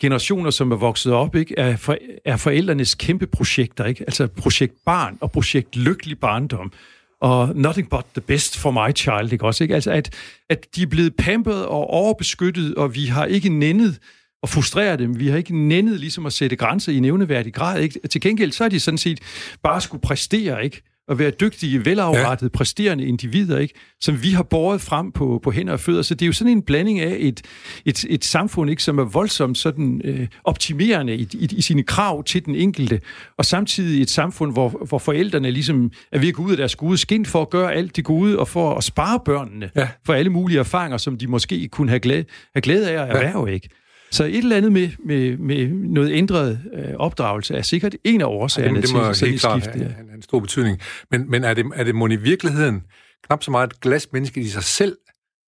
generationer, 0.00 0.50
som 0.50 0.72
er 0.72 0.76
vokset 0.76 1.12
op, 1.12 1.36
ikke, 1.36 1.54
er, 1.58 1.76
for, 1.76 1.96
er 2.24 2.36
forældrenes 2.36 2.94
kæmpe 2.94 3.26
projekter, 3.26 3.84
ikke? 3.84 4.04
altså 4.04 4.26
projekt 4.26 4.74
barn 4.86 5.18
og 5.20 5.32
projekt 5.32 5.76
lykkelig 5.76 6.18
barndom, 6.18 6.72
og 7.20 7.56
nothing 7.56 7.90
but 7.90 8.04
the 8.14 8.20
best 8.20 8.58
for 8.58 8.70
my 8.70 8.94
child, 8.96 9.32
ikke 9.32 9.44
også? 9.44 9.64
Ikke? 9.64 9.74
Altså, 9.74 9.90
at, 9.90 10.14
at 10.50 10.66
de 10.76 10.82
er 10.82 10.86
blevet 10.86 11.16
pampet 11.16 11.66
og 11.66 11.90
overbeskyttet, 11.90 12.74
og 12.74 12.94
vi 12.94 13.06
har 13.06 13.24
ikke 13.24 13.48
nændet 13.48 13.98
at 14.42 14.48
frustrere 14.48 14.96
dem. 14.96 15.18
Vi 15.18 15.28
har 15.28 15.36
ikke 15.36 15.68
nændet 15.68 16.00
ligesom 16.00 16.26
at 16.26 16.32
sætte 16.32 16.56
grænser 16.56 16.92
i 16.92 17.00
nævneværdig 17.00 17.54
grad. 17.54 17.80
Ikke? 17.80 18.08
Til 18.08 18.20
gengæld 18.20 18.52
så 18.52 18.64
er 18.64 18.68
de 18.68 18.80
sådan 18.80 18.98
set 18.98 19.20
bare 19.62 19.80
skulle 19.80 20.00
præstere, 20.00 20.64
ikke? 20.64 20.82
At 21.10 21.18
være 21.18 21.30
dygtige, 21.30 21.84
velafrettede, 21.84 22.50
ja. 22.54 22.58
præsterende 22.58 23.04
individer, 23.04 23.58
ikke? 23.58 23.74
som 24.00 24.22
vi 24.22 24.30
har 24.30 24.42
båret 24.42 24.80
frem 24.80 25.12
på, 25.12 25.40
på 25.42 25.50
hænder 25.50 25.72
og 25.72 25.80
fødder. 25.80 26.02
Så 26.02 26.14
det 26.14 26.22
er 26.22 26.26
jo 26.26 26.32
sådan 26.32 26.52
en 26.52 26.62
blanding 26.62 27.00
af 27.00 27.16
et, 27.18 27.42
et, 27.84 28.04
et 28.08 28.24
samfund, 28.24 28.70
ikke, 28.70 28.82
som 28.82 28.98
er 28.98 29.04
voldsomt 29.04 29.58
sådan, 29.58 30.00
øh, 30.04 30.26
optimerende 30.44 31.16
i, 31.16 31.28
i, 31.32 31.48
i 31.56 31.62
sine 31.62 31.82
krav 31.82 32.24
til 32.24 32.44
den 32.44 32.54
enkelte, 32.54 33.00
og 33.38 33.44
samtidig 33.44 34.02
et 34.02 34.10
samfund, 34.10 34.52
hvor, 34.52 34.68
hvor 34.88 34.98
forældrene 34.98 35.50
ligesom 35.50 35.90
er 36.12 36.18
ved 36.18 36.28
at 36.28 36.34
gå 36.34 36.42
ud 36.42 36.50
af 36.50 36.56
deres 36.56 36.76
gode 36.76 36.98
skin 36.98 37.26
for 37.26 37.42
at 37.42 37.50
gøre 37.50 37.72
alt 37.72 37.96
det 37.96 38.04
gode, 38.04 38.38
og 38.38 38.48
for 38.48 38.74
at 38.74 38.84
spare 38.84 39.20
børnene 39.24 39.70
ja. 39.76 39.88
for 40.06 40.12
alle 40.12 40.30
mulige 40.30 40.58
erfaringer, 40.58 40.98
som 40.98 41.18
de 41.18 41.26
måske 41.26 41.68
kunne 41.68 41.88
have 41.88 42.00
glæde, 42.00 42.24
have 42.54 42.62
glæde 42.62 42.90
af 42.90 43.02
at 43.02 43.16
erhverve. 43.16 43.46
Ja. 43.48 43.54
Ikke? 43.54 43.68
Så 44.10 44.24
et 44.24 44.36
eller 44.36 44.56
andet 44.56 44.72
med, 44.72 44.90
med, 45.04 45.36
med 45.36 45.68
noget 45.68 46.12
ændret 46.12 46.60
øh, 46.74 46.94
opdragelse 46.96 47.54
er 47.54 47.62
sikkert 47.62 47.96
en 48.04 48.20
af 48.20 48.24
årsagerne 48.24 48.74
ja, 48.74 48.80
det 48.80 48.92
må 48.92 49.12
til 49.12 49.28
helt 49.28 49.40
klart 49.40 49.66
have 49.66 50.14
en, 50.14 50.22
stor 50.22 50.40
betydning. 50.40 50.80
Men, 51.10 51.30
men 51.30 51.44
er 51.44 51.54
det, 51.54 51.66
er 51.74 51.84
det 51.84 51.94
må 51.94 52.06
i 52.06 52.16
virkeligheden 52.16 52.82
knap 53.26 53.42
så 53.42 53.50
meget 53.50 53.70
et 53.72 53.80
glasmenneske 53.80 54.40
i 54.40 54.48
sig 54.48 54.64
selv, 54.64 54.96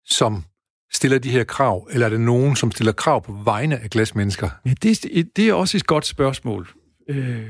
som 0.05 0.45
stiller 0.93 1.19
de 1.19 1.31
her 1.31 1.45
krav, 1.45 1.89
eller 1.91 2.07
er 2.07 2.11
det 2.11 2.21
nogen, 2.21 2.57
som 2.57 2.71
stiller 2.71 2.93
krav 2.93 3.25
på 3.25 3.33
vegne 3.45 3.79
af 3.79 3.91
glasmennesker? 3.91 4.51
Ja, 4.67 4.75
det, 4.83 5.29
det 5.37 5.49
er 5.49 5.55
også 5.55 5.77
et 5.77 5.87
godt 5.87 6.07
spørgsmål. 6.07 6.69
Øh, 7.09 7.47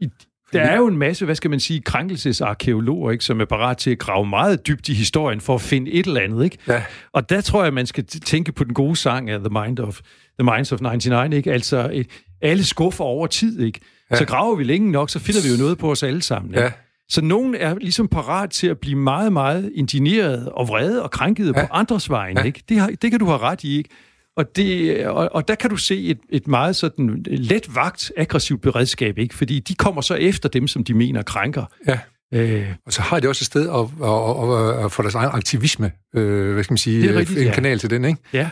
i, 0.00 0.08
der 0.52 0.60
er 0.60 0.76
jo 0.76 0.86
en 0.86 0.98
masse, 0.98 1.24
hvad 1.24 1.34
skal 1.34 1.50
man 1.50 1.60
sige, 1.60 1.80
krænkelsesarkeologer, 1.80 3.10
ikke, 3.10 3.24
som 3.24 3.40
er 3.40 3.44
parat 3.44 3.76
til 3.76 3.90
at 3.90 3.98
grave 3.98 4.26
meget 4.26 4.66
dybt 4.66 4.88
i 4.88 4.94
historien 4.94 5.40
for 5.40 5.54
at 5.54 5.60
finde 5.60 5.90
et 5.90 6.06
eller 6.06 6.20
andet. 6.20 6.44
Ikke? 6.44 6.58
Ja. 6.68 6.82
Og 7.12 7.30
der 7.30 7.40
tror 7.40 7.64
jeg, 7.64 7.74
man 7.74 7.86
skal 7.86 8.04
tænke 8.04 8.52
på 8.52 8.64
den 8.64 8.74
gode 8.74 8.96
sang 8.96 9.30
af 9.30 9.38
The 9.38 9.62
Mind 9.62 9.78
of 9.78 10.00
The 10.40 10.50
Minds 10.54 10.72
of 10.72 10.80
99, 10.80 11.36
ikke? 11.36 11.52
Altså, 11.52 12.04
alle 12.42 12.64
skuffer 12.64 13.04
over 13.04 13.26
tid, 13.26 13.60
ikke? 13.60 13.80
Ja. 14.10 14.16
Så 14.16 14.24
graver 14.24 14.56
vi 14.56 14.64
længe 14.64 14.90
nok, 14.90 15.10
så 15.10 15.18
finder 15.18 15.42
vi 15.42 15.48
jo 15.48 15.56
noget 15.62 15.78
på 15.78 15.90
os 15.90 16.02
alle 16.02 16.22
sammen. 16.22 16.50
Ikke? 16.50 16.62
Ja. 16.62 16.72
Så 17.08 17.22
nogen 17.22 17.54
er 17.54 17.74
ligesom 17.74 18.08
parat 18.08 18.50
til 18.50 18.66
at 18.66 18.78
blive 18.78 18.98
meget, 18.98 19.32
meget 19.32 19.72
indigneret 19.74 20.48
og 20.48 20.68
vrede 20.68 21.02
og 21.02 21.10
krænket 21.10 21.46
ja. 21.46 21.52
på 21.52 21.72
andres 21.72 22.10
vegne. 22.10 22.40
Ja. 22.40 22.46
Ikke? 22.46 22.62
Det, 22.68 22.80
har, 22.80 22.90
det 23.02 23.10
kan 23.10 23.20
du 23.20 23.26
have 23.26 23.38
ret 23.38 23.64
i, 23.64 23.76
ikke? 23.76 23.90
Og, 24.36 24.56
det, 24.56 25.06
og, 25.06 25.28
og 25.32 25.48
der 25.48 25.54
kan 25.54 25.70
du 25.70 25.76
se 25.76 26.04
et, 26.04 26.18
et 26.28 26.48
meget 26.48 26.76
sådan 26.76 27.24
let 27.26 27.74
vagt, 27.74 28.12
aggressivt 28.16 28.62
beredskab, 28.62 29.18
ikke? 29.18 29.34
Fordi 29.34 29.60
de 29.60 29.74
kommer 29.74 30.00
så 30.00 30.14
efter 30.14 30.48
dem, 30.48 30.68
som 30.68 30.84
de 30.84 30.94
mener 30.94 31.22
krænker. 31.22 31.64
Ja. 31.86 31.98
Øh, 32.34 32.66
og 32.86 32.92
så 32.92 33.02
har 33.02 33.20
de 33.20 33.28
også 33.28 33.42
et 33.42 33.46
sted 33.46 33.68
at, 33.68 33.80
at, 34.04 34.78
at, 34.78 34.84
at 34.84 34.92
få 34.92 35.02
deres 35.02 35.14
egen 35.14 35.30
aktivisme, 35.32 35.92
øh, 36.14 36.52
hvad 36.54 36.64
skal 36.64 36.72
man 36.72 36.78
sige, 36.78 37.18
rigtigt, 37.18 37.38
en 37.38 37.46
ja. 37.46 37.54
kanal 37.54 37.78
til 37.78 37.90
den, 37.90 38.04
ikke? 38.04 38.20
Ja. 38.32 38.50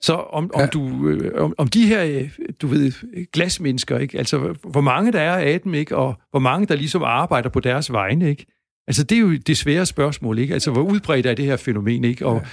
Så 0.00 0.12
om, 0.12 0.50
om, 0.54 0.60
ja. 0.60 0.66
du, 0.66 1.08
øh, 1.08 1.42
om, 1.42 1.54
om 1.58 1.68
de 1.68 1.86
her, 1.86 2.04
øh, 2.04 2.30
du 2.62 2.66
ved, 2.66 2.92
glasmennesker, 3.32 3.98
ikke? 3.98 4.18
Altså, 4.18 4.54
hvor 4.64 4.80
mange 4.80 5.12
der 5.12 5.20
er 5.20 5.38
af 5.38 5.60
dem, 5.60 5.74
ikke? 5.74 5.96
Og 5.96 6.14
hvor 6.30 6.40
mange, 6.40 6.66
der 6.66 6.76
ligesom 6.76 7.02
arbejder 7.02 7.48
på 7.48 7.60
deres 7.60 7.92
vegne, 7.92 8.30
ikke? 8.30 8.46
Altså, 8.86 9.04
det 9.04 9.16
er 9.16 9.20
jo 9.20 9.36
det 9.36 9.56
svære 9.56 9.86
spørgsmål, 9.86 10.38
ikke? 10.38 10.54
Altså, 10.54 10.70
hvor 10.70 10.82
udbredt 10.82 11.26
er 11.26 11.34
det 11.34 11.44
her 11.44 11.56
fænomen, 11.56 12.04
ikke? 12.04 12.26
Og 12.26 12.40
ja. 12.44 12.48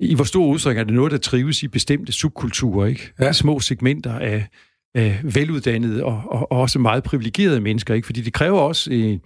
I 0.00 0.14
hvor 0.14 0.24
stor 0.24 0.46
udstrækning 0.46 0.80
er 0.80 0.84
det 0.84 0.94
noget, 0.94 1.12
der 1.12 1.18
trives 1.18 1.62
i 1.62 1.68
bestemte 1.68 2.12
subkulturer, 2.12 2.86
ikke? 2.86 3.12
Ja. 3.20 3.32
Små 3.32 3.60
segmenter 3.60 4.18
af, 4.18 4.48
af 4.94 5.20
veluddannede 5.22 6.04
og, 6.04 6.22
og, 6.26 6.52
og 6.52 6.60
også 6.60 6.78
meget 6.78 7.02
privilegerede 7.02 7.60
mennesker, 7.60 7.94
ikke? 7.94 8.06
Fordi 8.06 8.20
det 8.20 8.32
kræver 8.32 8.60
også... 8.60 8.90
Øh, 8.92 9.18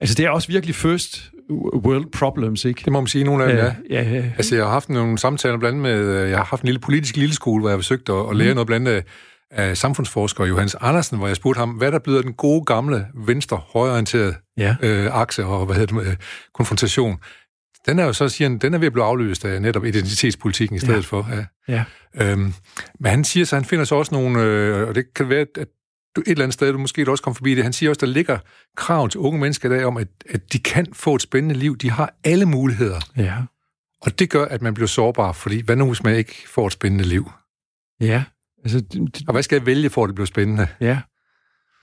altså, 0.00 0.14
det 0.14 0.24
er 0.24 0.30
også 0.30 0.48
virkelig 0.48 0.74
først 0.74 1.30
world 1.74 2.12
problems, 2.12 2.64
ikke? 2.64 2.82
Det 2.84 2.92
må 2.92 3.00
man 3.00 3.06
sige, 3.06 3.24
nogle 3.24 3.44
af 3.44 3.48
dem, 3.50 3.58
ja. 3.58 4.02
ja. 4.02 4.10
ja, 4.10 4.24
Altså, 4.36 4.54
jeg 4.54 4.64
har 4.64 4.72
haft 4.72 4.88
nogle 4.88 5.18
samtaler 5.18 5.58
blandt 5.58 5.78
med, 5.78 5.98
øh, 6.00 6.30
jeg 6.30 6.38
har 6.38 6.44
haft 6.44 6.62
en 6.62 6.66
lille 6.66 6.80
politisk 6.80 7.16
lille 7.16 7.34
skole, 7.34 7.60
hvor 7.60 7.68
jeg 7.68 7.74
har 7.74 7.78
forsøgt 7.78 8.08
at, 8.08 8.30
at 8.30 8.36
lære 8.36 8.48
mm. 8.48 8.54
noget 8.54 8.66
blandt 8.66 8.88
af, 8.88 9.04
af 9.50 9.76
samfundsforsker 9.76 10.46
Johannes 10.46 10.76
Andersen, 10.80 11.18
hvor 11.18 11.26
jeg 11.26 11.36
spurgte 11.36 11.58
ham, 11.58 11.70
hvad 11.70 11.92
der 11.92 11.98
bliver 11.98 12.22
den 12.22 12.32
gode, 12.32 12.64
gamle, 12.64 13.06
venstre, 13.14 13.60
højorienterede 13.72 14.34
ja. 14.56 14.76
øh, 14.82 15.20
akse 15.20 15.44
og 15.44 15.66
hvad 15.66 15.76
hedder 15.76 15.98
det, 16.00 16.06
øh, 16.06 16.16
konfrontation. 16.54 17.16
Den 17.88 17.98
er 17.98 18.04
jo 18.04 18.12
så, 18.12 18.28
siger 18.28 18.48
han, 18.48 18.58
den 18.58 18.74
er 18.74 18.78
ved 18.78 18.86
at 18.86 18.92
blive 18.92 19.04
afløst 19.04 19.44
af 19.44 19.62
netop 19.62 19.84
identitetspolitikken 19.84 20.76
i 20.76 20.80
stedet 20.80 20.94
ja. 20.94 21.00
for. 21.00 21.28
Ja. 21.32 21.44
Ja. 21.68 21.84
Øhm, 22.32 22.54
men 23.00 23.10
han 23.10 23.24
siger 23.24 23.46
så, 23.46 23.56
han 23.56 23.64
finder 23.64 23.84
så 23.84 23.94
også 23.94 24.14
nogle, 24.14 24.42
øh, 24.42 24.88
og 24.88 24.94
det 24.94 25.14
kan 25.14 25.28
være, 25.28 25.40
at 25.40 25.68
du, 26.16 26.20
et 26.20 26.28
eller 26.28 26.44
andet 26.44 26.54
sted, 26.54 26.72
du 26.72 26.78
måske 26.78 27.10
også 27.10 27.24
kom 27.24 27.34
forbi 27.34 27.54
det, 27.54 27.64
han 27.64 27.72
siger 27.72 27.90
også, 27.90 28.00
der 28.00 28.12
ligger 28.12 28.38
krav 28.76 29.08
til 29.08 29.20
unge 29.20 29.40
mennesker 29.40 29.68
der 29.68 29.86
om, 29.86 29.96
at, 29.96 30.08
at 30.30 30.52
de 30.52 30.58
kan 30.58 30.86
få 30.92 31.14
et 31.14 31.22
spændende 31.22 31.54
liv. 31.54 31.76
De 31.76 31.90
har 31.90 32.14
alle 32.24 32.46
muligheder. 32.46 33.00
Ja. 33.16 33.34
Og 34.02 34.18
det 34.18 34.30
gør, 34.30 34.44
at 34.44 34.62
man 34.62 34.74
bliver 34.74 34.88
sårbar, 34.88 35.32
fordi 35.32 35.62
hvad 35.64 35.76
nu, 35.76 35.86
hvis 35.86 36.02
man 36.02 36.14
ikke 36.14 36.34
får 36.46 36.66
et 36.66 36.72
spændende 36.72 37.04
liv? 37.04 37.30
Ja. 38.00 38.24
Altså, 38.64 38.80
det, 38.80 39.22
og 39.28 39.32
hvad 39.32 39.42
skal 39.42 39.56
jeg 39.56 39.66
vælge 39.66 39.90
for, 39.90 40.04
at 40.04 40.08
det 40.08 40.14
bliver 40.14 40.26
spændende? 40.26 40.66
Ja. 40.80 41.00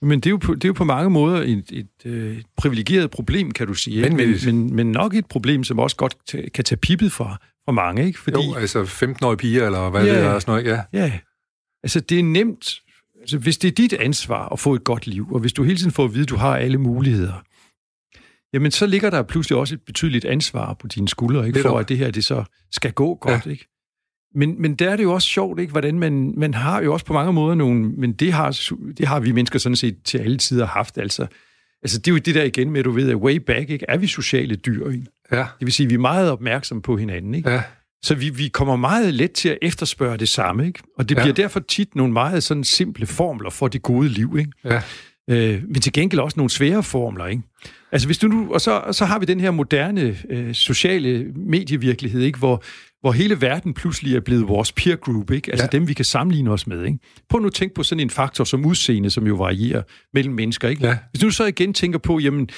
Men 0.05 0.19
det 0.19 0.25
er 0.25 0.31
jo 0.31 0.37
på, 0.37 0.55
det 0.55 0.63
er 0.63 0.69
jo 0.69 0.73
på 0.73 0.83
mange 0.83 1.09
måder 1.09 1.41
et, 1.41 1.49
et, 1.49 1.71
et, 1.71 1.87
øh, 2.05 2.37
et 2.37 2.45
privilegeret 2.57 3.11
problem, 3.11 3.51
kan 3.51 3.67
du 3.67 3.73
sige. 3.73 4.03
Ikke? 4.03 4.15
Men, 4.15 4.37
men, 4.45 4.75
men 4.75 4.91
nok 4.91 5.13
et 5.15 5.25
problem, 5.25 5.63
som 5.63 5.79
også 5.79 5.95
godt 5.95 6.15
kan 6.53 6.63
tage 6.63 6.77
pippet 6.77 7.11
fra, 7.11 7.37
fra 7.65 7.71
mange. 7.71 8.05
Ikke? 8.05 8.19
Fordi, 8.19 8.47
jo, 8.47 8.55
altså 8.55 8.83
15-årige 8.83 9.37
piger, 9.37 9.65
eller 9.65 9.89
hvad 9.89 10.05
ja, 10.05 10.15
det 10.15 10.23
er, 10.23 10.39
sådan 10.39 10.51
noget, 10.51 10.77
ja. 10.93 10.99
Ja, 10.99 11.19
altså 11.83 11.99
det 11.99 12.19
er 12.19 12.23
nemt 12.23 12.81
Altså, 13.25 13.37
hvis 13.37 13.57
det 13.57 13.67
er 13.67 13.71
dit 13.71 13.93
ansvar 13.93 14.49
at 14.49 14.59
få 14.59 14.73
et 14.73 14.83
godt 14.83 15.07
liv, 15.07 15.27
og 15.31 15.39
hvis 15.39 15.53
du 15.53 15.63
hele 15.63 15.77
tiden 15.77 15.91
får 15.91 16.03
at 16.03 16.13
vide, 16.13 16.23
at 16.23 16.29
du 16.29 16.35
har 16.35 16.57
alle 16.57 16.77
muligheder, 16.77 17.33
jamen 18.53 18.71
så 18.71 18.85
ligger 18.85 19.09
der 19.09 19.23
pludselig 19.23 19.57
også 19.57 19.75
et 19.75 19.81
betydeligt 19.81 20.25
ansvar 20.25 20.73
på 20.73 20.87
dine 20.87 21.07
skuldre, 21.07 21.47
ikke, 21.47 21.61
for 21.61 21.79
at 21.79 21.89
det 21.89 21.97
her 21.97 22.11
det 22.11 22.25
så 22.25 22.43
skal 22.71 22.91
gå 22.91 23.15
godt. 23.15 23.45
Ja. 23.45 23.51
Ikke? 23.51 23.74
Men, 24.35 24.61
men 24.61 24.75
der 24.75 24.89
er 24.89 24.95
det 24.95 25.03
jo 25.03 25.13
også 25.13 25.27
sjovt, 25.27 25.59
ikke? 25.59 25.71
Hvordan 25.71 25.99
man, 25.99 26.33
man 26.37 26.53
har 26.53 26.81
jo 26.83 26.93
også 26.93 27.05
på 27.05 27.13
mange 27.13 27.33
måder 27.33 27.55
nogle... 27.55 27.83
Men 27.83 28.13
det 28.13 28.33
har, 28.33 28.59
det 28.97 29.07
har 29.07 29.19
vi 29.19 29.31
mennesker 29.31 29.59
sådan 29.59 29.75
set 29.75 29.95
til 30.03 30.17
alle 30.17 30.37
tider 30.37 30.65
haft, 30.67 30.97
altså. 30.97 31.27
Altså, 31.83 31.99
det 31.99 32.07
er 32.07 32.11
jo 32.11 32.17
det 32.17 32.35
der 32.35 32.43
igen 32.43 32.71
med, 32.71 32.83
du 32.83 32.91
ved, 32.91 33.09
at 33.09 33.15
way 33.15 33.35
back, 33.35 33.69
ikke? 33.69 33.85
Er 33.89 33.97
vi 33.97 34.07
sociale 34.07 34.55
dyr, 34.55 34.89
ikke? 34.89 35.05
Ja. 35.31 35.37
Det 35.37 35.65
vil 35.65 35.73
sige, 35.73 35.85
at 35.85 35.89
vi 35.89 35.95
er 35.95 35.99
meget 35.99 36.31
opmærksomme 36.31 36.81
på 36.81 36.97
hinanden, 36.97 37.35
ikke? 37.35 37.49
Ja. 37.49 37.61
Så 38.03 38.15
vi, 38.15 38.29
vi 38.29 38.47
kommer 38.47 38.75
meget 38.75 39.13
let 39.13 39.31
til 39.31 39.49
at 39.49 39.57
efterspørge 39.61 40.17
det 40.17 40.29
samme, 40.29 40.67
ikke? 40.67 40.79
Og 40.97 41.09
det 41.09 41.15
Ja. 41.15 41.21
bliver 41.21 41.33
derfor 41.33 41.59
tit 41.59 41.95
nogle 41.95 42.13
meget 42.13 42.43
sådan 42.43 42.63
simple 42.63 43.05
formler 43.05 43.49
for 43.49 43.67
det 43.67 43.81
gode 43.81 44.07
liv, 44.09 44.35
ikke? 44.39 44.51
Ja. 44.63 44.81
Øh, 45.29 45.61
men 45.67 45.81
til 45.81 45.93
gengæld 45.93 46.19
også 46.21 46.39
nogle 46.39 46.49
svære 46.49 46.83
formler, 46.83 47.25
ikke? 47.25 47.43
Altså 47.91 48.07
hvis 48.07 48.17
du 48.17 48.27
nu, 48.27 48.53
og 48.53 48.61
så, 48.61 48.83
så 48.91 49.05
har 49.05 49.19
vi 49.19 49.25
den 49.25 49.39
her 49.39 49.51
moderne 49.51 50.17
øh, 50.29 50.53
sociale 50.53 51.25
medievirkelighed, 51.35 52.21
ikke? 52.21 52.39
Hvor, 52.39 52.63
hvor 53.05 53.11
hele 53.11 53.41
verden 53.41 53.73
pludselig 53.73 54.15
er 54.15 54.19
blevet 54.19 54.47
vores 54.47 54.71
peer 54.71 54.95
group, 54.95 55.31
ikke? 55.31 55.51
Altså 55.51 55.67
Ja. 55.73 55.77
dem, 55.77 55.87
vi 55.87 55.93
kan 55.93 56.05
sammenligne 56.05 56.51
os 56.51 56.67
med, 56.67 56.85
ikke? 56.85 56.99
Prøv 57.29 57.41
nu 57.41 57.47
at 57.47 57.53
tænke 57.53 57.75
på 57.75 57.83
sådan 57.83 57.99
en 57.99 58.09
faktor 58.09 58.43
som 58.43 58.65
udseende, 58.65 59.09
som 59.09 59.27
jo 59.27 59.35
varierer 59.35 59.81
mellem 60.13 60.33
mennesker, 60.33 60.69
ikke? 60.69 60.87
Ja. 60.87 60.97
Hvis 61.11 61.21
du 61.21 61.29
så 61.29 61.45
igen 61.45 61.73
tænker 61.73 61.99
på, 61.99 62.19
jamen, 62.19 62.49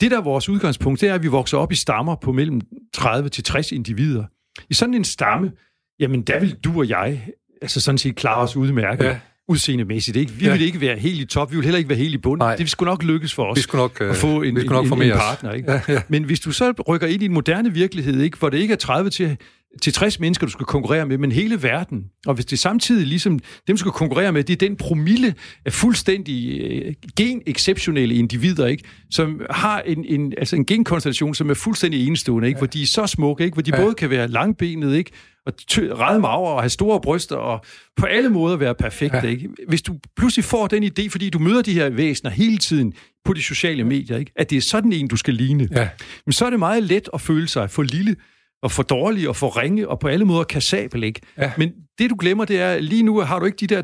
det 0.00 0.10
der 0.10 0.18
er 0.18 0.22
vores 0.22 0.48
udgangspunkt, 0.48 1.00
det 1.00 1.08
er, 1.08 1.14
at 1.14 1.22
vi 1.22 1.28
vokser 1.28 1.58
op 1.58 1.72
i 1.72 1.74
stammer 1.74 2.14
på 2.22 2.32
mellem 2.32 2.60
30 2.94 3.28
til 3.28 3.44
60 3.44 3.72
individer. 3.72 4.24
I 4.70 4.74
sådan 4.74 4.94
en 4.94 5.04
stamme, 5.04 5.52
jamen 6.00 6.22
der 6.22 6.40
vil 6.40 6.56
du 6.64 6.78
og 6.78 6.88
jeg 6.88 7.22
altså 7.62 7.80
sådan 7.80 7.98
set 7.98 8.16
klare 8.16 8.36
os 8.42 8.56
udmærket. 8.56 9.04
Ja. 9.04 9.18
Udseendemæssigt. 9.48 10.16
Ikke? 10.16 10.32
Vi 10.32 10.44
Ja. 10.44 10.50
ja. 10.50 10.56
vil 10.56 10.66
ikke 10.66 10.80
være 10.80 10.98
helt 10.98 11.20
i 11.20 11.24
top, 11.24 11.50
vi 11.50 11.56
vil 11.56 11.64
heller 11.64 11.78
ikke 11.78 11.88
være 11.90 11.98
helt 11.98 12.14
i 12.14 12.18
bund. 12.18 12.38
Nej. 12.38 12.56
Det 12.56 12.70
skulle 12.70 12.88
nok 12.90 13.02
lykkes 13.02 13.34
for 13.34 13.44
os 13.44 13.56
Vi 13.56 13.62
skulle 13.62 13.82
nok, 13.82 14.00
øh, 14.00 14.10
at 14.10 14.16
få 14.16 14.42
en, 14.42 14.56
vi 14.56 14.60
skulle 14.60 14.74
nok 14.74 14.86
en, 14.86 15.02
en, 15.02 15.10
en 15.10 15.16
partner. 15.16 15.52
Ikke? 15.52 15.72
Ja, 15.72 15.80
ja. 15.88 16.00
Men 16.08 16.24
hvis 16.24 16.40
du 16.40 16.52
så 16.52 16.72
rykker 16.88 17.06
ind 17.06 17.22
i 17.22 17.24
en 17.24 17.32
moderne 17.32 17.72
virkelighed, 17.72 18.20
ikke, 18.20 18.38
hvor 18.38 18.50
det 18.50 18.58
ikke 18.58 18.72
er 18.72 18.76
30 18.76 19.10
til, 19.10 19.36
til 19.82 19.92
60 19.92 20.20
mennesker, 20.20 20.46
du 20.46 20.52
skal 20.52 20.66
konkurrere 20.66 21.06
med, 21.06 21.18
men 21.18 21.32
hele 21.32 21.62
verden, 21.62 22.04
og 22.26 22.34
hvis 22.34 22.46
det 22.46 22.58
samtidig 22.58 23.06
ligesom, 23.06 23.38
dem 23.66 23.76
du 23.76 23.80
skal 23.80 23.92
konkurrere 23.92 24.32
med, 24.32 24.44
det 24.44 24.52
er 24.62 24.68
den 24.68 24.76
promille 24.76 25.34
af 25.64 25.72
fuldstændig 25.72 26.60
øh, 26.60 26.94
gen-exceptionelle 27.16 28.14
individer, 28.14 28.66
ikke, 28.66 28.84
som 29.10 29.40
har 29.50 29.80
en, 29.80 30.04
en, 30.04 30.32
altså 30.38 30.56
en 30.56 30.66
genkonstellation, 30.66 31.34
som 31.34 31.50
er 31.50 31.54
fuldstændig 31.54 32.06
enestående, 32.06 32.48
ikke, 32.48 32.56
ja. 32.56 32.60
hvor 32.60 32.66
de 32.66 32.82
er 32.82 32.86
så 32.86 33.06
smukke, 33.06 33.44
ikke, 33.44 33.54
hvor 33.54 33.62
de 33.62 33.70
Ja. 33.76 33.82
både 33.82 33.94
kan 33.94 34.10
være 34.10 34.28
langbenet, 34.28 34.96
ikke, 34.96 35.10
og 35.46 35.52
ræde 35.78 36.20
maver 36.20 36.48
og 36.48 36.62
have 36.62 36.70
store 36.70 37.00
bryster 37.00 37.36
og 37.36 37.64
på 37.96 38.06
alle 38.06 38.28
måder 38.28 38.56
være 38.56 38.74
perfekte. 38.74 39.20
Ja. 39.22 39.28
Ikke? 39.28 39.48
Hvis 39.68 39.82
du 39.82 39.98
pludselig 40.16 40.44
får 40.44 40.66
den 40.66 40.84
idé, 40.84 41.08
fordi 41.08 41.30
du 41.30 41.38
møder 41.38 41.62
de 41.62 41.72
her 41.72 41.90
væsener 41.90 42.30
hele 42.30 42.58
tiden 42.58 42.92
på 43.24 43.32
de 43.32 43.42
sociale 43.42 43.84
medier, 43.84 44.16
ikke? 44.18 44.32
at 44.36 44.50
det 44.50 44.56
er 44.56 44.60
sådan 44.60 44.92
en, 44.92 45.08
du 45.08 45.16
skal 45.16 45.34
ligne, 45.34 45.68
Ja. 45.76 45.88
men 46.26 46.32
så 46.32 46.46
er 46.46 46.50
det 46.50 46.58
meget 46.58 46.82
let 46.82 47.08
at 47.14 47.20
føle 47.20 47.48
sig 47.48 47.70
for 47.70 47.82
lille 47.82 48.16
og 48.64 48.70
for 48.72 48.82
dårlig 48.82 49.28
og 49.28 49.36
for 49.36 49.60
ringe 49.62 49.88
og 49.88 49.98
på 49.98 50.08
alle 50.08 50.24
måder 50.24 50.44
kassabel, 50.44 51.02
ikke? 51.04 51.20
Ja. 51.38 51.52
Men 51.58 51.72
det 51.98 52.10
du 52.10 52.16
glemmer, 52.20 52.44
det 52.44 52.60
er, 52.60 52.80
lige 52.80 53.02
nu 53.02 53.20
har 53.20 53.38
du 53.38 53.46
ikke 53.46 53.56
de 53.56 53.66
der 53.66 53.82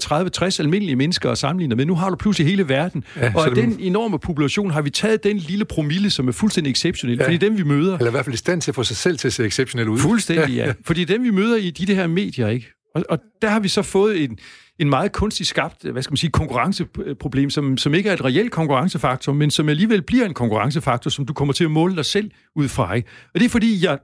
30-60 0.57 0.61
almindelige 0.61 0.97
mennesker 0.97 1.31
at 1.31 1.39
sammenligne 1.39 1.74
med. 1.76 1.87
Nu 1.87 1.95
har 1.95 2.11
du 2.11 2.16
pludselig 2.16 2.47
hele 2.49 2.68
verden. 2.68 3.05
Ja, 3.16 3.24
Ja, 3.24 3.33
og 3.35 3.45
af 3.49 3.55
det- 3.55 3.64
den 3.64 3.76
enorme 3.81 4.18
population 4.18 4.70
har 4.70 4.83
vi 4.83 4.91
taget 4.91 5.24
den 5.24 5.37
lille 5.37 5.64
promille, 5.64 6.11
som 6.11 6.28
er 6.28 6.33
fuldstændig 6.33 6.70
exceptionel, 6.70 7.16
Ja. 7.16 7.22
ja. 7.22 7.26
fordi 7.28 7.37
dem 7.37 7.59
vi 7.59 7.62
møder, 7.62 7.95
Eller 7.99 8.09
i 8.09 8.11
hvert 8.11 8.24
fald 8.24 8.35
i 8.35 8.39
stand 8.39 8.61
til 8.61 8.70
at 8.70 8.74
få 8.74 8.83
sig 8.85 8.97
selv 8.97 9.18
til 9.18 9.28
at 9.28 9.33
se 9.33 9.45
exceptionelt 9.45 9.89
ud. 9.89 9.99
Fuldstændig, 9.99 10.55
ja. 10.66 10.72
Fordi 10.87 11.05
dem, 11.05 11.22
vi 11.24 11.31
møder 11.31 11.57
i 11.57 11.70
de, 11.70 11.87
de 11.87 11.95
her 11.95 12.07
medier, 12.07 12.49
ikke? 12.49 12.66
Og, 12.95 13.05
og 13.11 13.18
der 13.43 13.49
har 13.49 13.61
vi 13.61 13.68
så 13.68 13.83
fået 13.83 14.24
en, 14.24 14.39
en 14.78 14.91
meget 14.91 15.12
kunstigt 15.12 15.49
skabt, 15.49 15.83
hvad 15.93 16.03
skal 16.03 16.12
man 16.12 16.16
sige, 16.16 16.31
konkurrenceproblem, 16.31 17.51
som, 17.51 17.76
som 17.76 17.95
ikke 17.95 18.09
er 18.09 18.12
et 18.12 18.24
reelt 18.24 18.51
konkurrencefaktor, 18.51 19.33
men 19.33 19.51
som 19.51 19.68
alligevel 19.68 20.03
bliver 20.03 20.24
en 20.26 20.35
konkurrencefaktor, 20.35 21.11
som 21.11 21.26
du 21.26 21.33
kommer 21.33 21.55
til 21.55 21.64
at 21.64 21.70
måle 21.70 21.97
dig 21.97 22.05
selv 22.05 22.31
ud 22.57 22.68
fra, 22.68 22.95
ikke? 22.95 23.09
Og 23.35 23.41
det 23.41 23.47
er 23.47 23.51
fordi, 23.51 23.85
jeg, 23.85 23.99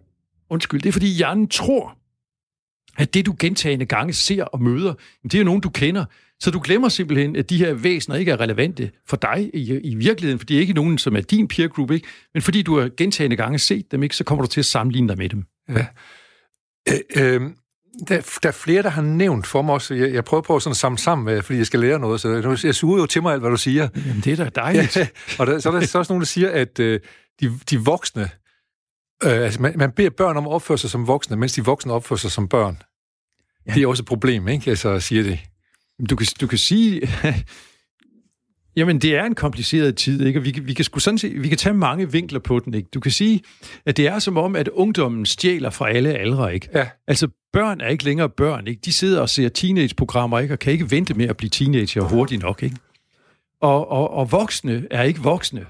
undskyld, 0.51 0.83
det 0.83 0.89
er 0.89 0.93
fordi 0.93 1.07
hjernen 1.07 1.49
tror, 1.49 1.99
at 2.99 3.15
det, 3.15 3.27
du 3.27 3.37
gentagende 3.39 3.87
gange 3.87 4.13
ser 4.13 4.45
og 4.45 4.63
møder, 4.63 4.95
det 5.23 5.35
er 5.35 5.39
jo 5.39 5.45
nogen, 5.45 5.61
du 5.61 5.71
kender. 5.71 6.05
Så 6.41 6.51
du 6.51 6.61
glemmer 6.65 6.89
simpelthen, 6.89 7.37
at 7.37 7.51
de 7.51 7.59
her 7.59 7.73
væsener 7.75 8.17
ikke 8.17 8.33
er 8.33 8.41
relevante 8.41 8.91
for 9.07 9.17
dig 9.17 9.51
i, 9.55 9.81
i 9.81 9.95
virkeligheden, 9.95 10.39
for 10.39 10.47
de 10.47 10.57
er 10.57 10.61
ikke 10.61 10.73
nogen, 10.73 10.99
som 10.99 11.17
er 11.17 11.21
din 11.21 11.49
peer 11.49 11.69
group, 11.69 11.91
ikke? 11.91 12.07
men 12.35 12.43
fordi 12.43 12.63
du 12.63 12.79
har 12.79 12.91
gentagende 12.97 13.37
gange 13.37 13.59
set 13.59 13.93
dem, 13.93 14.03
ikke, 14.03 14.17
så 14.17 14.25
kommer 14.25 14.45
du 14.45 14.49
til 14.49 14.61
at 14.61 14.67
sammenligne 14.67 15.09
dig 15.09 15.19
med 15.19 15.29
dem. 15.29 15.45
Ja. 15.69 15.87
Øh, 16.89 17.35
øh, 17.35 17.41
der, 18.09 18.39
der 18.43 18.49
er 18.49 18.53
flere, 18.53 18.83
der 18.83 18.89
har 18.89 19.03
nævnt 19.03 19.47
for 19.47 19.63
mig 19.63 19.75
også. 19.75 19.95
Jeg, 19.95 20.15
jeg 20.15 20.25
prøver 20.25 20.43
på 20.43 20.61
sådan 20.61 20.71
at 20.71 20.77
samle 20.77 20.99
sammen, 20.99 21.43
fordi 21.43 21.59
jeg 21.59 21.67
skal 21.67 21.81
lære 21.81 21.99
noget. 21.99 22.21
Så 22.21 22.29
jeg, 22.29 22.65
jeg 22.65 22.75
suger 22.75 22.99
jo 22.99 23.07
til 23.07 23.23
mig 23.23 23.33
alt, 23.33 23.43
hvad 23.43 23.51
du 23.51 23.57
siger. 23.57 23.89
Jamen, 24.07 24.21
det 24.21 24.41
er 24.41 24.45
da 24.45 24.51
dejligt. 24.55 24.97
Ja, 24.97 25.09
og 25.39 25.47
der, 25.47 25.59
så 25.59 25.69
er 25.69 25.73
der 25.73 25.87
så 25.87 25.99
også 25.99 26.13
nogen, 26.13 26.21
der 26.21 26.27
siger, 26.27 26.51
at 26.51 26.81
øh, 26.81 27.01
de, 27.41 27.59
de 27.71 27.79
voksne... 27.79 28.31
Øh, 29.25 29.31
altså, 29.33 29.62
man, 29.62 29.73
man 29.77 29.93
beder 29.93 30.11
børn 30.11 30.37
om 30.37 30.47
at 30.47 30.53
opføre 30.53 30.79
sig 30.79 30.91
som 30.91 31.07
voksne, 31.07 31.37
mens 31.37 31.53
de 31.53 31.64
voksne 31.64 31.93
opfører 31.93 32.19
sig 32.19 32.31
som 32.31 32.49
børn. 32.49 32.83
Ja. 33.67 33.75
Det 33.75 33.83
er 33.83 33.87
også 33.87 34.03
et 34.03 34.07
problem, 34.07 34.49
ikke? 34.49 34.71
Altså, 34.71 35.01
siger 35.01 35.23
det. 35.23 35.39
Du 36.11 36.17
kan, 36.17 36.27
du 36.41 36.47
kan 36.47 36.59
sige... 36.59 37.09
Jamen, 38.77 38.99
det 38.99 39.17
er 39.17 39.25
en 39.25 39.35
kompliceret 39.35 39.97
tid, 39.97 40.27
ikke? 40.27 40.39
Og 40.39 40.45
vi, 40.45 40.51
kan- 40.51 40.67
vi 40.67 40.75
kan 40.75 40.85
sgu 40.85 40.99
sådan 40.99 41.19
set, 41.19 41.43
vi 41.43 41.49
kan 41.49 41.59
tage 41.59 41.75
mange 41.75 42.12
vinkler 42.12 42.39
på 42.41 42.59
den, 42.59 42.75
ikke? 42.75 42.89
Du 42.95 43.01
kan 43.01 43.11
sige, 43.12 43.41
at 43.87 43.97
det 43.97 44.07
er 44.07 44.19
som 44.19 44.37
om, 44.37 44.57
at 44.57 44.69
ungdommen 44.69 45.27
stjæler 45.27 45.71
fra 45.71 45.91
alle 45.91 46.14
aldre, 46.14 46.55
ikke? 46.55 46.69
Ja. 46.75 46.89
Altså, 47.07 47.29
børn 47.53 47.81
er 47.81 47.89
ikke 47.89 48.05
længere 48.05 48.29
børn, 48.29 48.67
ikke? 48.67 48.81
De 48.85 48.93
sidder 48.93 49.21
og 49.21 49.29
ser 49.29 49.49
teenageprogrammer, 49.49 50.39
ikke? 50.39 50.55
Og 50.55 50.59
kan 50.59 50.73
ikke 50.73 50.91
vente 50.91 51.14
med 51.14 51.29
at 51.29 51.37
blive 51.37 51.51
teenager 51.51 52.03
hurtigt 52.03 52.43
nok, 52.43 52.62
ikke? 52.62 52.77
Og, 53.61 53.91
og, 53.91 54.11
og 54.11 54.33
voksne 54.33 54.87
er 54.91 55.03
ikke 55.03 55.21
voksne. 55.21 55.67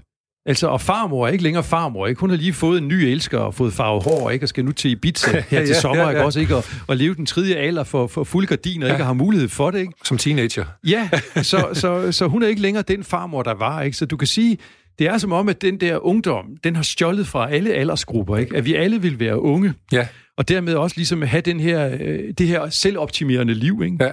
Altså, 0.49 0.67
og 0.67 0.81
farmor 0.81 1.27
er 1.27 1.31
ikke 1.31 1.45
længere 1.45 1.65
farmor, 1.65 2.07
ikke? 2.07 2.21
Hun 2.21 2.31
har 2.31 2.37
lige 2.37 2.53
fået 2.53 2.83
en 2.83 2.89
ny 2.89 2.93
elsker 2.93 3.39
og 3.39 3.55
fået 3.55 3.73
farvet 3.73 4.03
hår, 4.05 4.31
ikke? 4.31 4.45
Og 4.45 4.49
skal 4.49 4.65
nu 4.65 4.73
til 4.73 4.91
Ibiza 4.91 5.31
her 5.33 5.43
Ja, 5.53 5.67
til 5.67 5.69
ja, 5.75 5.81
sommer, 5.81 6.03
ja, 6.03 6.09
ikke? 6.09 6.21
ja. 6.21 6.27
Også, 6.27 6.41
ikke? 6.41 6.57
Og, 6.57 6.65
og 6.87 6.97
leve 6.97 7.15
den 7.15 7.27
tredje 7.27 7.55
alder 7.55 7.85
for, 7.85 8.07
for 8.07 8.25
fulde 8.25 8.47
gardiner, 8.47 8.87
ikke? 8.87 9.03
Og 9.03 9.07
har 9.07 9.13
mulighed 9.13 9.49
for 9.49 9.71
det, 9.71 9.79
ikke? 9.79 9.93
Som 10.05 10.19
teenager. 10.19 10.65
Ja, 10.89 11.09
så, 11.43 11.69
så, 11.73 12.13
så 12.13 12.27
hun 12.27 12.43
er 12.43 12.47
ikke 12.47 12.63
længere 12.63 12.85
den 12.89 13.05
farmor, 13.05 13.43
der 13.43 13.55
var. 13.55 13.83
Ikke? 13.83 13.97
Så 13.97 14.07
du 14.07 14.17
kan 14.17 14.27
sige, 14.29 14.59
det 14.99 15.07
er 15.07 15.19
som 15.19 15.33
om, 15.33 15.49
at 15.49 15.63
den 15.63 15.81
der 15.81 16.07
ungdom, 16.07 16.45
den 16.65 16.77
har 16.77 16.83
stjålet 16.83 17.27
fra 17.27 17.51
alle 17.51 17.73
aldersgrupper. 17.75 18.37
Ikke? 18.37 18.57
At 18.57 18.65
vi 18.65 18.75
alle 18.75 19.03
vil 19.03 19.21
være 19.21 19.41
unge, 19.41 19.75
Ja. 19.93 20.07
og 20.37 20.49
dermed 20.49 20.75
også 20.75 20.97
ligesom 20.97 21.23
have 21.23 21.41
den 21.41 21.61
her, 21.61 21.97
øh, 22.01 22.19
det 22.39 22.49
her 22.49 22.69
selvoptimerende 22.71 23.55
liv. 23.55 23.83
Ikke? 23.85 23.97
Ja. 24.01 24.11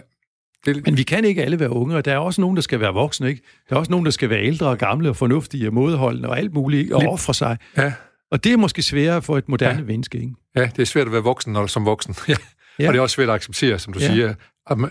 Det, 0.65 0.85
Men 0.85 0.97
vi 0.97 1.03
kan 1.03 1.25
ikke 1.25 1.43
alle 1.43 1.59
være 1.59 1.69
unge, 1.69 1.95
og 1.95 2.05
der 2.05 2.13
er 2.13 2.17
også 2.17 2.41
nogen, 2.41 2.55
der 2.55 2.61
skal 2.61 2.79
være 2.79 2.93
voksne. 2.93 3.29
Ikke? 3.29 3.41
Der 3.69 3.75
er 3.75 3.79
også 3.79 3.91
nogen, 3.91 4.05
der 4.05 4.11
skal 4.11 4.29
være 4.29 4.43
ældre 4.43 4.67
og 4.67 4.77
gamle 4.77 5.09
og 5.09 5.15
fornuftige 5.15 5.67
og 5.67 5.73
modholdende 5.73 6.29
og 6.29 6.37
alt 6.37 6.53
muligt, 6.53 6.79
ikke? 6.81 6.95
og 6.95 7.03
ofre 7.07 7.33
sig. 7.33 7.57
ja. 7.77 7.93
Og 8.31 8.43
det 8.43 8.53
er 8.53 8.57
måske 8.57 8.81
sværere 8.81 9.21
for 9.21 9.37
et 9.37 9.49
moderne 9.49 9.79
Ja. 9.79 9.85
menneske. 9.85 10.17
Ikke? 10.17 10.33
ja, 10.55 10.61
det 10.75 10.79
er 10.81 10.85
svært 10.85 11.05
at 11.07 11.13
være 11.13 11.23
voksen 11.23 11.53
når, 11.53 11.67
som 11.67 11.85
voksen. 11.85 12.15
Ja. 12.27 12.35
Ja. 12.79 12.87
Og 12.87 12.93
det 12.93 12.97
er 12.99 13.01
også 13.03 13.13
svært 13.13 13.29
at 13.29 13.35
acceptere, 13.35 13.79
som 13.79 13.93
du 13.93 13.99
Ja. 13.99 14.05
siger, 14.13 14.33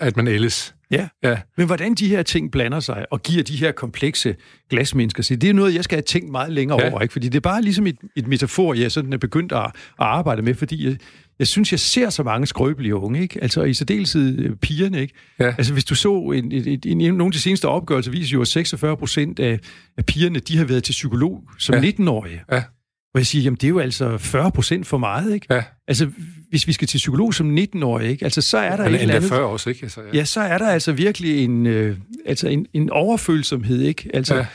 at 0.01 0.17
man, 0.17 0.29
ældes. 0.29 0.75
Ja. 0.91 1.09
Ja. 1.23 1.39
Men 1.57 1.67
hvordan 1.67 1.95
de 1.95 2.09
her 2.09 2.23
ting 2.23 2.51
blander 2.53 2.81
sig 2.81 3.07
og 3.11 3.23
giver 3.23 3.43
de 3.43 3.57
her 3.57 3.73
komplekse 3.73 4.35
glasmennesker 4.71 5.23
sig, 5.23 5.41
det 5.43 5.51
er 5.51 5.55
noget, 5.55 5.75
jeg 5.75 5.85
skal 5.85 5.97
have 5.97 6.03
tænkt 6.03 6.31
meget 6.31 6.53
længere 6.53 6.79
Ja. 6.81 6.87
ja. 6.87 6.93
over. 6.93 7.01
Ikke? 7.03 7.13
Fordi 7.13 7.29
det 7.29 7.37
er 7.37 7.41
bare 7.41 7.63
ligesom 7.63 7.87
et, 7.87 7.97
et 8.17 8.27
metafor, 8.27 8.75
jeg 8.75 8.93
sådan 8.93 9.13
er 9.13 9.17
begyndt 9.19 9.53
at, 9.53 9.59
at 9.65 9.71
arbejde 9.99 10.43
med, 10.43 10.55
fordi 10.55 10.87
jeg, 10.89 10.97
jeg 11.43 11.49
synes, 11.49 11.73
jeg 11.73 11.81
ser 11.81 12.11
så 12.11 12.23
mange 12.23 12.47
skrøbelige 12.47 12.95
unge. 12.95 13.23
Ikke? 13.23 13.43
Altså 13.43 13.63
i 13.63 13.75
særdeleshed 13.75 14.39
øh, 14.39 14.57
pigerne. 14.57 15.01
Ikke? 15.01 15.15
Ja. 15.41 15.55
Altså 15.59 15.73
hvis 15.73 15.85
du 15.85 15.95
så 15.95 16.15
en, 16.15 16.53
et, 16.53 16.67
et, 16.67 16.87
en, 16.87 16.99
nogle 16.99 17.25
af 17.25 17.33
de 17.33 17.39
seneste 17.41 17.69
opgørelser, 17.69 18.11
viser 18.11 18.33
jo, 18.33 18.41
at 18.41 18.49
46 18.49 18.97
procent 18.97 19.39
af, 19.41 19.59
af 19.99 20.07
pigerne, 20.07 20.39
de 20.39 20.59
har 20.59 20.65
været 20.65 20.85
til 20.85 20.93
psykolog 20.93 21.43
som 21.59 21.75
Ja. 21.75 21.81
ja. 21.81 21.91
19-årige. 21.91 22.41
Ja. 22.53 22.63
Hvor 23.11 23.19
jeg 23.19 23.27
siger, 23.27 23.43
jamen 23.43 23.57
det 23.57 23.65
er 23.65 23.69
jo 23.69 23.79
altså 23.79 24.19
40 24.19 24.51
procent 24.53 24.87
for 24.87 24.99
meget. 24.99 25.35
Ikke? 25.35 25.47
Ja. 25.51 25.63
Altså 25.89 26.11
hvis 26.51 26.67
vi 26.67 26.73
skal 26.73 26.89
til 26.89 26.97
psykolog 26.99 27.35
som 27.35 27.59
19-årig, 27.59 28.09
ikke? 28.11 28.25
Altså, 28.25 28.41
så 28.41 28.59
er 28.59 28.77
der 28.77 28.85
Eller 28.85 28.99
et 28.99 29.03
eller 29.03 29.15
andet... 29.15 29.29
40 29.29 29.41
også, 29.47 29.71
ikke? 29.71 29.81
Altså, 29.83 30.01
ja. 30.01 30.09
Ja, 30.15 30.25
så 30.25 30.41
er 30.41 30.59
der 30.59 30.69
altså 30.69 30.93
virkelig 30.93 31.45
en, 31.45 31.67
øh, 31.67 31.97
altså 32.27 32.49
en, 32.49 32.67
en 32.73 32.91
overfølsomhed, 32.91 33.81
ikke? 33.81 34.11
Altså, 34.15 34.35
Ja. 34.37 34.47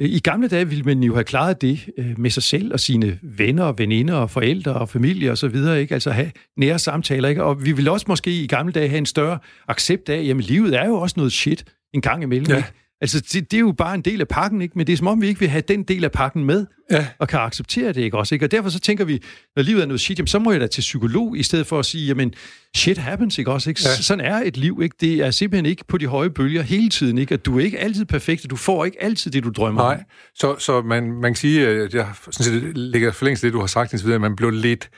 Ja. 0.00 0.04
i 0.04 0.18
gamle 0.18 0.48
dage 0.48 0.68
ville 0.68 0.84
man 0.84 1.02
jo 1.02 1.14
have 1.14 1.24
klaret 1.24 1.62
det 1.62 1.88
øh, 1.98 2.18
med 2.18 2.30
sig 2.30 2.42
selv 2.42 2.72
og 2.72 2.80
sine 2.80 3.18
venner 3.22 3.64
og 3.64 3.78
veninder 3.78 4.14
og 4.14 4.30
forældre 4.30 4.72
og 4.74 4.88
familie 4.88 5.30
og 5.30 5.38
så 5.38 5.48
videre, 5.48 5.80
ikke? 5.80 5.94
Altså 5.94 6.10
have 6.10 6.30
nære 6.56 6.78
samtaler, 6.78 7.28
ikke? 7.28 7.44
Og 7.44 7.64
vi 7.64 7.72
ville 7.72 7.90
også 7.90 8.06
måske 8.08 8.42
i 8.42 8.46
gamle 8.46 8.72
dage 8.72 8.88
have 8.88 8.98
en 8.98 9.06
større 9.06 9.38
accept 9.68 10.08
af, 10.08 10.24
jamen 10.24 10.42
livet 10.42 10.74
er 10.80 10.86
jo 10.86 10.94
også 10.94 11.14
noget 11.16 11.32
shit 11.32 11.64
en 11.94 12.00
gang 12.00 12.22
imellem, 12.22 12.46
Ja. 12.50 12.56
ikke? 12.56 12.68
Altså, 13.02 13.20
det, 13.20 13.50
det 13.50 13.56
er 13.56 13.60
jo 13.60 13.72
bare 13.72 13.94
en 13.94 14.00
del 14.02 14.20
af 14.20 14.28
pakken, 14.28 14.62
ikke? 14.62 14.72
Men 14.76 14.86
det 14.86 14.92
er 14.92 14.96
som 14.96 15.06
om, 15.06 15.20
vi 15.22 15.26
ikke 15.28 15.40
vil 15.40 15.48
have 15.48 15.62
den 15.68 15.82
del 15.82 16.04
af 16.04 16.12
pakken 16.12 16.44
med, 16.44 16.66
Ja. 16.90 17.06
og 17.18 17.28
kan 17.28 17.40
acceptere 17.40 17.88
det, 17.92 17.96
ikke 18.00 18.18
også? 18.18 18.34
Ikke? 18.34 18.46
Og 18.46 18.50
derfor 18.50 18.70
så 18.70 18.80
tænker 18.80 19.04
vi, 19.04 19.22
når 19.56 19.62
livet 19.62 19.82
er 19.82 19.86
noget 19.86 20.00
shit, 20.00 20.18
jamen, 20.18 20.26
så 20.26 20.38
må 20.38 20.52
jeg 20.52 20.60
da 20.60 20.66
til 20.66 20.80
psykolog, 20.80 21.36
i 21.38 21.42
stedet 21.42 21.66
for 21.66 21.78
at 21.78 21.86
sige, 21.86 22.06
jamen, 22.06 22.34
shit 22.76 22.98
happens, 22.98 23.38
ikke 23.38 23.52
også? 23.52 23.70
Ikke? 23.70 23.80
Ja. 23.84 24.02
Sådan 24.02 24.24
er 24.24 24.42
et 24.44 24.56
liv, 24.56 24.80
ikke? 24.82 24.96
Det 25.00 25.14
er 25.14 25.30
simpelthen 25.30 25.66
ikke 25.66 25.84
på 25.88 25.98
de 25.98 26.06
høje 26.06 26.30
bølger 26.30 26.62
hele 26.62 26.88
tiden, 26.88 27.18
ikke? 27.18 27.34
At 27.34 27.46
du 27.46 27.58
er 27.58 27.64
ikke 27.64 27.78
altid 27.78 28.04
perfekt, 28.04 28.44
og 28.44 28.50
du 28.50 28.56
får 28.56 28.84
ikke 28.84 29.02
altid 29.02 29.30
det, 29.30 29.44
du 29.44 29.50
drømmer 29.50 29.82
om. 29.82 29.96
Nej, 29.96 30.04
så, 30.34 30.56
så 30.58 30.82
man, 30.82 31.12
man 31.12 31.30
kan 31.32 31.36
sige, 31.36 31.66
at 31.68 31.94
jeg 31.94 32.08
sådan 32.30 32.44
set 32.62 32.78
ligger 32.78 33.12
forlængst 33.12 33.42
det, 33.42 33.52
du 33.52 33.60
har 33.60 33.66
sagt 33.66 33.92
indtil 33.92 34.04
videre, 34.06 34.14
at 34.14 34.20
man 34.20 34.36
blev 34.36 34.50
lidt, 34.50 34.90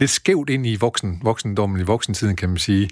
lidt 0.00 0.10
skævt 0.10 0.50
ind 0.50 0.66
i 0.66 0.76
voksen, 0.76 1.20
voksendommen, 1.22 1.80
i 1.80 1.84
voksentiden, 1.84 2.36
kan 2.36 2.48
man 2.48 2.58
sige. 2.58 2.88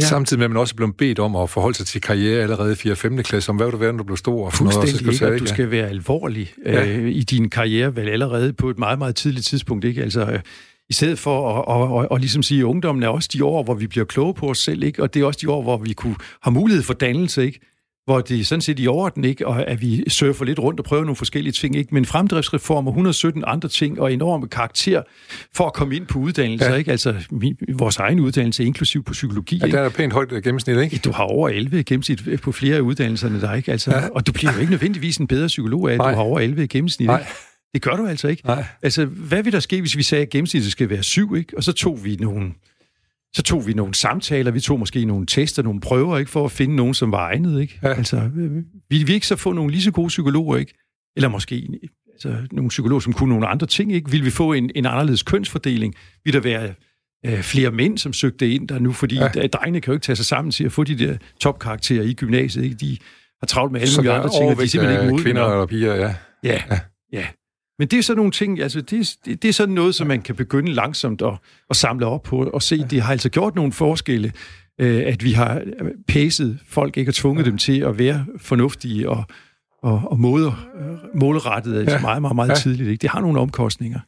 Ja. 0.00 0.06
Samtidig 0.06 0.38
med, 0.38 0.44
at 0.44 0.50
man 0.50 0.56
også 0.60 0.72
er 0.74 0.76
blevet 0.76 0.96
bedt 0.96 1.18
om 1.18 1.36
at 1.36 1.50
forholde 1.50 1.76
sig 1.76 1.86
til 1.86 2.00
karriere 2.00 2.42
allerede 2.42 2.72
i 2.72 2.74
4. 2.74 2.92
og 2.92 2.96
5. 2.98 3.22
klasse, 3.22 3.50
om 3.50 3.56
hvad 3.56 3.66
vil 3.66 3.72
du 3.72 3.76
være, 3.78 3.92
når 3.92 3.98
du 3.98 4.04
bliver 4.04 4.16
stor? 4.16 4.46
Og 4.46 4.52
sådan 4.52 4.64
noget, 4.64 4.76
og 4.76 4.82
Fuldstændig 4.82 5.12
ikke, 5.14 5.34
at 5.34 5.40
du 5.40 5.46
skal 5.46 5.70
være 5.70 5.88
alvorlig 5.88 6.52
Ja. 6.66 6.86
øh, 6.98 7.08
i 7.10 7.22
din 7.22 7.50
karriere, 7.50 7.96
vel 7.96 8.08
allerede 8.08 8.52
på 8.52 8.70
et 8.70 8.78
meget, 8.78 8.98
meget 8.98 9.16
tidligt 9.16 9.46
tidspunkt, 9.46 9.84
ikke? 9.84 10.02
Altså, 10.02 10.20
øh, 10.20 10.40
I 10.88 10.92
stedet 10.92 11.18
for 11.18 11.58
at, 11.58 11.76
at, 11.82 11.98
at, 11.98 12.04
at, 12.04 12.08
at 12.16 12.20
ligesom 12.20 12.42
sige, 12.42 12.60
at 12.60 12.64
ungdommen 12.64 13.02
er 13.02 13.08
også 13.08 13.28
de 13.32 13.44
år, 13.44 13.62
hvor 13.62 13.74
vi 13.74 13.86
bliver 13.86 14.04
kloge 14.04 14.34
på 14.34 14.46
os 14.50 14.58
selv, 14.58 14.82
ikke? 14.82 15.02
og 15.02 15.14
det 15.14 15.22
er 15.22 15.26
også 15.26 15.38
de 15.42 15.50
år, 15.50 15.62
hvor 15.62 15.76
vi 15.78 15.92
kunne 15.92 16.16
have 16.42 16.52
mulighed 16.52 16.82
for 16.82 16.94
dannelse, 16.94 17.44
ikke? 17.46 17.60
Hvor 18.10 18.20
det 18.20 18.46
sådan 18.46 18.60
set 18.60 18.80
i 18.80 18.86
orden, 18.86 19.24
ikke? 19.24 19.46
og 19.46 19.68
at 19.68 19.80
vi 19.80 20.04
surfer 20.08 20.44
lidt 20.44 20.58
rundt 20.58 20.80
og 20.80 20.84
prøver 20.84 21.02
nogle 21.02 21.16
forskellige 21.16 21.52
ting, 21.52 21.76
ikke? 21.76 21.94
men 21.94 22.04
fremdriftsreform 22.04 22.86
og 22.86 22.90
117 22.90 23.44
andre 23.46 23.68
ting, 23.68 24.00
og 24.00 24.12
enorme 24.12 24.48
karakter 24.48 25.02
for 25.54 25.66
at 25.66 25.72
komme 25.72 25.96
ind 25.96 26.06
på 26.06 26.18
uddannelser, 26.18 26.70
ja. 26.70 26.74
ikke? 26.74 26.90
altså 26.90 27.14
min, 27.30 27.56
vores 27.72 27.96
egen 27.96 28.20
uddannelse, 28.20 28.64
inklusiv 28.64 29.02
på 29.04 29.12
psykologi. 29.12 29.58
Ja, 29.62 29.66
der 29.66 29.80
er 29.80 29.88
pænt 29.88 30.12
højt 30.12 30.42
gennemsnit, 30.42 30.78
ikke? 30.78 31.00
Du 31.04 31.12
har 31.12 31.24
over 31.24 31.48
11 31.48 31.82
gennemsnit 31.82 32.40
på 32.42 32.52
flere 32.52 32.76
af 32.76 32.80
uddannelserne 32.80 33.40
der, 33.40 33.54
ikke? 33.54 33.72
Altså, 33.72 33.90
ja. 33.90 34.08
Og 34.08 34.26
du 34.26 34.32
bliver 34.32 34.52
jo 34.52 34.60
ikke 34.60 34.70
nødvendigvis 34.70 35.16
en 35.16 35.26
bedre 35.26 35.46
psykolog 35.46 35.88
af, 35.88 35.92
at 35.92 35.98
Nej. 35.98 36.10
du 36.10 36.16
har 36.16 36.22
over 36.22 36.40
11 36.40 36.66
gennemsnit. 36.66 37.06
Nej. 37.06 37.18
Ikke? 37.18 37.30
Det 37.74 37.82
gør 37.82 37.96
du 37.96 38.06
altså 38.06 38.28
ikke. 38.28 38.46
Nej. 38.46 38.64
Altså, 38.82 39.04
hvad 39.04 39.42
vil 39.42 39.52
der 39.52 39.60
ske, 39.60 39.80
hvis 39.80 39.96
vi 39.96 40.02
sagde, 40.02 40.22
at 40.22 40.30
gennemsnittet 40.30 40.72
skal 40.72 40.90
være 40.90 41.02
syv, 41.02 41.36
ikke? 41.36 41.56
Og 41.56 41.64
så 41.64 41.72
tog 41.72 42.04
vi 42.04 42.16
nogle 42.20 42.52
så 43.34 43.42
tog 43.42 43.66
vi 43.66 43.72
nogle 43.72 43.94
samtaler, 43.94 44.50
vi 44.50 44.60
tog 44.60 44.78
måske 44.78 45.04
nogle 45.04 45.26
tester, 45.26 45.62
nogle 45.62 45.80
prøver, 45.80 46.18
ikke, 46.18 46.30
for 46.30 46.44
at 46.44 46.52
finde 46.52 46.76
nogen, 46.76 46.94
som 46.94 47.12
var 47.12 47.26
egnet, 47.26 47.60
ikke? 47.60 47.80
Ja. 47.82 47.88
Altså, 47.88 48.30
vi 48.90 49.02
vi 49.02 49.12
ikke 49.12 49.26
så 49.26 49.36
få 49.36 49.52
nogle 49.52 49.70
lige 49.70 49.82
så 49.82 49.90
gode 49.90 50.08
psykologer, 50.08 50.56
ikke? 50.56 50.74
Eller 51.16 51.28
måske 51.28 51.68
altså, 52.12 52.36
nogle 52.52 52.68
psykologer, 52.68 53.00
som 53.00 53.12
kunne 53.12 53.28
nogle 53.28 53.46
andre 53.46 53.66
ting, 53.66 53.92
ikke? 53.92 54.10
Vil 54.10 54.24
vi 54.24 54.30
få 54.30 54.52
en, 54.52 54.70
en 54.74 54.86
anderledes 54.86 55.22
kønsfordeling? 55.22 55.94
Vil 56.24 56.32
der 56.32 56.40
være 56.40 56.74
øh, 57.26 57.42
flere 57.42 57.70
mænd, 57.70 57.98
som 57.98 58.12
søgte 58.12 58.50
ind 58.50 58.68
der 58.68 58.78
nu? 58.78 58.92
Fordi 58.92 59.16
ja. 59.16 59.28
der, 59.28 59.46
drengene 59.48 59.80
kan 59.80 59.92
jo 59.92 59.94
ikke 59.94 60.04
tage 60.04 60.16
sig 60.16 60.26
sammen 60.26 60.52
til 60.52 60.64
at 60.64 60.72
få 60.72 60.84
de 60.84 60.98
der 60.98 61.16
topkarakterer 61.40 62.02
i 62.02 62.12
gymnasiet, 62.12 62.64
ikke? 62.64 62.76
De 62.76 62.98
har 63.40 63.46
travlt 63.46 63.72
med 63.72 63.80
alle 63.80 63.92
mulige 63.96 64.12
andre 64.12 64.28
ting, 64.28 64.50
og 64.50 64.56
de 64.56 64.62
er 64.62 64.66
simpelthen 64.66 65.10
ikke 65.10 65.22
kvinder 65.22 65.46
eller 65.46 65.66
piger, 65.66 65.94
ja. 65.94 66.14
Ja, 66.44 66.62
ja. 66.70 66.78
ja. 67.12 67.26
Men 67.80 67.88
det 67.88 67.98
er 67.98 68.02
sådan 68.02 68.16
nogle 68.16 68.32
ting, 68.32 68.60
altså 68.60 68.80
det, 68.80 69.16
det, 69.24 69.42
det 69.42 69.48
er 69.48 69.52
sådan 69.52 69.74
noget, 69.74 69.94
som 69.94 70.06
man 70.06 70.22
kan 70.22 70.34
begynde 70.34 70.72
langsomt 70.72 71.22
at, 71.22 71.32
at 71.70 71.76
samle 71.76 72.06
op 72.06 72.22
på, 72.22 72.50
og 72.54 72.62
se, 72.62 72.84
det 72.90 73.02
har 73.02 73.12
altså 73.12 73.28
gjort 73.28 73.54
nogle 73.54 73.72
forskelle, 73.72 74.32
øh, 74.80 75.02
at 75.06 75.24
vi 75.24 75.32
har 75.32 75.62
pacet 76.08 76.58
folk, 76.68 76.96
ikke 76.96 77.10
og 77.10 77.14
tvunget 77.14 77.46
dem 77.46 77.58
til 77.58 77.80
at 77.80 77.98
være 77.98 78.26
fornuftige 78.38 79.10
og, 79.10 79.24
og, 79.82 80.02
og 80.04 80.20
måle, 80.20 80.52
målrettet 81.14 81.78
altså 81.78 81.96
ja. 81.96 82.02
meget, 82.02 82.22
meget, 82.22 82.36
meget 82.36 82.48
ja. 82.48 82.54
tidligt. 82.54 82.90
Ikke? 82.90 83.02
Det 83.02 83.10
har 83.10 83.20
nogle 83.20 83.40
omkostninger. 83.40 84.00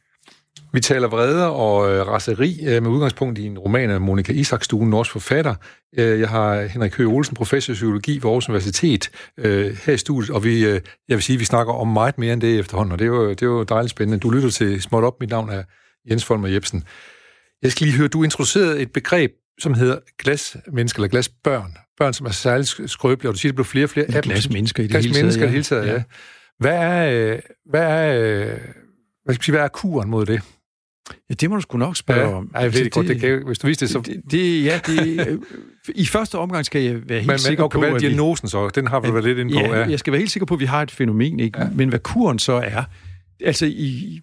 Vi 0.73 0.79
taler 0.79 1.07
vrede 1.07 1.49
og 1.49 1.91
øh, 1.91 2.07
raseri 2.07 2.59
øh, 2.65 2.83
med 2.83 2.91
udgangspunkt 2.91 3.39
i 3.39 3.45
en 3.45 3.59
roman 3.59 3.89
af 3.89 4.01
Monika 4.01 4.33
Isakstuen, 4.33 4.89
norsk 4.89 5.11
forfatter. 5.11 5.55
Øh, 5.97 6.19
jeg 6.19 6.29
har 6.29 6.61
Henrik 6.61 6.95
Høgh 6.95 7.13
Olsen, 7.13 7.35
professor 7.35 7.71
i 7.71 7.73
psykologi 7.73 8.13
ved 8.13 8.25
Aarhus 8.25 8.49
Universitet, 8.49 9.09
øh, 9.37 9.77
her 9.85 9.93
i 9.93 9.97
studiet, 9.97 10.29
og 10.29 10.43
vi, 10.43 10.65
øh, 10.65 10.81
jeg 11.09 11.15
vil 11.17 11.21
sige, 11.23 11.39
vi 11.39 11.45
snakker 11.45 11.73
om 11.73 11.87
meget 11.87 12.17
mere 12.17 12.33
end 12.33 12.41
det 12.41 12.59
efterhånden, 12.59 12.91
og 12.91 12.99
det 12.99 13.05
er 13.05 13.09
jo, 13.09 13.29
det 13.29 13.41
er 13.41 13.45
jo 13.45 13.63
dejligt 13.63 13.91
spændende. 13.91 14.19
Du 14.19 14.29
lytter 14.29 14.49
til 14.49 14.81
Småt 14.81 15.03
Op, 15.03 15.19
mit 15.19 15.29
navn 15.29 15.49
er 15.49 15.63
Jens 16.09 16.25
Folmer 16.25 16.47
Jebsen. 16.47 16.83
Jeg 17.61 17.71
skal 17.71 17.87
lige 17.87 17.97
høre, 17.97 18.07
du 18.07 18.23
introducerede 18.23 18.81
et 18.81 18.91
begreb, 18.91 19.31
som 19.59 19.73
hedder 19.73 19.99
glasmennesker 20.19 20.99
eller 20.99 21.09
glasbørn. 21.09 21.77
Børn, 21.97 22.13
som 22.13 22.25
er 22.25 22.31
særligt 22.31 22.91
skrøbelige, 22.91 23.29
og 23.29 23.33
du 23.33 23.39
siger, 23.39 23.49
det 23.49 23.55
bliver 23.55 23.65
flere 23.65 23.85
og 23.85 23.89
flere 23.89 24.05
af 24.05 24.23
dem. 24.23 24.31
Glasmennesker 24.31 24.83
i 24.83 24.87
det 24.87 25.03
hele 25.03 25.13
taget. 25.13 25.41
Ja. 25.41 25.47
hele 25.47 25.63
taget, 25.63 25.87
ja. 25.87 26.03
Hvad 26.59 26.77
er, 26.77 27.31
øh, 27.33 27.39
hvad 27.69 27.81
er, 27.81 28.21
øh, 28.21 28.57
hvad 29.25 29.35
skal 29.35 29.43
sige, 29.43 29.53
hvad 29.53 29.63
er 29.63 29.67
kuren 29.67 30.09
mod 30.09 30.25
det? 30.25 30.41
Ja, 31.29 31.33
det 31.33 31.49
må 31.49 31.55
du 31.55 31.61
sgu 31.61 31.77
nok 31.77 31.97
spørge 31.97 32.29
ja, 32.29 32.35
om. 32.35 32.51
Ej, 32.55 32.61
jeg 32.61 32.73
ved 32.73 32.79
altså, 32.79 32.83
det 32.83 32.91
godt, 32.91 33.07
det 33.07 33.19
kan, 33.19 33.45
hvis 33.45 33.59
du 33.59 33.67
vidste 33.67 33.85
det, 33.85 33.91
så... 33.93 34.01
Det, 34.01 34.21
det, 34.31 34.63
ja, 34.63 34.79
det, 34.85 35.27
øh, 35.27 35.39
I 35.95 36.05
første 36.05 36.37
omgang 36.37 36.65
skal 36.65 36.81
jeg 36.81 37.09
være 37.09 37.19
helt 37.19 37.27
men, 37.27 37.39
sikker 37.39 37.63
okay, 37.63 37.75
på... 37.75 37.79
Hvad 37.79 37.91
er 37.91 37.97
diagnosen 37.97 38.47
så? 38.47 38.69
Den 38.69 38.87
har 38.87 38.99
vi 38.99 39.13
været 39.13 39.23
lidt 39.23 39.39
inde 39.39 39.53
på. 39.53 39.59
Ja, 39.59 39.79
ja, 39.79 39.89
jeg 39.89 39.99
skal 39.99 40.13
være 40.13 40.19
helt 40.19 40.31
sikker 40.31 40.45
på, 40.45 40.53
at 40.53 40.59
vi 40.59 40.65
har 40.65 40.81
et 40.81 40.91
fænomen, 40.91 41.39
ikke? 41.39 41.59
Ja. 41.59 41.69
men 41.75 41.89
hvad 41.89 41.99
kuren 41.99 42.39
så 42.39 42.53
er... 42.53 42.83
Altså, 43.41 43.65
i, 43.65 44.21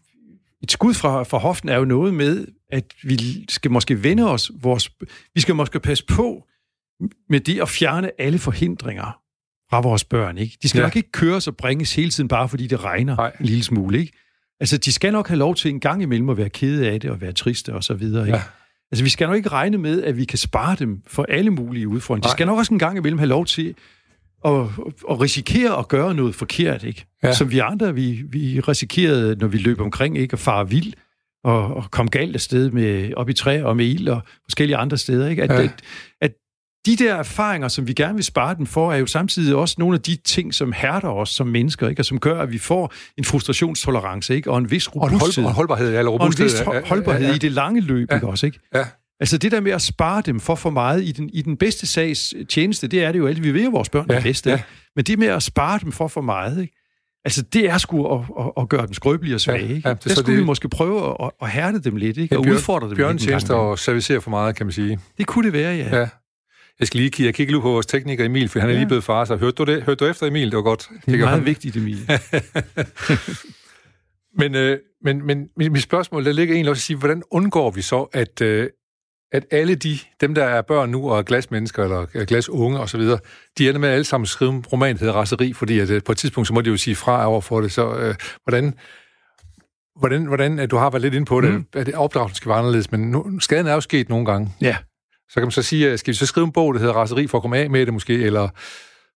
et 0.62 0.72
skud 0.72 0.95
fra, 0.95 1.22
fra 1.22 1.39
hoften 1.39 1.68
er 1.68 1.76
jo 1.76 1.85
noget 1.85 2.14
med, 2.14 2.47
at 2.72 2.85
vi 3.03 3.47
skal 3.49 3.70
måske 3.70 4.03
vende 4.03 4.31
os 4.31 4.51
vores... 4.62 4.91
Vi 5.35 5.41
skal 5.41 5.55
måske 5.55 5.81
passe 5.81 6.05
på 6.07 6.47
med 7.28 7.41
det 7.41 7.61
at 7.61 7.68
fjerne 7.68 8.20
alle 8.20 8.39
forhindringer 8.39 9.20
fra 9.70 9.81
vores 9.81 10.05
børn. 10.05 10.39
Ikke? 10.39 10.59
De 10.62 10.68
skal 10.68 10.78
ja. 10.78 10.87
nok 10.87 10.97
ikke 10.97 11.12
køres 11.12 11.49
og 11.49 11.57
bringes 11.57 11.95
hele 11.95 12.11
tiden, 12.11 12.28
bare 12.28 12.49
fordi 12.49 12.66
det 12.66 12.85
regner 12.85 13.16
Nej. 13.16 13.33
en 13.41 13.47
lille 13.47 13.62
smule. 13.62 13.99
Ikke? 13.99 14.12
Altså, 14.61 14.79
de 14.79 14.93
skal 14.93 15.13
nok 15.13 15.29
have 15.29 15.39
lov 15.39 15.55
til 15.55 15.71
en 15.71 15.81
gang 15.81 16.03
imellem 16.03 16.29
at 16.29 16.37
være 16.37 16.49
kede 16.49 16.89
af 16.91 17.01
det 17.01 17.11
og 17.11 17.21
være 17.21 17.33
triste 17.33 17.75
og 17.75 17.85
så 17.85 17.95
videre. 17.95 18.27
Ikke? 18.27 18.37
Ja. 18.37 18.43
Altså, 18.93 19.05
vi 19.05 19.11
skal 19.11 19.27
nok 19.27 19.37
ikke 19.37 19.49
regne 19.49 19.79
med, 19.79 20.03
at 20.03 20.17
vi 20.17 20.25
kan 20.25 20.39
spare 20.39 20.77
dem 20.79 21.03
for 21.07 21.27
alle 21.29 21.51
mulige 21.51 21.89
udfordringer. 21.89 22.29
De 22.29 22.33
skal 22.33 22.47
nok 22.47 22.59
også 22.59 22.75
en 22.75 22.79
gang 22.79 22.97
imellem 22.97 23.19
have 23.19 23.29
lov 23.29 23.47
til 23.47 23.75
at, 24.45 24.61
at 25.11 25.21
risikere 25.21 25.79
at 25.79 25.89
gøre 25.89 26.15
noget 26.15 26.35
forkert, 26.35 26.85
ikke? 26.85 27.07
Ja. 27.23 27.33
Som 27.33 27.51
vi 27.51 27.59
andre, 27.59 27.95
vi, 27.95 28.23
vi 28.29 28.61
risikerede, 28.61 29.37
når 29.37 29.47
vi 29.47 29.59
løb 29.59 29.81
omkring, 29.81 30.19
ikke? 30.19 30.33
At 30.33 30.39
fare 30.39 30.69
vild 30.69 30.93
og, 31.45 31.75
og 31.77 31.91
komme 31.91 32.11
galt 32.11 32.35
afsted 32.35 32.71
med, 32.71 33.15
op 33.15 33.29
i 33.29 33.33
træ 33.33 33.63
og 33.63 33.77
med 33.77 33.87
ild 33.87 34.09
og 34.09 34.23
forskellige 34.45 34.77
andre 34.77 34.99
steder, 34.99 35.29
ikke? 35.29 35.43
At, 35.43 35.51
ja. 35.51 35.63
at, 35.63 35.85
at 36.21 36.33
de 36.87 36.97
der 36.97 37.14
erfaringer, 37.14 37.68
som 37.68 37.87
vi 37.87 37.93
gerne 37.93 38.14
vil 38.14 38.24
spare 38.24 38.55
dem 38.55 38.66
for, 38.66 38.93
er 38.93 38.97
jo 38.97 39.07
samtidig 39.07 39.57
også 39.57 39.74
nogle 39.78 39.95
af 39.95 40.03
de 40.03 40.16
ting, 40.16 40.55
som 40.55 40.72
hærder 40.72 41.09
os 41.09 41.28
som 41.28 41.47
mennesker, 41.47 41.89
ikke? 41.89 42.01
og 42.01 42.05
som 42.05 42.20
gør, 42.20 42.41
at 42.41 42.53
vi 42.53 42.59
får 42.59 42.93
en 43.18 43.24
frustrationstolerance, 43.24 44.35
ikke? 44.35 44.51
og 44.51 44.59
en 44.59 44.70
vis 44.70 44.95
robusthed. 44.95 45.45
Og 45.45 45.51
en 45.51 45.55
holdbarhed, 45.55 45.89
eller 45.99 46.11
robusthed. 46.11 46.66
Og 46.66 46.74
en 46.74 46.83
vis 46.83 46.89
holdbarhed 46.89 47.22
ja, 47.22 47.28
ja. 47.28 47.35
i 47.35 47.39
det 47.39 47.53
lange 47.53 47.81
løb, 47.81 48.11
ja. 48.11 48.14
ikke 48.14 48.26
også? 48.26 48.47
Ikke? 48.47 48.59
Ja. 48.74 48.85
Altså 49.20 49.39
det 49.39 49.53
der 49.53 49.61
med 49.61 49.72
at 49.72 49.83
spare 49.83 50.22
dem 50.26 50.41
for 50.41 50.55
for 50.55 50.70
meget 50.70 51.05
i 51.05 51.12
den, 51.12 51.31
i 51.33 51.43
den 51.43 51.57
bedste 51.57 51.87
sags 51.87 52.35
tjeneste, 52.49 52.89
det 52.89 53.05
er 53.05 53.12
det 53.12 53.18
jo 53.18 53.26
alt. 53.26 53.43
Vi 53.43 53.55
ved 53.55 53.64
jo, 53.64 53.70
vores 53.70 53.89
børn 53.89 54.07
ja, 54.11 54.20
bedste. 54.20 54.51
Ja. 54.51 54.62
Men 54.97 55.05
det 55.05 55.18
med 55.18 55.26
at 55.26 55.43
spare 55.43 55.78
dem 55.83 55.93
for 55.93 56.09
for 56.09 56.20
meget, 56.20 56.62
ikke? 56.62 56.76
Altså, 57.24 57.43
det 57.43 57.70
er 57.70 57.78
sgu 57.78 58.14
at, 58.14 58.24
at, 58.39 58.53
at 58.57 58.68
gøre 58.68 58.87
dem 58.87 58.95
skrøbelige 58.95 59.35
og 59.35 59.41
svage. 59.41 59.66
Ja, 59.66 59.74
ikke? 59.74 59.89
Ja, 59.89 59.95
det, 59.95 60.05
der 60.05 60.14
skulle 60.14 60.33
det... 60.33 60.41
vi 60.41 60.47
måske 60.47 60.68
prøve 60.68 61.16
at, 61.24 61.31
at 61.43 61.51
hærde 61.51 61.81
dem 61.83 61.97
lidt, 61.97 62.16
ikke? 62.16 62.39
og 62.39 62.45
bjørn, 62.45 62.57
udfordre 62.57 62.81
dem 62.81 62.91
lidt. 62.91 62.97
Bjørntjenester 62.97 63.55
og 63.55 63.78
servicere 63.78 64.20
for 64.20 64.31
meget, 64.31 64.57
kan 64.57 64.66
man 64.66 64.72
sige. 64.72 64.99
Det 65.18 65.26
kunne 65.26 65.45
det 65.45 65.53
være, 65.53 65.76
ja. 65.76 65.99
ja. 65.99 66.09
Jeg 66.81 66.87
skal 66.87 67.01
lige 67.01 67.24
jeg 67.24 67.35
kigge 67.35 67.53
lige 67.53 67.62
på 67.62 67.70
vores 67.70 67.87
tekniker 67.87 68.24
Emil, 68.24 68.49
for 68.49 68.61
han 68.61 68.68
er 68.68 68.72
ja. 68.72 68.78
lige 68.78 68.89
blevet 68.89 69.05
far, 69.05 69.24
så 69.24 69.37
hørte 69.37 69.55
du 69.55 69.64
det? 69.64 69.83
Hørte 69.83 70.05
du 70.05 70.11
efter 70.11 70.26
Emil? 70.26 70.51
Det 70.51 70.57
var 70.57 70.62
godt. 70.62 70.89
Det 71.07 71.14
er 71.14 71.18
meget 71.18 71.28
han... 71.28 71.47
vigtigt, 71.47 71.76
Emil. 71.76 72.11
men, 74.41 74.55
øh, 74.55 74.78
men, 75.05 75.26
men 75.26 75.49
mit 75.57 75.83
spørgsmål, 75.83 76.24
der 76.24 76.33
ligger 76.33 76.55
egentlig 76.55 76.70
også 76.70 76.81
at 76.81 76.85
sige, 76.85 76.97
hvordan 76.97 77.22
undgår 77.31 77.70
vi 77.70 77.83
så, 77.83 78.03
at, 78.03 78.41
øh, 78.41 78.68
at 79.33 79.47
alle 79.51 79.74
de, 79.74 79.99
dem 80.20 80.35
der 80.35 80.45
er 80.45 80.62
børn 80.62 80.91
nu, 80.91 81.11
og 81.11 81.18
er 81.18 81.22
glasmennesker, 81.22 81.85
eller 81.85 82.07
er 82.14 82.24
glasunge 82.24 82.81
osv., 82.81 83.01
de 83.59 83.68
ender 83.68 83.78
med 83.78 83.89
alle 83.89 84.05
sammen 84.05 84.24
at 84.24 84.28
skrive 84.28 84.51
en 84.51 84.64
roman, 84.72 84.95
der 84.95 85.01
hedder 85.01 85.14
Raseri, 85.14 85.53
fordi 85.53 85.78
at, 85.78 85.91
øh, 85.91 86.03
på 86.03 86.12
et 86.12 86.18
tidspunkt, 86.18 86.49
så 86.49 86.55
må 86.55 86.61
de 86.61 86.70
jo 86.70 86.76
sige 86.76 86.97
fra 86.97 87.26
over 87.26 87.41
for 87.41 87.61
det. 87.61 87.72
Så 87.72 87.95
øh, 87.95 88.14
hvordan, 88.45 88.74
hvordan, 89.99 90.26
hvordan, 90.26 90.59
at 90.59 90.70
du 90.70 90.76
har 90.76 90.91
været 90.91 91.03
lidt 91.03 91.14
inde 91.14 91.26
på 91.26 91.41
det, 91.41 91.53
mm. 91.53 91.66
at 91.74 91.95
opdragelsen 91.95 92.37
skal 92.37 92.49
være 92.49 92.59
anderledes, 92.59 92.93
men 92.93 93.01
nu, 93.01 93.41
skaden 93.41 93.66
er 93.66 93.74
jo 93.74 93.81
sket 93.81 94.09
nogle 94.09 94.26
gange. 94.26 94.53
Ja. 94.61 94.76
Så 95.31 95.35
kan 95.35 95.43
man 95.43 95.51
så 95.51 95.62
sige, 95.62 95.99
skal 95.99 96.12
vi 96.12 96.16
så 96.16 96.26
skrive 96.26 96.47
en 96.47 96.53
bog, 96.53 96.74
der 96.74 96.81
hedder 96.81 96.95
Raseri 96.95 97.26
for 97.26 97.39
at 97.39 97.43
komme 97.43 97.59
af 97.59 97.70
med 97.70 97.87
det 97.87 97.95
måske, 97.95 98.12
eller 98.12 98.49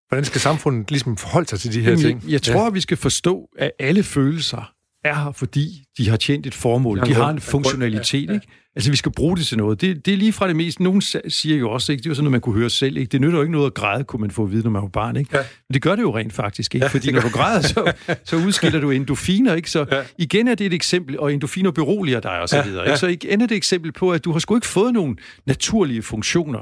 hvordan 0.07 0.25
skal 0.25 0.41
samfundet 0.41 0.91
ligesom 0.91 1.17
forholde 1.17 1.47
sig 1.47 1.59
til 1.59 1.73
de 1.73 1.81
her 1.81 1.95
ting? 1.95 2.21
Jeg, 2.23 2.31
jeg 2.31 2.41
tror, 2.41 2.63
ja. 2.63 2.69
vi 2.69 2.81
skal 2.81 2.97
forstå, 2.97 3.49
at 3.57 3.71
alle 3.79 4.03
følelser 4.03 4.74
er 5.05 5.15
her, 5.15 5.31
fordi 5.31 5.83
de 5.97 6.09
har 6.09 6.17
tjent 6.17 6.45
et 6.45 6.53
formål. 6.53 7.01
De 7.05 7.13
har 7.13 7.29
en 7.29 7.39
funktionalitet, 7.39 8.29
ikke? 8.29 8.47
Altså, 8.75 8.91
vi 8.91 8.97
skal 8.97 9.11
bruge 9.11 9.37
det 9.37 9.45
til 9.45 9.57
noget. 9.57 9.81
Det, 9.81 10.05
det 10.05 10.13
er 10.13 10.17
lige 10.17 10.33
fra 10.33 10.47
det 10.47 10.55
mest. 10.55 10.79
Nogen 10.79 11.01
siger 11.27 11.57
jo 11.57 11.69
også, 11.69 11.91
ikke? 11.91 12.01
det 12.01 12.05
er 12.05 12.09
jo 12.09 12.15
sådan 12.15 12.23
noget, 12.23 12.31
man 12.31 12.41
kunne 12.41 12.55
høre 12.55 12.69
selv. 12.69 12.97
Ikke? 12.97 13.09
Det 13.09 13.21
nytter 13.21 13.37
jo 13.37 13.41
ikke 13.41 13.51
noget 13.51 13.65
at 13.65 13.73
græde, 13.73 14.03
kunne 14.03 14.21
man 14.21 14.31
få 14.31 14.43
at 14.43 14.51
vide, 14.51 14.63
når 14.63 14.69
man 14.69 14.81
var 14.81 14.87
barn. 14.87 15.15
Ikke? 15.15 15.37
Ja. 15.37 15.43
Men 15.69 15.73
det 15.73 15.81
gør 15.81 15.95
det 15.95 16.01
jo 16.01 16.17
rent 16.17 16.33
faktisk. 16.33 16.75
Ikke? 16.75 16.85
Ja, 16.85 16.89
Fordi 16.89 17.11
når 17.11 17.21
du 17.21 17.29
græder, 17.29 17.61
så, 17.61 17.93
så 18.29 18.35
udskiller 18.35 18.79
du 18.79 18.91
endofiner. 18.91 19.53
Ikke? 19.53 19.71
Så 19.71 19.85
ja. 19.91 20.01
igen 20.17 20.47
er 20.47 20.55
det 20.55 20.65
et 20.65 20.73
eksempel, 20.73 21.19
og 21.19 21.33
endofiner 21.33 21.71
beroliger 21.71 22.19
dig 22.19 22.39
og 22.41 22.49
så 22.49 22.61
videre. 22.61 22.83
Ja. 22.83 22.89
Ikke? 22.89 22.99
Så 22.99 23.07
igen 23.07 23.41
er 23.41 23.45
det 23.45 23.55
et 23.55 23.57
eksempel 23.57 23.91
på, 23.91 24.11
at 24.11 24.25
du 24.25 24.31
har 24.31 24.39
sgu 24.39 24.55
ikke 24.55 24.67
fået 24.67 24.93
nogen 24.93 25.17
naturlige 25.45 26.01
funktioner, 26.01 26.61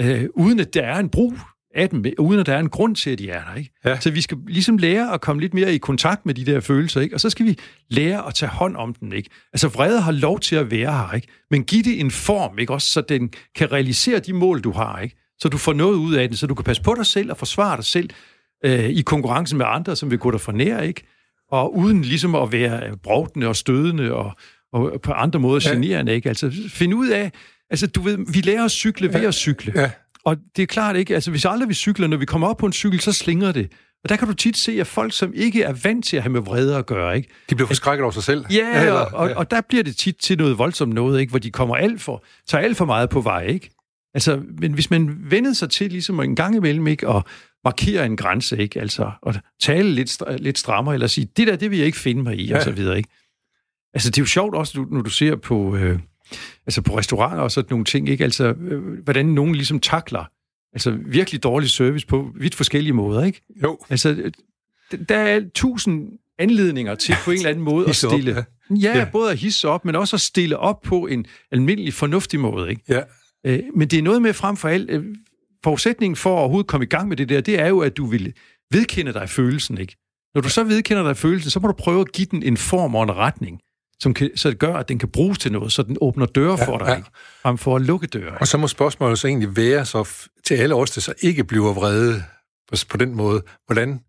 øh, 0.00 0.24
uden 0.34 0.60
at 0.60 0.74
der 0.74 0.82
er 0.82 0.98
en 0.98 1.08
brug 1.08 1.34
af 1.74 1.88
dem, 1.88 2.04
uden 2.18 2.40
at 2.40 2.46
der 2.46 2.54
er 2.54 2.58
en 2.58 2.68
grund 2.68 2.96
til, 2.96 3.10
at 3.10 3.18
de 3.18 3.30
er 3.30 3.44
der. 3.44 3.54
Ikke? 3.54 3.70
Ja. 3.84 4.00
Så 4.00 4.10
vi 4.10 4.20
skal 4.20 4.38
ligesom 4.46 4.78
lære 4.78 5.14
at 5.14 5.20
komme 5.20 5.42
lidt 5.42 5.54
mere 5.54 5.74
i 5.74 5.78
kontakt 5.78 6.26
med 6.26 6.34
de 6.34 6.46
der 6.46 6.60
følelser, 6.60 7.00
ikke? 7.00 7.16
og 7.16 7.20
så 7.20 7.30
skal 7.30 7.46
vi 7.46 7.58
lære 7.88 8.26
at 8.26 8.34
tage 8.34 8.50
hånd 8.50 8.76
om 8.76 8.94
dem. 8.94 9.12
Ikke? 9.12 9.30
Altså 9.52 9.68
vrede 9.68 10.00
har 10.00 10.12
lov 10.12 10.40
til 10.40 10.56
at 10.56 10.70
være 10.70 10.92
her, 10.92 11.12
ikke? 11.12 11.28
men 11.50 11.64
giv 11.64 11.84
det 11.84 12.00
en 12.00 12.10
form, 12.10 12.58
ikke? 12.58 12.72
Også, 12.72 12.88
så 12.88 13.00
den 13.00 13.30
kan 13.54 13.72
realisere 13.72 14.18
de 14.18 14.32
mål, 14.32 14.60
du 14.60 14.70
har. 14.72 14.98
Ikke? 14.98 15.16
Så 15.38 15.48
du 15.48 15.58
får 15.58 15.72
noget 15.72 15.94
ud 15.94 16.14
af 16.14 16.28
den, 16.28 16.36
så 16.36 16.46
du 16.46 16.54
kan 16.54 16.64
passe 16.64 16.82
på 16.82 16.94
dig 16.94 17.06
selv 17.06 17.30
og 17.30 17.36
forsvare 17.36 17.76
dig 17.76 17.84
selv 17.84 18.10
øh, 18.64 18.88
i 18.88 19.02
konkurrencen 19.02 19.58
med 19.58 19.66
andre, 19.68 19.96
som 19.96 20.10
vil 20.10 20.18
gå 20.18 20.30
dig 20.30 20.40
for 20.40 20.52
nær, 20.52 20.80
ikke? 20.80 21.02
og 21.52 21.76
uden 21.76 22.02
ligesom 22.02 22.34
at 22.34 22.52
være 22.52 22.96
brovtende 22.96 23.46
og 23.46 23.56
stødende 23.56 24.12
og, 24.12 24.32
og 24.72 25.00
på 25.02 25.12
andre 25.12 25.40
måder 25.40 25.70
generende. 25.70 26.14
Ikke? 26.14 26.28
Altså 26.28 26.52
finde 26.68 26.96
ud 26.96 27.08
af, 27.08 27.32
altså 27.70 27.86
du 27.86 28.02
ved, 28.02 28.32
vi 28.32 28.40
lærer 28.40 28.64
at 28.64 28.70
cykle 28.70 29.14
ved 29.14 29.20
at 29.20 29.34
cykle. 29.34 29.72
Ja. 29.76 29.90
Og 30.24 30.36
det 30.56 30.62
er 30.62 30.66
klart 30.66 30.96
ikke, 30.96 31.14
altså 31.14 31.30
hvis 31.30 31.44
aldrig 31.44 31.68
vi 31.68 31.74
cykler, 31.74 32.06
når 32.06 32.16
vi 32.16 32.24
kommer 32.24 32.48
op 32.48 32.56
på 32.56 32.66
en 32.66 32.72
cykel, 32.72 33.00
så 33.00 33.12
slinger 33.12 33.52
det. 33.52 33.72
Og 34.04 34.08
der 34.08 34.16
kan 34.16 34.28
du 34.28 34.34
tit 34.34 34.56
se, 34.56 34.80
at 34.80 34.86
folk, 34.86 35.12
som 35.12 35.32
ikke 35.34 35.62
er 35.62 35.72
vant 35.84 36.04
til 36.04 36.16
at 36.16 36.22
have 36.22 36.32
med 36.32 36.40
vrede 36.40 36.76
at 36.76 36.86
gøre, 36.86 37.16
ikke? 37.16 37.28
De 37.50 37.54
bliver 37.54 37.68
forskrækket 37.68 38.02
over 38.02 38.12
sig 38.12 38.22
selv. 38.22 38.44
Ja, 38.50 38.80
eller, 38.80 38.92
og, 38.92 39.10
og, 39.12 39.30
og 39.36 39.50
der 39.50 39.60
bliver 39.60 39.82
det 39.82 39.96
tit 39.96 40.16
til 40.16 40.38
noget 40.38 40.58
voldsomt 40.58 40.94
noget, 40.94 41.20
ikke? 41.20 41.30
Hvor 41.30 41.38
de 41.38 41.50
kommer 41.50 41.76
alt 41.76 42.00
for, 42.00 42.24
tager 42.48 42.64
alt 42.64 42.76
for 42.76 42.84
meget 42.84 43.10
på 43.10 43.20
vej, 43.20 43.46
ikke? 43.46 43.70
Altså, 44.14 44.42
men 44.58 44.72
hvis 44.72 44.90
man 44.90 45.16
vendede 45.30 45.54
sig 45.54 45.70
til 45.70 45.90
ligesom 45.90 46.20
en 46.20 46.36
gang 46.36 46.56
imellem, 46.56 46.86
ikke? 46.86 47.08
Og 47.08 47.24
markere 47.64 48.06
en 48.06 48.16
grænse, 48.16 48.58
ikke? 48.58 48.80
Altså, 48.80 49.10
og 49.22 49.34
tale 49.60 49.90
lidt, 49.90 50.22
lidt 50.42 50.58
strammere, 50.58 50.94
eller 50.94 51.06
sige, 51.06 51.28
det 51.36 51.46
der, 51.46 51.56
det 51.56 51.70
vil 51.70 51.78
jeg 51.78 51.86
ikke 51.86 51.98
finde 51.98 52.22
mig 52.22 52.38
i, 52.38 52.46
ja. 52.46 52.56
og 52.56 52.62
så 52.62 52.70
videre, 52.70 52.96
ikke? 52.96 53.08
Altså, 53.94 54.10
det 54.10 54.18
er 54.18 54.22
jo 54.22 54.26
sjovt 54.26 54.54
også, 54.54 54.86
når 54.90 55.02
du 55.02 55.10
ser 55.10 55.36
på... 55.36 55.76
Øh, 55.76 55.98
altså 56.66 56.82
på 56.82 56.98
restauranter 56.98 57.42
og 57.42 57.50
sådan 57.50 57.66
nogle 57.70 57.84
ting, 57.84 58.08
ikke? 58.08 58.24
Altså, 58.24 58.44
øh, 58.44 58.82
hvordan 59.04 59.26
nogen 59.26 59.54
ligesom 59.54 59.80
takler 59.80 60.24
altså 60.72 60.90
virkelig 61.06 61.42
dårlig 61.42 61.70
service 61.70 62.06
på 62.06 62.30
vidt 62.34 62.54
forskellige 62.54 62.92
måder, 62.92 63.24
ikke? 63.24 63.42
Jo. 63.62 63.78
Altså, 63.90 64.08
øh, 64.10 64.32
der 65.08 65.16
er 65.16 65.40
tusind 65.54 66.08
anledninger 66.38 66.94
til 66.94 67.14
på 67.24 67.30
en 67.30 67.36
eller 67.36 67.50
anden 67.50 67.64
måde 67.64 67.84
at 67.84 67.90
Hisse 67.90 68.06
op, 68.06 68.12
stille... 68.12 68.34
ja. 68.70 68.74
ja, 68.76 68.98
Ja. 68.98 69.06
både 69.12 69.30
at 69.30 69.38
hisse 69.38 69.68
op, 69.68 69.84
men 69.84 69.96
også 69.96 70.16
at 70.16 70.20
stille 70.20 70.58
op 70.58 70.80
på 70.82 71.06
en 71.06 71.26
almindelig 71.52 71.94
fornuftig 71.94 72.40
måde, 72.40 72.70
ikke? 72.70 72.82
Ja. 72.88 73.00
Øh, 73.46 73.60
men 73.76 73.88
det 73.88 73.98
er 73.98 74.02
noget 74.02 74.22
med 74.22 74.32
frem 74.32 74.56
for 74.56 74.68
alt, 74.68 74.90
øh, 74.90 75.04
forudsætningen 75.64 76.16
for 76.16 76.34
at 76.36 76.38
overhovedet 76.40 76.66
komme 76.66 76.84
i 76.84 76.88
gang 76.88 77.08
med 77.08 77.16
det 77.16 77.28
der, 77.28 77.40
det 77.40 77.60
er 77.60 77.66
jo, 77.68 77.78
at 77.80 77.96
du 77.96 78.06
vil 78.06 78.32
vedkende 78.70 79.12
dig 79.12 79.28
følelsen, 79.28 79.78
ikke? 79.78 79.96
Når 80.34 80.40
du 80.40 80.48
så 80.48 80.64
vedkender 80.64 81.02
dig 81.02 81.16
følelsen, 81.16 81.50
så 81.50 81.60
må 81.60 81.66
du 81.68 81.72
prøve 81.78 82.00
at 82.00 82.12
give 82.12 82.26
den 82.30 82.42
en 82.42 82.56
form 82.56 82.94
og 82.94 83.02
en 83.02 83.12
retning, 83.16 83.60
som 84.02 84.14
kan, 84.14 84.30
så 84.36 84.50
det 84.50 84.58
gør, 84.58 84.74
at 84.74 84.88
den 84.88 84.98
kan 84.98 85.08
bruges 85.08 85.38
til 85.38 85.52
noget, 85.52 85.72
så 85.72 85.82
den 85.82 85.96
åbner 86.00 86.26
døre 86.26 86.58
for 86.58 86.78
dig, 86.78 86.86
ja. 86.86 86.96
ikke? 86.96 87.08
Frem 87.42 87.58
for 87.58 87.76
at 87.76 87.82
lukke 87.82 88.06
døre. 88.06 88.38
Og 88.40 88.46
så 88.46 88.58
må 88.58 88.68
spørgsmålet 88.68 89.18
så 89.18 89.28
egentlig 89.28 89.56
være 89.56 89.86
så 89.86 90.28
til 90.44 90.54
alle 90.54 90.74
os, 90.74 90.90
der 90.90 91.00
så 91.00 91.14
ikke 91.20 91.44
bliver 91.44 91.72
vrede 91.72 92.24
på, 92.70 92.76
på 92.88 92.96
den 92.96 93.14
måde. 93.14 93.42
Hvordan 93.66 94.00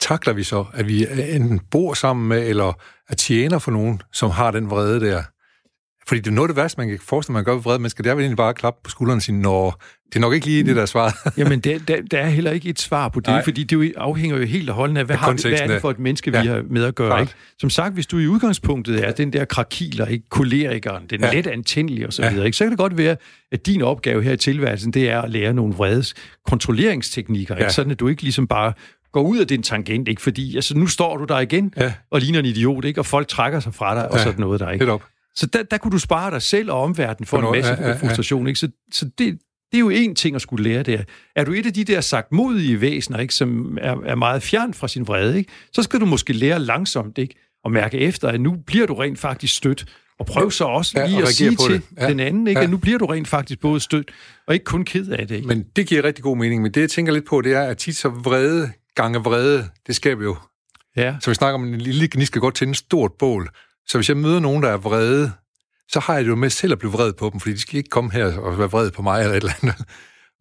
takler 0.00 0.32
vi 0.32 0.42
så, 0.42 0.64
at 0.74 0.88
vi 0.88 1.06
enten 1.34 1.60
bor 1.70 1.94
sammen 1.94 2.28
med, 2.28 2.48
eller 2.48 2.72
er 3.08 3.14
tjener 3.14 3.58
for 3.58 3.70
nogen, 3.70 4.02
som 4.12 4.30
har 4.30 4.50
den 4.50 4.70
vrede 4.70 5.00
der? 5.00 5.22
Fordi 6.08 6.20
det 6.20 6.26
er 6.26 6.34
noget 6.34 6.48
af 6.48 6.54
det 6.54 6.62
værste, 6.62 6.80
man 6.80 6.88
kan 6.88 6.98
forestille, 7.02 7.34
man 7.34 7.44
gør 7.44 7.52
ved 7.52 7.62
vrede 7.62 7.78
mennesker, 7.78 8.02
det 8.02 8.10
er 8.10 8.14
vel 8.14 8.22
egentlig 8.22 8.36
bare 8.36 8.48
at 8.48 8.56
klappe 8.56 8.80
på 8.84 8.90
skulderen 8.90 9.16
og 9.16 9.22
sige, 9.22 9.38
Nå, 9.38 9.72
det 10.12 10.16
er 10.16 10.20
nok 10.20 10.34
ikke 10.34 10.46
lige 10.46 10.64
det, 10.64 10.76
der 10.76 10.82
er 10.82 10.86
svaret. 10.86 11.14
Jamen, 11.38 11.60
der, 11.60 11.78
der, 11.88 11.96
der 12.10 12.18
er 12.18 12.28
heller 12.28 12.50
ikke 12.50 12.68
et 12.68 12.80
svar 12.80 13.08
på 13.08 13.20
det, 13.20 13.28
Nej. 13.28 13.44
Fordi 13.44 13.62
det 13.64 13.76
jo 13.76 13.92
afhænger 13.96 14.36
jo 14.36 14.44
helt 14.44 14.68
og 14.70 14.74
holdende 14.76 14.98
af, 15.00 15.06
hvad, 15.06 15.16
Af 15.16 15.20
har 15.20 15.32
vi, 15.32 15.38
hvad 15.42 15.52
er 15.52 15.62
af- 15.62 15.68
det 15.68 15.80
for 15.80 15.90
et 15.90 15.98
menneske, 15.98 16.30
Ja, 16.34 16.42
vi 16.42 16.48
har 16.48 16.62
med 16.70 16.84
at 16.84 16.94
gøre. 16.94 17.08
klart. 17.08 17.20
Ikke? 17.20 17.32
Som 17.60 17.70
sagt, 17.70 17.94
hvis 17.94 18.06
du 18.06 18.18
i 18.18 18.26
udgangspunktet 18.26 19.04
er 19.08 19.12
den 19.12 19.32
der 19.32 19.44
krakiler, 19.44 20.06
ikke? 20.06 20.28
kolerikeren, 20.28 21.02
den 21.10 21.20
Ja. 21.20 21.26
ja. 21.26 21.34
let 21.34 21.46
antændelige 21.46 22.08
osv., 22.08 22.22
Ja. 22.24 22.34
ja. 22.34 22.42
ikke? 22.42 22.56
så 22.56 22.64
kan 22.64 22.70
det 22.70 22.78
godt 22.78 22.96
være, 22.98 23.16
at 23.52 23.66
din 23.66 23.82
opgave 23.82 24.22
her 24.22 24.32
i 24.32 24.36
tilværelsen, 24.36 24.92
det 24.92 25.10
er 25.10 25.20
at 25.22 25.30
lære 25.30 25.54
nogle 25.54 25.74
vredes 25.74 26.14
kontrolleringsteknikker, 26.48 27.54
Ja. 27.54 27.60
ikke? 27.60 27.72
sådan 27.72 27.90
at 27.92 28.00
du 28.00 28.08
ikke 28.08 28.22
ligesom 28.22 28.46
bare 28.46 28.72
går 29.12 29.22
ud 29.22 29.38
af 29.38 29.46
din 29.46 29.62
tangent, 29.62 30.08
ikke? 30.08 30.22
fordi 30.22 30.54
altså, 30.56 30.76
nu 30.78 30.86
står 30.86 31.16
du 31.16 31.24
der 31.24 31.40
igen 31.40 31.72
Ja. 31.76 31.92
og 32.10 32.20
ligner 32.20 32.38
en 32.38 32.44
idiot, 32.44 32.84
ikke? 32.84 33.00
og 33.00 33.06
folk 33.06 33.28
trækker 33.28 33.60
sig 33.60 33.74
fra 33.74 33.94
dig 33.94 34.10
og 34.12 34.18
Ja. 34.18 34.22
sådan 34.24 34.40
noget 34.40 34.60
der. 34.60 34.70
Ikke? 34.70 34.92
Op. 34.92 35.02
Så 35.36 35.46
der, 35.46 35.62
der 35.62 35.78
kunne 35.78 35.92
du 35.92 35.98
spare 35.98 36.30
dig 36.30 36.42
selv 36.42 36.70
og 36.70 36.82
omverdenen 36.82 37.26
for 37.26 37.40
For 37.40 37.46
en 37.52 37.56
masse 37.58 37.72
ja, 37.72 37.82
ja, 37.82 37.88
ja. 37.88 37.94
frustration. 37.96 38.46
Ikke? 38.46 38.58
Så, 38.60 38.68
så 38.92 39.10
det, 39.18 39.38
det 39.72 39.78
er 39.78 39.80
jo 39.80 39.90
en 39.90 40.14
ting 40.14 40.36
at 40.36 40.42
skulle 40.42 40.70
lære 40.70 40.82
der. 40.82 41.02
Er 41.36 41.44
du 41.44 41.52
et 41.52 41.66
af 41.66 41.72
de 41.72 41.84
der 41.84 42.00
sagtmodige 42.00 42.80
væsener, 42.80 43.18
ikke, 43.18 43.34
som 43.34 43.78
er, 43.80 43.96
er 44.06 44.14
meget 44.14 44.42
fjern 44.42 44.74
fra 44.74 44.88
sin 44.88 45.06
vrede, 45.06 45.38
ikke? 45.38 45.50
så 45.72 45.82
skal 45.82 46.00
du 46.00 46.06
måske 46.06 46.32
lære 46.32 46.58
langsomt 46.58 47.18
ikke? 47.18 47.34
og 47.64 47.72
mærke 47.72 47.98
efter, 47.98 48.28
at 48.28 48.40
nu 48.40 48.56
bliver 48.66 48.86
du 48.86 48.94
rent 48.94 49.18
faktisk 49.18 49.56
stødt. 49.56 49.84
Og 50.18 50.26
prøv 50.26 50.50
så 50.50 50.64
også 50.64 50.92
Ja, 50.96 51.06
lige 51.06 51.16
og 51.18 51.22
at 51.22 51.28
sige 51.28 51.56
på 51.56 51.62
til 51.66 51.74
det. 51.74 51.82
Ja. 51.98 52.08
den 52.08 52.20
anden, 52.20 52.46
ikke? 52.46 52.60
Ja. 52.60 52.64
at 52.64 52.70
nu 52.70 52.76
bliver 52.76 52.98
du 52.98 53.06
rent 53.06 53.28
faktisk 53.28 53.60
både 53.60 53.80
stødt 53.80 54.10
og 54.46 54.54
ikke 54.54 54.64
kun 54.64 54.84
ked 54.84 55.08
af 55.08 55.28
det. 55.28 55.34
Ikke? 55.36 55.48
Men 55.48 55.64
det 55.76 55.86
giver 55.86 56.04
rigtig 56.04 56.24
god 56.24 56.36
mening. 56.36 56.62
Men 56.62 56.72
det, 56.72 56.80
jeg 56.80 56.90
tænker 56.90 57.12
lidt 57.12 57.24
på, 57.28 57.40
det 57.40 57.52
er, 57.52 57.62
at 57.62 57.78
tit 57.78 57.96
så 57.96 58.08
vrede 58.08 58.72
gange 58.94 59.18
vrede, 59.18 59.68
det 59.86 59.96
skaber 59.96 60.22
jo 60.24 60.36
Ja. 60.96 61.16
Så 61.20 61.30
vi 61.30 61.34
snakker 61.34 61.54
om, 61.54 61.64
en 61.64 61.80
lille 61.80 62.08
gnis 62.08 62.26
skal 62.26 62.40
godt 62.40 62.54
tænde 62.54 62.70
et 62.70 62.76
stort 62.76 63.12
bål. 63.18 63.48
Så 63.86 63.98
hvis 63.98 64.08
jeg 64.08 64.16
møder 64.16 64.40
nogen, 64.40 64.62
der 64.62 64.68
er 64.68 64.76
vrede, 64.76 65.32
så 65.88 66.00
har 66.00 66.14
jeg 66.14 66.24
det 66.24 66.30
jo 66.30 66.36
med 66.36 66.50
selv 66.50 66.72
at 66.72 66.78
blive 66.78 66.92
vred 66.92 67.12
på 67.12 67.30
dem, 67.32 67.40
fordi 67.40 67.54
de 67.54 67.60
skal 67.60 67.76
ikke 67.78 67.90
komme 67.90 68.12
her 68.12 68.38
og 68.38 68.58
være 68.58 68.70
vred 68.70 68.90
på 68.90 69.02
mig 69.02 69.20
eller 69.22 69.32
et 69.36 69.36
eller 69.36 69.52
andet. 69.62 69.74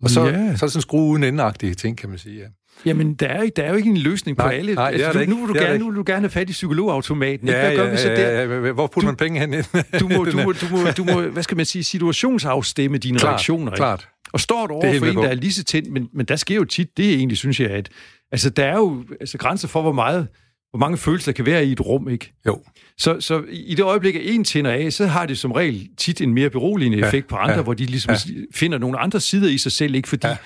Og 0.04 0.10
så, 0.10 0.26
Ja. 0.26 0.34
så 0.34 0.40
er 0.40 0.50
det 0.50 0.60
sådan 0.60 0.78
en 0.78 0.82
skrue 0.82 1.12
uden 1.12 1.24
endeagtige 1.24 1.74
ting, 1.74 1.98
kan 1.98 2.10
man 2.10 2.18
sige. 2.18 2.40
Ja. 2.40 2.46
Jamen, 2.86 3.14
der 3.14 3.28
er, 3.28 3.50
der 3.56 3.64
er 3.64 3.70
jo 3.70 3.76
ikke 3.76 3.90
en 3.90 3.98
løsning 3.98 4.38
på 4.38 4.44
Nej, 4.46 4.54
alle. 4.56 4.74
nej, 4.76 4.92
altså, 4.94 5.14
du, 5.14 5.20
ikke. 5.20 5.34
nu, 5.34 5.40
vil 5.46 5.56
du 5.56 5.60
er 5.60 5.64
gerne, 5.66 5.80
nu 5.80 5.86
vil 5.90 5.96
du 5.96 6.04
gerne 6.06 6.22
have 6.22 6.30
fat 6.30 6.50
i 6.50 6.52
psykologautomaten. 6.52 7.48
ikke? 7.48 7.60
Hvad 7.60 7.76
gør 7.76 7.92
vi 7.92 7.98
så 7.98 8.08
der? 8.08 8.14
ja, 8.30 8.46
ja, 8.46 8.66
ja. 8.66 8.72
Hvor 8.72 8.88
putter 8.88 9.08
man 9.08 9.16
penge 9.16 9.40
hen? 9.40 9.52
Du 10.00 10.08
må, 10.08 10.24
du, 10.26 10.38
må, 10.46 10.52
du, 10.52 10.66
må, 10.72 10.78
du 10.98 11.04
må, 11.04 11.22
hvad 11.22 11.44
skal 11.44 11.58
man 11.58 11.66
sige, 11.66 11.84
situationsafstemme 11.84 12.98
dine 12.98 13.20
Klart, 13.20 13.30
reaktioner. 13.30 13.72
Ikke? 13.72 13.76
klart. 13.76 14.08
Og 14.34 14.40
står 14.40 14.68
du 14.68 14.74
er 14.74 14.78
over 14.78 15.00
for 15.00 15.06
en, 15.06 15.14
på. 15.16 15.22
der 15.22 15.30
er 15.30 15.34
lige 15.34 15.54
så 15.54 15.64
tændt, 15.64 15.92
men, 15.92 16.08
men 16.14 16.26
der 16.26 16.36
sker 16.36 16.56
jo 16.56 16.64
tit, 16.66 16.88
det 16.98 17.14
egentlig, 17.14 17.38
synes 17.38 17.60
jeg, 17.60 17.70
at 17.70 17.90
altså, 18.32 18.50
der 18.50 18.66
er 18.66 18.76
jo 18.78 19.04
altså, 19.20 19.38
grænser 19.38 19.68
for, 19.68 19.82
hvor 19.82 19.92
meget 19.92 20.28
hvor 20.72 20.80
mange 20.80 20.98
følelser 20.98 21.32
kan 21.32 21.46
være 21.46 21.66
i 21.66 21.72
et 21.72 21.82
rum, 21.82 22.10
ikke? 22.10 22.34
Jo. 22.48 22.64
Så, 22.98 23.22
så 23.22 23.44
i 23.50 23.76
det 23.76 23.84
øjeblik, 23.84 24.16
at 24.16 24.22
en 24.26 24.44
tænder 24.44 24.72
af, 24.72 24.94
så 24.94 25.06
har 25.08 25.26
det 25.26 25.38
som 25.38 25.52
regel 25.52 25.90
tit 25.98 26.22
en 26.22 26.34
mere 26.34 26.50
beroligende 26.50 26.98
Ja, 26.98 27.08
effekt 27.08 27.28
på 27.28 27.36
andre, 27.36 27.56
ja, 27.56 27.62
hvor 27.62 27.74
de 27.74 27.86
ligesom 27.86 28.14
ja. 28.30 28.42
finder 28.54 28.78
nogle 28.78 29.00
andre 29.00 29.20
sider 29.20 29.50
i 29.50 29.58
sig 29.58 29.72
selv, 29.72 29.96
ikke? 29.96 30.08
Fordi, 30.10 30.28
Ja. 30.28 30.32
ja. 30.32 30.38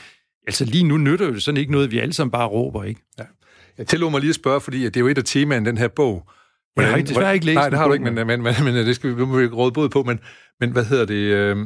altså 0.48 0.66
lige 0.66 0.84
nu 0.84 0.98
nytter 0.98 1.32
det 1.32 1.44
sådan 1.44 1.58
ikke 1.58 1.72
noget, 1.72 1.92
vi 1.92 2.00
alle 2.00 2.14
sammen 2.14 2.32
bare 2.32 2.48
råber, 2.48 2.84
ikke? 2.84 3.02
Jeg 3.78 3.88
tillod 3.88 4.12
mig 4.12 4.20
lige 4.22 4.30
at 4.30 4.36
spørge, 4.36 4.62
fordi 4.62 4.84
det 4.84 4.98
er 4.98 5.02
jo 5.02 5.08
et 5.08 5.18
af 5.18 5.24
temaerne 5.24 5.66
i 5.66 5.68
den 5.70 5.78
her 5.78 5.88
bog. 5.88 6.30
Jeg 6.78 6.88
har 6.88 6.98
desværre 6.98 7.34
ikke 7.34 7.46
læst 7.46 7.56
Nej, 7.56 7.70
det 7.70 7.78
har 7.80 7.88
du 7.88 7.94
ikke, 7.94 8.06
men, 8.12 8.28
men, 8.28 8.28
men, 8.28 8.56
men 8.64 8.76
det 8.76 8.96
skal 8.96 9.10
vi, 9.10 9.16
vi 9.16 9.48
råde 9.48 9.72
både 9.72 9.90
på. 9.90 10.04
Men, 10.04 10.20
men 10.60 10.72
hvad 10.72 10.86
hedder 10.86 11.06
det? 11.06 11.14
Øh, 11.16 11.58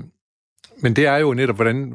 men 0.82 0.96
det 0.96 1.06
er 1.06 1.18
jo 1.18 1.34
netop, 1.34 1.56
hvordan, 1.56 1.94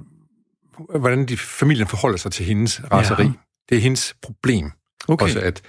hvordan 0.99 1.27
de, 1.27 1.37
familien 1.37 1.87
forholder 1.87 2.17
sig 2.19 2.33
til 2.33 2.47
hendes 2.47 2.83
raseri. 2.93 3.23
Ja. 3.23 3.33
Det 3.69 3.77
er 3.77 3.81
hendes 3.81 4.17
problem. 4.23 4.71
Okay. 5.09 5.25
Også 5.25 5.41
at, 5.41 5.62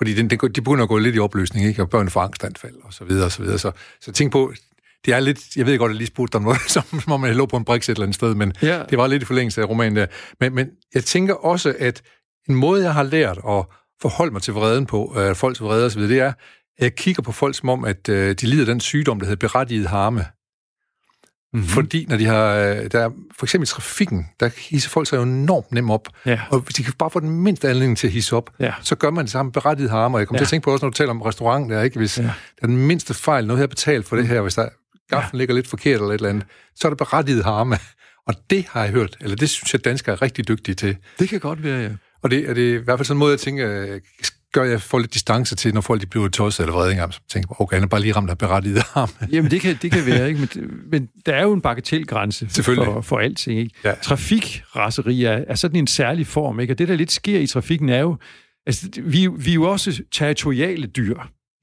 fordi 0.00 0.14
den, 0.14 0.30
den, 0.30 0.38
de 0.38 0.60
begynder 0.60 0.82
at 0.82 0.88
gå 0.88 0.98
lidt 0.98 1.16
i 1.16 1.18
opløsning, 1.18 1.66
ikke? 1.66 1.82
og 1.82 1.90
børn 1.90 2.10
får 2.10 2.20
angstanfald, 2.20 2.74
og 2.82 2.92
så 2.92 3.04
videre, 3.04 3.24
og 3.24 3.32
så 3.32 3.42
videre. 3.42 3.58
Så, 3.58 3.70
så 4.00 4.12
tænk 4.12 4.32
på, 4.32 4.52
det 5.06 5.14
er 5.14 5.20
lidt, 5.20 5.56
jeg 5.56 5.66
ved 5.66 5.78
godt, 5.78 5.90
at 5.90 5.94
jeg 5.94 5.98
lige 5.98 6.06
spurgte 6.06 6.38
dig 6.38 6.42
noget, 6.44 6.60
som 6.68 6.82
om 7.06 7.24
jeg 7.24 7.36
lå 7.36 7.46
på 7.46 7.56
en 7.56 7.64
briks 7.64 7.88
et 7.88 7.92
eller 7.92 8.02
andet 8.02 8.14
sted, 8.14 8.34
men 8.34 8.52
Ja. 8.62 8.82
det 8.90 8.98
var 8.98 9.06
lidt 9.06 9.22
i 9.22 9.26
forlængelse 9.26 9.60
af 9.62 9.68
romanen 9.68 9.96
der. 9.96 10.06
Men, 10.40 10.54
men 10.54 10.68
jeg 10.94 11.04
tænker 11.04 11.34
også, 11.34 11.74
at 11.78 12.02
en 12.48 12.54
måde, 12.54 12.82
jeg 12.82 12.94
har 12.94 13.02
lært 13.02 13.38
at 13.48 13.64
forholde 14.02 14.32
mig 14.32 14.42
til 14.42 14.54
vreden 14.54 14.86
på, 14.86 15.14
øh, 15.18 15.34
folks 15.36 15.62
vrede 15.62 15.86
osv., 15.86 16.02
det 16.02 16.18
er, 16.20 16.28
at 16.28 16.34
jeg 16.80 16.94
kigger 16.94 17.22
på 17.22 17.32
folk 17.32 17.56
som 17.56 17.68
om, 17.68 17.84
at 17.84 18.08
øh, 18.08 18.34
de 18.34 18.46
lider 18.46 18.64
den 18.64 18.80
sygdom, 18.80 19.18
der 19.20 19.26
hedder 19.26 19.48
berettiget 19.48 19.86
harme. 19.86 20.24
Mm-hmm. 21.52 21.68
Fordi 21.68 22.06
når 22.08 22.16
de 22.16 22.26
har, 22.26 22.54
øh, 22.54 22.90
der 22.92 23.00
er, 23.00 23.10
for 23.38 23.46
eksempel 23.46 23.64
i 23.64 23.66
trafikken, 23.66 24.26
der 24.40 24.50
hisser 24.70 24.90
folk 24.90 25.08
sig 25.08 25.16
jo 25.16 25.22
enormt 25.22 25.72
nemt 25.72 25.90
op. 25.90 26.08
Ja. 26.26 26.40
Og 26.50 26.60
hvis 26.60 26.74
de 26.74 26.82
kan 26.84 26.92
bare 26.98 27.10
få 27.10 27.20
den 27.20 27.30
mindste 27.30 27.68
anledning 27.68 27.98
til 27.98 28.06
at 28.06 28.12
hisse 28.12 28.36
op, 28.36 28.50
Ja. 28.60 28.74
så 28.82 28.94
gør 28.94 29.10
man 29.10 29.24
det 29.24 29.32
samme 29.32 29.52
berettiget 29.52 29.90
harme. 29.90 30.16
Og 30.16 30.20
jeg 30.20 30.28
kommer 30.28 30.38
ja. 30.38 30.40
Til 30.40 30.44
at 30.46 30.50
tænke 30.50 30.64
på 30.64 30.72
også, 30.72 30.84
når 30.86 30.90
du 30.90 30.94
taler 30.94 31.10
om 31.10 31.22
restaurant 31.22 31.70
der, 31.70 31.82
ikke? 31.82 31.98
Hvis 31.98 32.18
ja. 32.18 32.22
Der 32.22 32.30
er 32.62 32.66
den 32.66 32.76
mindste 32.76 33.14
fejl, 33.14 33.46
noget 33.46 33.60
her 33.60 33.66
betalt 33.66 34.06
for 34.06 34.16
det 34.16 34.28
her, 34.28 34.40
hvis 34.40 34.54
der 34.54 34.68
gaflen 35.10 35.30
ja. 35.32 35.38
ligger 35.38 35.54
lidt 35.54 35.66
forkert 35.68 35.94
eller 36.00 36.08
et 36.08 36.14
eller 36.14 36.28
andet, 36.28 36.44
så 36.76 36.88
er 36.88 36.90
det 36.90 36.98
berettiget 36.98 37.44
harme. 37.44 37.78
Og 38.26 38.34
det 38.50 38.66
har 38.70 38.82
jeg 38.84 38.90
hørt, 38.92 39.16
eller 39.20 39.36
det 39.36 39.50
synes 39.50 39.72
jeg, 39.72 39.84
danskere 39.84 40.12
er 40.16 40.22
rigtig 40.22 40.48
dygtige 40.48 40.74
til. 40.74 40.96
Det 41.18 41.28
kan 41.28 41.40
godt 41.40 41.64
være, 41.64 41.80
ja. 41.80 41.88
Og 42.22 42.30
det 42.30 42.50
er 42.50 42.54
det 42.54 42.70
er 42.70 42.74
i 42.74 42.82
hvert 42.82 42.98
fald 42.98 43.06
sådan 43.06 43.16
en 43.16 43.18
måde, 43.18 43.30
jeg 43.32 43.40
tænker, 43.40 43.80
øh, 43.80 44.00
gør 44.52 44.64
jeg 44.64 44.82
får 44.82 44.98
lidt 44.98 45.14
distance 45.14 45.56
til, 45.56 45.74
når 45.74 45.80
folk 45.80 46.00
de 46.00 46.06
bliver 46.06 46.28
tosset 46.28 46.62
eller 46.64 46.72
vrede 46.74 46.90
engang, 46.90 47.14
så 47.14 47.20
tænker 47.28 47.48
jeg, 47.50 47.60
okay, 47.60 47.76
han 47.76 47.82
er 47.82 47.88
bare 47.88 48.00
lige 48.00 48.12
ramt 48.12 48.30
af 48.30 48.38
berettiget 48.38 48.82
harme. 48.82 49.28
Jamen, 49.34 49.50
det 49.50 49.60
kan, 49.60 49.78
det 49.82 49.92
kan 49.92 50.06
være, 50.06 50.28
ikke? 50.28 50.40
Men, 50.40 50.70
men 50.90 51.08
der 51.26 51.34
er 51.34 51.42
jo 51.42 51.52
en 51.52 51.60
bagatelgrænse 51.60 52.48
for, 52.62 53.00
for 53.00 53.18
alting, 53.18 53.58
ikke? 53.60 53.74
Ja. 53.84 53.94
Trafikraseri 54.02 55.24
er, 55.24 55.44
er 55.48 55.54
sådan 55.54 55.76
en 55.76 55.86
særlig 55.86 56.26
form, 56.26 56.60
ikke? 56.60 56.72
Og 56.72 56.78
det, 56.78 56.88
der 56.88 56.94
lidt 56.94 57.12
sker 57.12 57.38
i 57.38 57.46
trafikken, 57.46 57.88
er 57.88 58.00
jo... 58.00 58.16
Altså, 58.66 58.88
vi, 59.02 59.28
vi 59.36 59.50
er 59.50 59.54
jo 59.54 59.62
også 59.70 60.02
territoriale 60.12 60.86
dyr. 60.86 61.14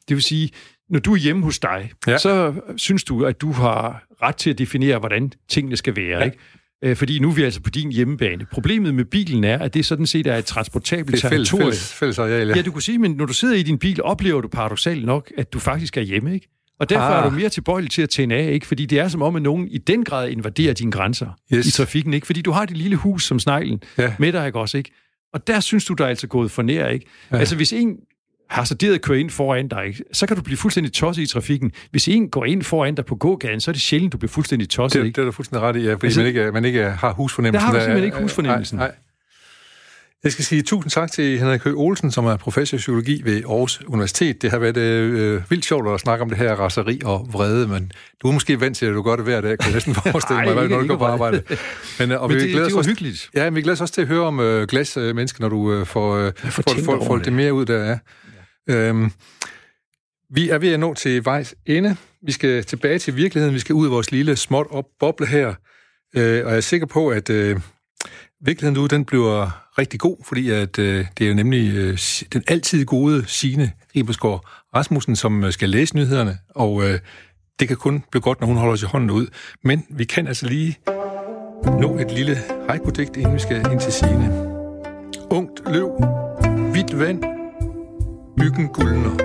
Det 0.07 0.15
vil 0.15 0.21
sige, 0.23 0.49
når 0.89 0.99
du 0.99 1.13
er 1.13 1.17
hjemme 1.17 1.43
hos 1.43 1.59
dig, 1.59 1.91
Ja. 2.07 2.17
så 2.17 2.53
synes 2.77 3.03
du, 3.03 3.25
at 3.25 3.41
du 3.41 3.51
har 3.51 4.03
ret 4.23 4.35
til 4.35 4.49
at 4.49 4.57
definere, 4.57 4.99
hvordan 4.99 5.31
tingene 5.49 5.77
skal 5.77 5.95
være, 5.95 6.19
ja. 6.19 6.25
ikke? 6.25 6.37
Øh, 6.83 6.95
Fordi 6.95 7.19
nu 7.19 7.29
er 7.29 7.33
vi 7.33 7.43
altså 7.43 7.61
på 7.61 7.69
din 7.69 7.91
hjemmebane. 7.91 8.45
Problemet 8.51 8.95
med 8.95 9.05
bilen 9.05 9.43
er, 9.43 9.57
at 9.59 9.73
det 9.73 9.85
sådan 9.85 10.05
set 10.05 10.27
er 10.27 10.35
et 10.35 10.45
transportabelt 10.45 11.15
Det 11.17 11.23
er 11.23 11.29
fælles, 11.29 11.49
territorium. 11.49 11.71
fælles, 11.71 11.93
fælles 11.93 12.19
areal, 12.19 12.47
ja. 12.47 12.55
Ja, 12.55 12.61
du 12.61 12.71
kunne 12.71 12.81
sige, 12.81 12.97
men 12.99 13.11
når 13.11 13.25
du 13.25 13.33
sidder 13.33 13.55
i 13.55 13.63
din 13.63 13.77
bil, 13.79 14.03
oplever 14.03 14.41
du 14.41 14.47
paradoxalt 14.47 15.05
nok, 15.05 15.31
at 15.37 15.53
du 15.53 15.59
faktisk 15.59 15.97
er 15.97 16.01
hjemme, 16.01 16.33
ikke? 16.33 16.47
Og 16.79 16.89
derfor 16.89 17.01
Ah. 17.05 17.25
er 17.25 17.29
du 17.29 17.35
mere 17.35 17.49
tilbøjelig 17.49 17.91
til 17.91 18.01
at 18.01 18.09
tænde 18.09 18.35
af, 18.35 18.51
ikke? 18.53 18.67
Fordi 18.67 18.85
det 18.85 18.99
er 18.99 19.07
som 19.07 19.21
om, 19.21 19.35
at 19.35 19.41
nogen 19.41 19.67
i 19.67 19.77
den 19.77 20.03
grad 20.03 20.29
invaderer 20.29 20.73
dine 20.73 20.91
grænser 20.91 21.27
Yes. 21.53 21.67
i 21.67 21.71
trafikken, 21.71 22.13
ikke? 22.13 22.25
Fordi 22.25 22.41
du 22.41 22.51
har 22.51 22.65
det 22.65 22.77
lille 22.77 22.95
hus 22.95 23.23
som 23.25 23.39
sneglen 23.39 23.79
Ja. 23.97 24.13
med 24.19 24.33
dig, 24.33 24.45
ikke 24.47 24.59
også, 24.59 24.77
ikke? 24.77 24.91
Og 25.33 25.47
der 25.47 25.59
synes 25.59 25.85
du, 25.85 25.93
der 25.93 26.03
er 26.05 26.09
altså 26.09 26.27
gået 26.27 26.51
for 26.51 26.61
nær, 26.61 26.87
ikke? 26.87 27.05
Ja. 27.31 27.37
Altså, 27.37 27.55
hvis 27.55 27.73
en 27.73 27.95
har 28.49 28.63
saderet 28.63 29.01
kører 29.01 29.19
ind 29.19 29.29
foran 29.29 29.67
dig, 29.67 29.85
ikke? 29.87 30.03
så 30.13 30.25
kan 30.27 30.35
du 30.35 30.41
blive 30.41 30.57
fuldstændig 30.57 30.93
tosset 30.93 31.23
i 31.23 31.25
trafikken. 31.27 31.71
Hvis 31.91 32.07
en 32.07 32.29
går 32.29 32.45
ind 32.45 32.63
foran 32.63 32.95
dig 32.95 33.05
på 33.05 33.15
gågaden, 33.15 33.61
så 33.61 33.71
er 33.71 33.73
det 33.73 33.81
sjældent, 33.81 34.13
du 34.13 34.17
bliver 34.17 34.29
fuldstændig 34.31 34.69
tosset, 34.69 34.99
Det, 35.01 35.05
ikke? 35.07 35.15
det 35.15 35.21
er 35.21 35.25
du 35.25 35.31
fuldstændig 35.31 35.61
ret 35.61 35.75
i, 35.75 35.79
ja, 35.79 35.93
fordi 35.93 36.05
Altså- 36.05 36.19
man, 36.19 36.27
ikke, 36.27 36.51
man 36.51 36.65
ikke 36.65 36.83
har 36.83 37.13
husfornemmelsen. 37.13 37.59
Der 37.61 37.65
har 37.65 37.73
du 37.73 37.79
simpelthen 37.79 38.03
er- 38.03 38.05
ikke 38.05 38.21
husfornemmelsen. 38.21 38.77
Nej, 38.77 38.87
nej. 38.87 38.95
Jeg 40.23 40.31
skal 40.31 40.45
sige 40.45 40.61
tusind 40.61 40.91
tak 40.91 41.11
til 41.11 41.39
Henrik 41.39 41.63
Høgh 41.63 41.77
Olsen, 41.77 42.11
som 42.11 42.25
er 42.25 42.37
professor 42.37 42.75
i 42.75 42.77
psykologi 42.77 43.21
ved 43.25 43.43
Aarhus 43.49 43.81
Universitet. 43.87 44.41
Det 44.41 44.51
har 44.51 44.57
været 44.59 44.77
øh, 44.77 45.41
vildt 45.49 45.65
sjovt 45.65 45.93
at 45.93 45.99
snakke 45.99 46.21
om 46.23 46.29
det 46.29 46.37
her 46.37 46.55
raseri 46.55 47.01
og 47.05 47.27
vrede, 47.31 47.67
men 47.67 47.91
du 48.21 48.27
er 48.27 48.31
måske 48.31 48.61
vant 48.61 48.77
til, 48.77 48.85
at 48.85 48.93
du 48.93 49.01
gør 49.01 49.15
det 49.15 49.25
hver 49.25 49.41
dag, 49.41 49.57
kan 49.57 49.65
jeg 49.67 49.73
næsten 49.73 49.95
forestille 50.11 50.41
mig, 50.43 50.53
Ej, 50.55 50.67
når 50.67 50.79
du 50.79 50.87
går 50.87 50.97
på 50.97 51.05
arbejde. 51.05 51.41
Men, 51.99 52.11
øh, 52.11 52.21
og 52.21 52.29
Men 52.29 52.37
vi 52.37 52.41
det, 52.43 52.49
glæder 52.51 52.67
det 52.67 52.75
var 52.75 52.83
hyggeligt. 52.83 53.29
Ja, 53.35 53.43
men 53.49 53.55
vi 53.55 53.61
glæder 53.61 53.75
os 53.75 53.81
også 53.81 53.93
til 53.93 54.01
at 54.01 54.07
høre 54.07 54.21
om 54.21 54.39
øh, 54.39 54.67
glasmennesker, 54.67 55.41
når 55.41 55.49
du 55.49 55.73
øh, 55.73 55.85
får, 55.85 56.15
øh, 56.17 56.31
får, 56.35 56.63
får, 56.85 57.05
får 57.07 57.17
det. 57.17 57.33
mere 57.33 57.53
ud 57.53 57.65
der. 57.65 57.85
Ja. 57.89 57.97
Øhm, 58.67 59.11
vi 60.29 60.49
er 60.49 60.57
ved 60.57 60.73
at 60.73 60.79
nå 60.79 60.93
til 60.93 61.25
vejs 61.25 61.55
ende. 61.65 61.95
Vi 62.21 62.31
skal 62.31 62.63
tilbage 62.63 62.99
til 62.99 63.15
virkeligheden. 63.15 63.55
Vi 63.55 63.59
skal 63.59 63.75
ud 63.75 63.85
af 63.85 63.91
vores 63.91 64.11
lille 64.11 64.35
småt 64.35 64.67
op 64.69 64.85
boble 64.99 65.27
her. 65.27 65.47
Øh, 66.15 66.45
og 66.45 66.51
jeg 66.51 66.57
er 66.57 66.61
sikker 66.61 66.87
på, 66.87 67.09
at 67.09 67.29
øh, 67.29 67.59
virkeligheden 68.41 68.81
nu, 68.81 68.85
den 68.85 69.05
bliver 69.05 69.63
rigtig 69.77 69.99
god, 69.99 70.17
fordi 70.25 70.49
at, 70.49 70.79
øh, 70.79 71.05
det 71.17 71.25
er 71.25 71.29
jo 71.29 71.35
nemlig 71.35 71.75
øh, 71.75 71.97
den 72.33 72.43
altid 72.47 72.85
gode 72.85 73.23
Signe 73.27 73.71
Ribersgaard 73.95 74.49
Rasmussen, 74.75 75.15
som 75.15 75.43
øh, 75.43 75.51
skal 75.51 75.69
læse 75.69 75.95
nyhederne. 75.95 76.37
Og 76.49 76.83
øh, 76.83 76.99
det 77.59 77.67
kan 77.67 77.77
kun 77.77 78.03
blive 78.11 78.21
godt, 78.21 78.39
når 78.39 78.47
hun 78.47 78.57
holder 78.57 78.75
sig 78.75 78.89
hånden 78.89 79.11
ud. 79.11 79.27
Men 79.63 79.85
vi 79.89 80.03
kan 80.03 80.27
altså 80.27 80.45
lige 80.45 80.77
nå 81.79 81.97
et 81.99 82.11
lille 82.11 82.37
haiku 82.69 82.89
inden 82.99 83.33
vi 83.33 83.39
skal 83.39 83.71
ind 83.71 83.79
til 83.79 83.93
Signe. 83.93 84.47
Ungt 85.29 85.61
løv, 85.65 85.91
hvidt 86.71 86.99
vand, 86.99 87.36
byggen 88.37 88.67
guldner. 88.67 89.15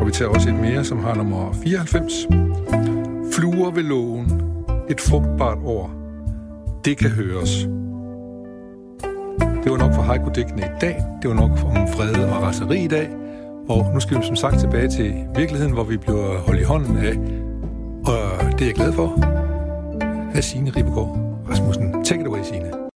Og 0.00 0.06
vi 0.06 0.12
tager 0.12 0.28
også 0.28 0.48
et 0.48 0.54
mere, 0.54 0.84
som 0.84 0.98
har 0.98 1.14
nummer 1.14 1.52
94. 1.52 2.26
Fluer 3.32 3.70
ved 3.70 3.82
lågen, 3.82 4.42
et 4.90 5.00
frugtbart 5.00 5.58
år. 5.64 5.90
Det 6.84 6.98
kan 6.98 7.10
høres. 7.10 7.68
Det 9.64 9.72
var 9.72 9.78
nok 9.78 9.94
for 9.94 10.02
haiku 10.02 10.30
i 10.30 10.62
dag. 10.80 11.04
Det 11.22 11.30
var 11.30 11.36
nok 11.36 11.50
om 11.50 11.88
fred 11.88 12.14
og 12.24 12.42
raseri 12.42 12.84
i 12.84 12.88
dag. 12.88 13.08
Og 13.68 13.90
nu 13.94 14.00
skal 14.00 14.18
vi 14.18 14.26
som 14.26 14.36
sagt 14.36 14.60
tilbage 14.60 14.88
til 14.88 15.14
virkeligheden, 15.36 15.72
hvor 15.72 15.84
vi 15.84 15.96
bliver 15.96 16.38
holdt 16.38 16.60
i 16.60 16.64
hånden 16.64 16.96
af. 16.96 17.16
Og 18.12 18.52
det 18.52 18.62
er 18.62 18.66
jeg 18.66 18.74
glad 18.74 18.92
for. 18.92 19.22
Af 20.34 20.44
Signe 20.44 20.70
Ribegaard 20.70 21.18
Rasmussen. 21.50 22.04
Take 22.04 22.20
it 22.20 22.26
away, 22.26 22.42
Signe. 22.42 22.85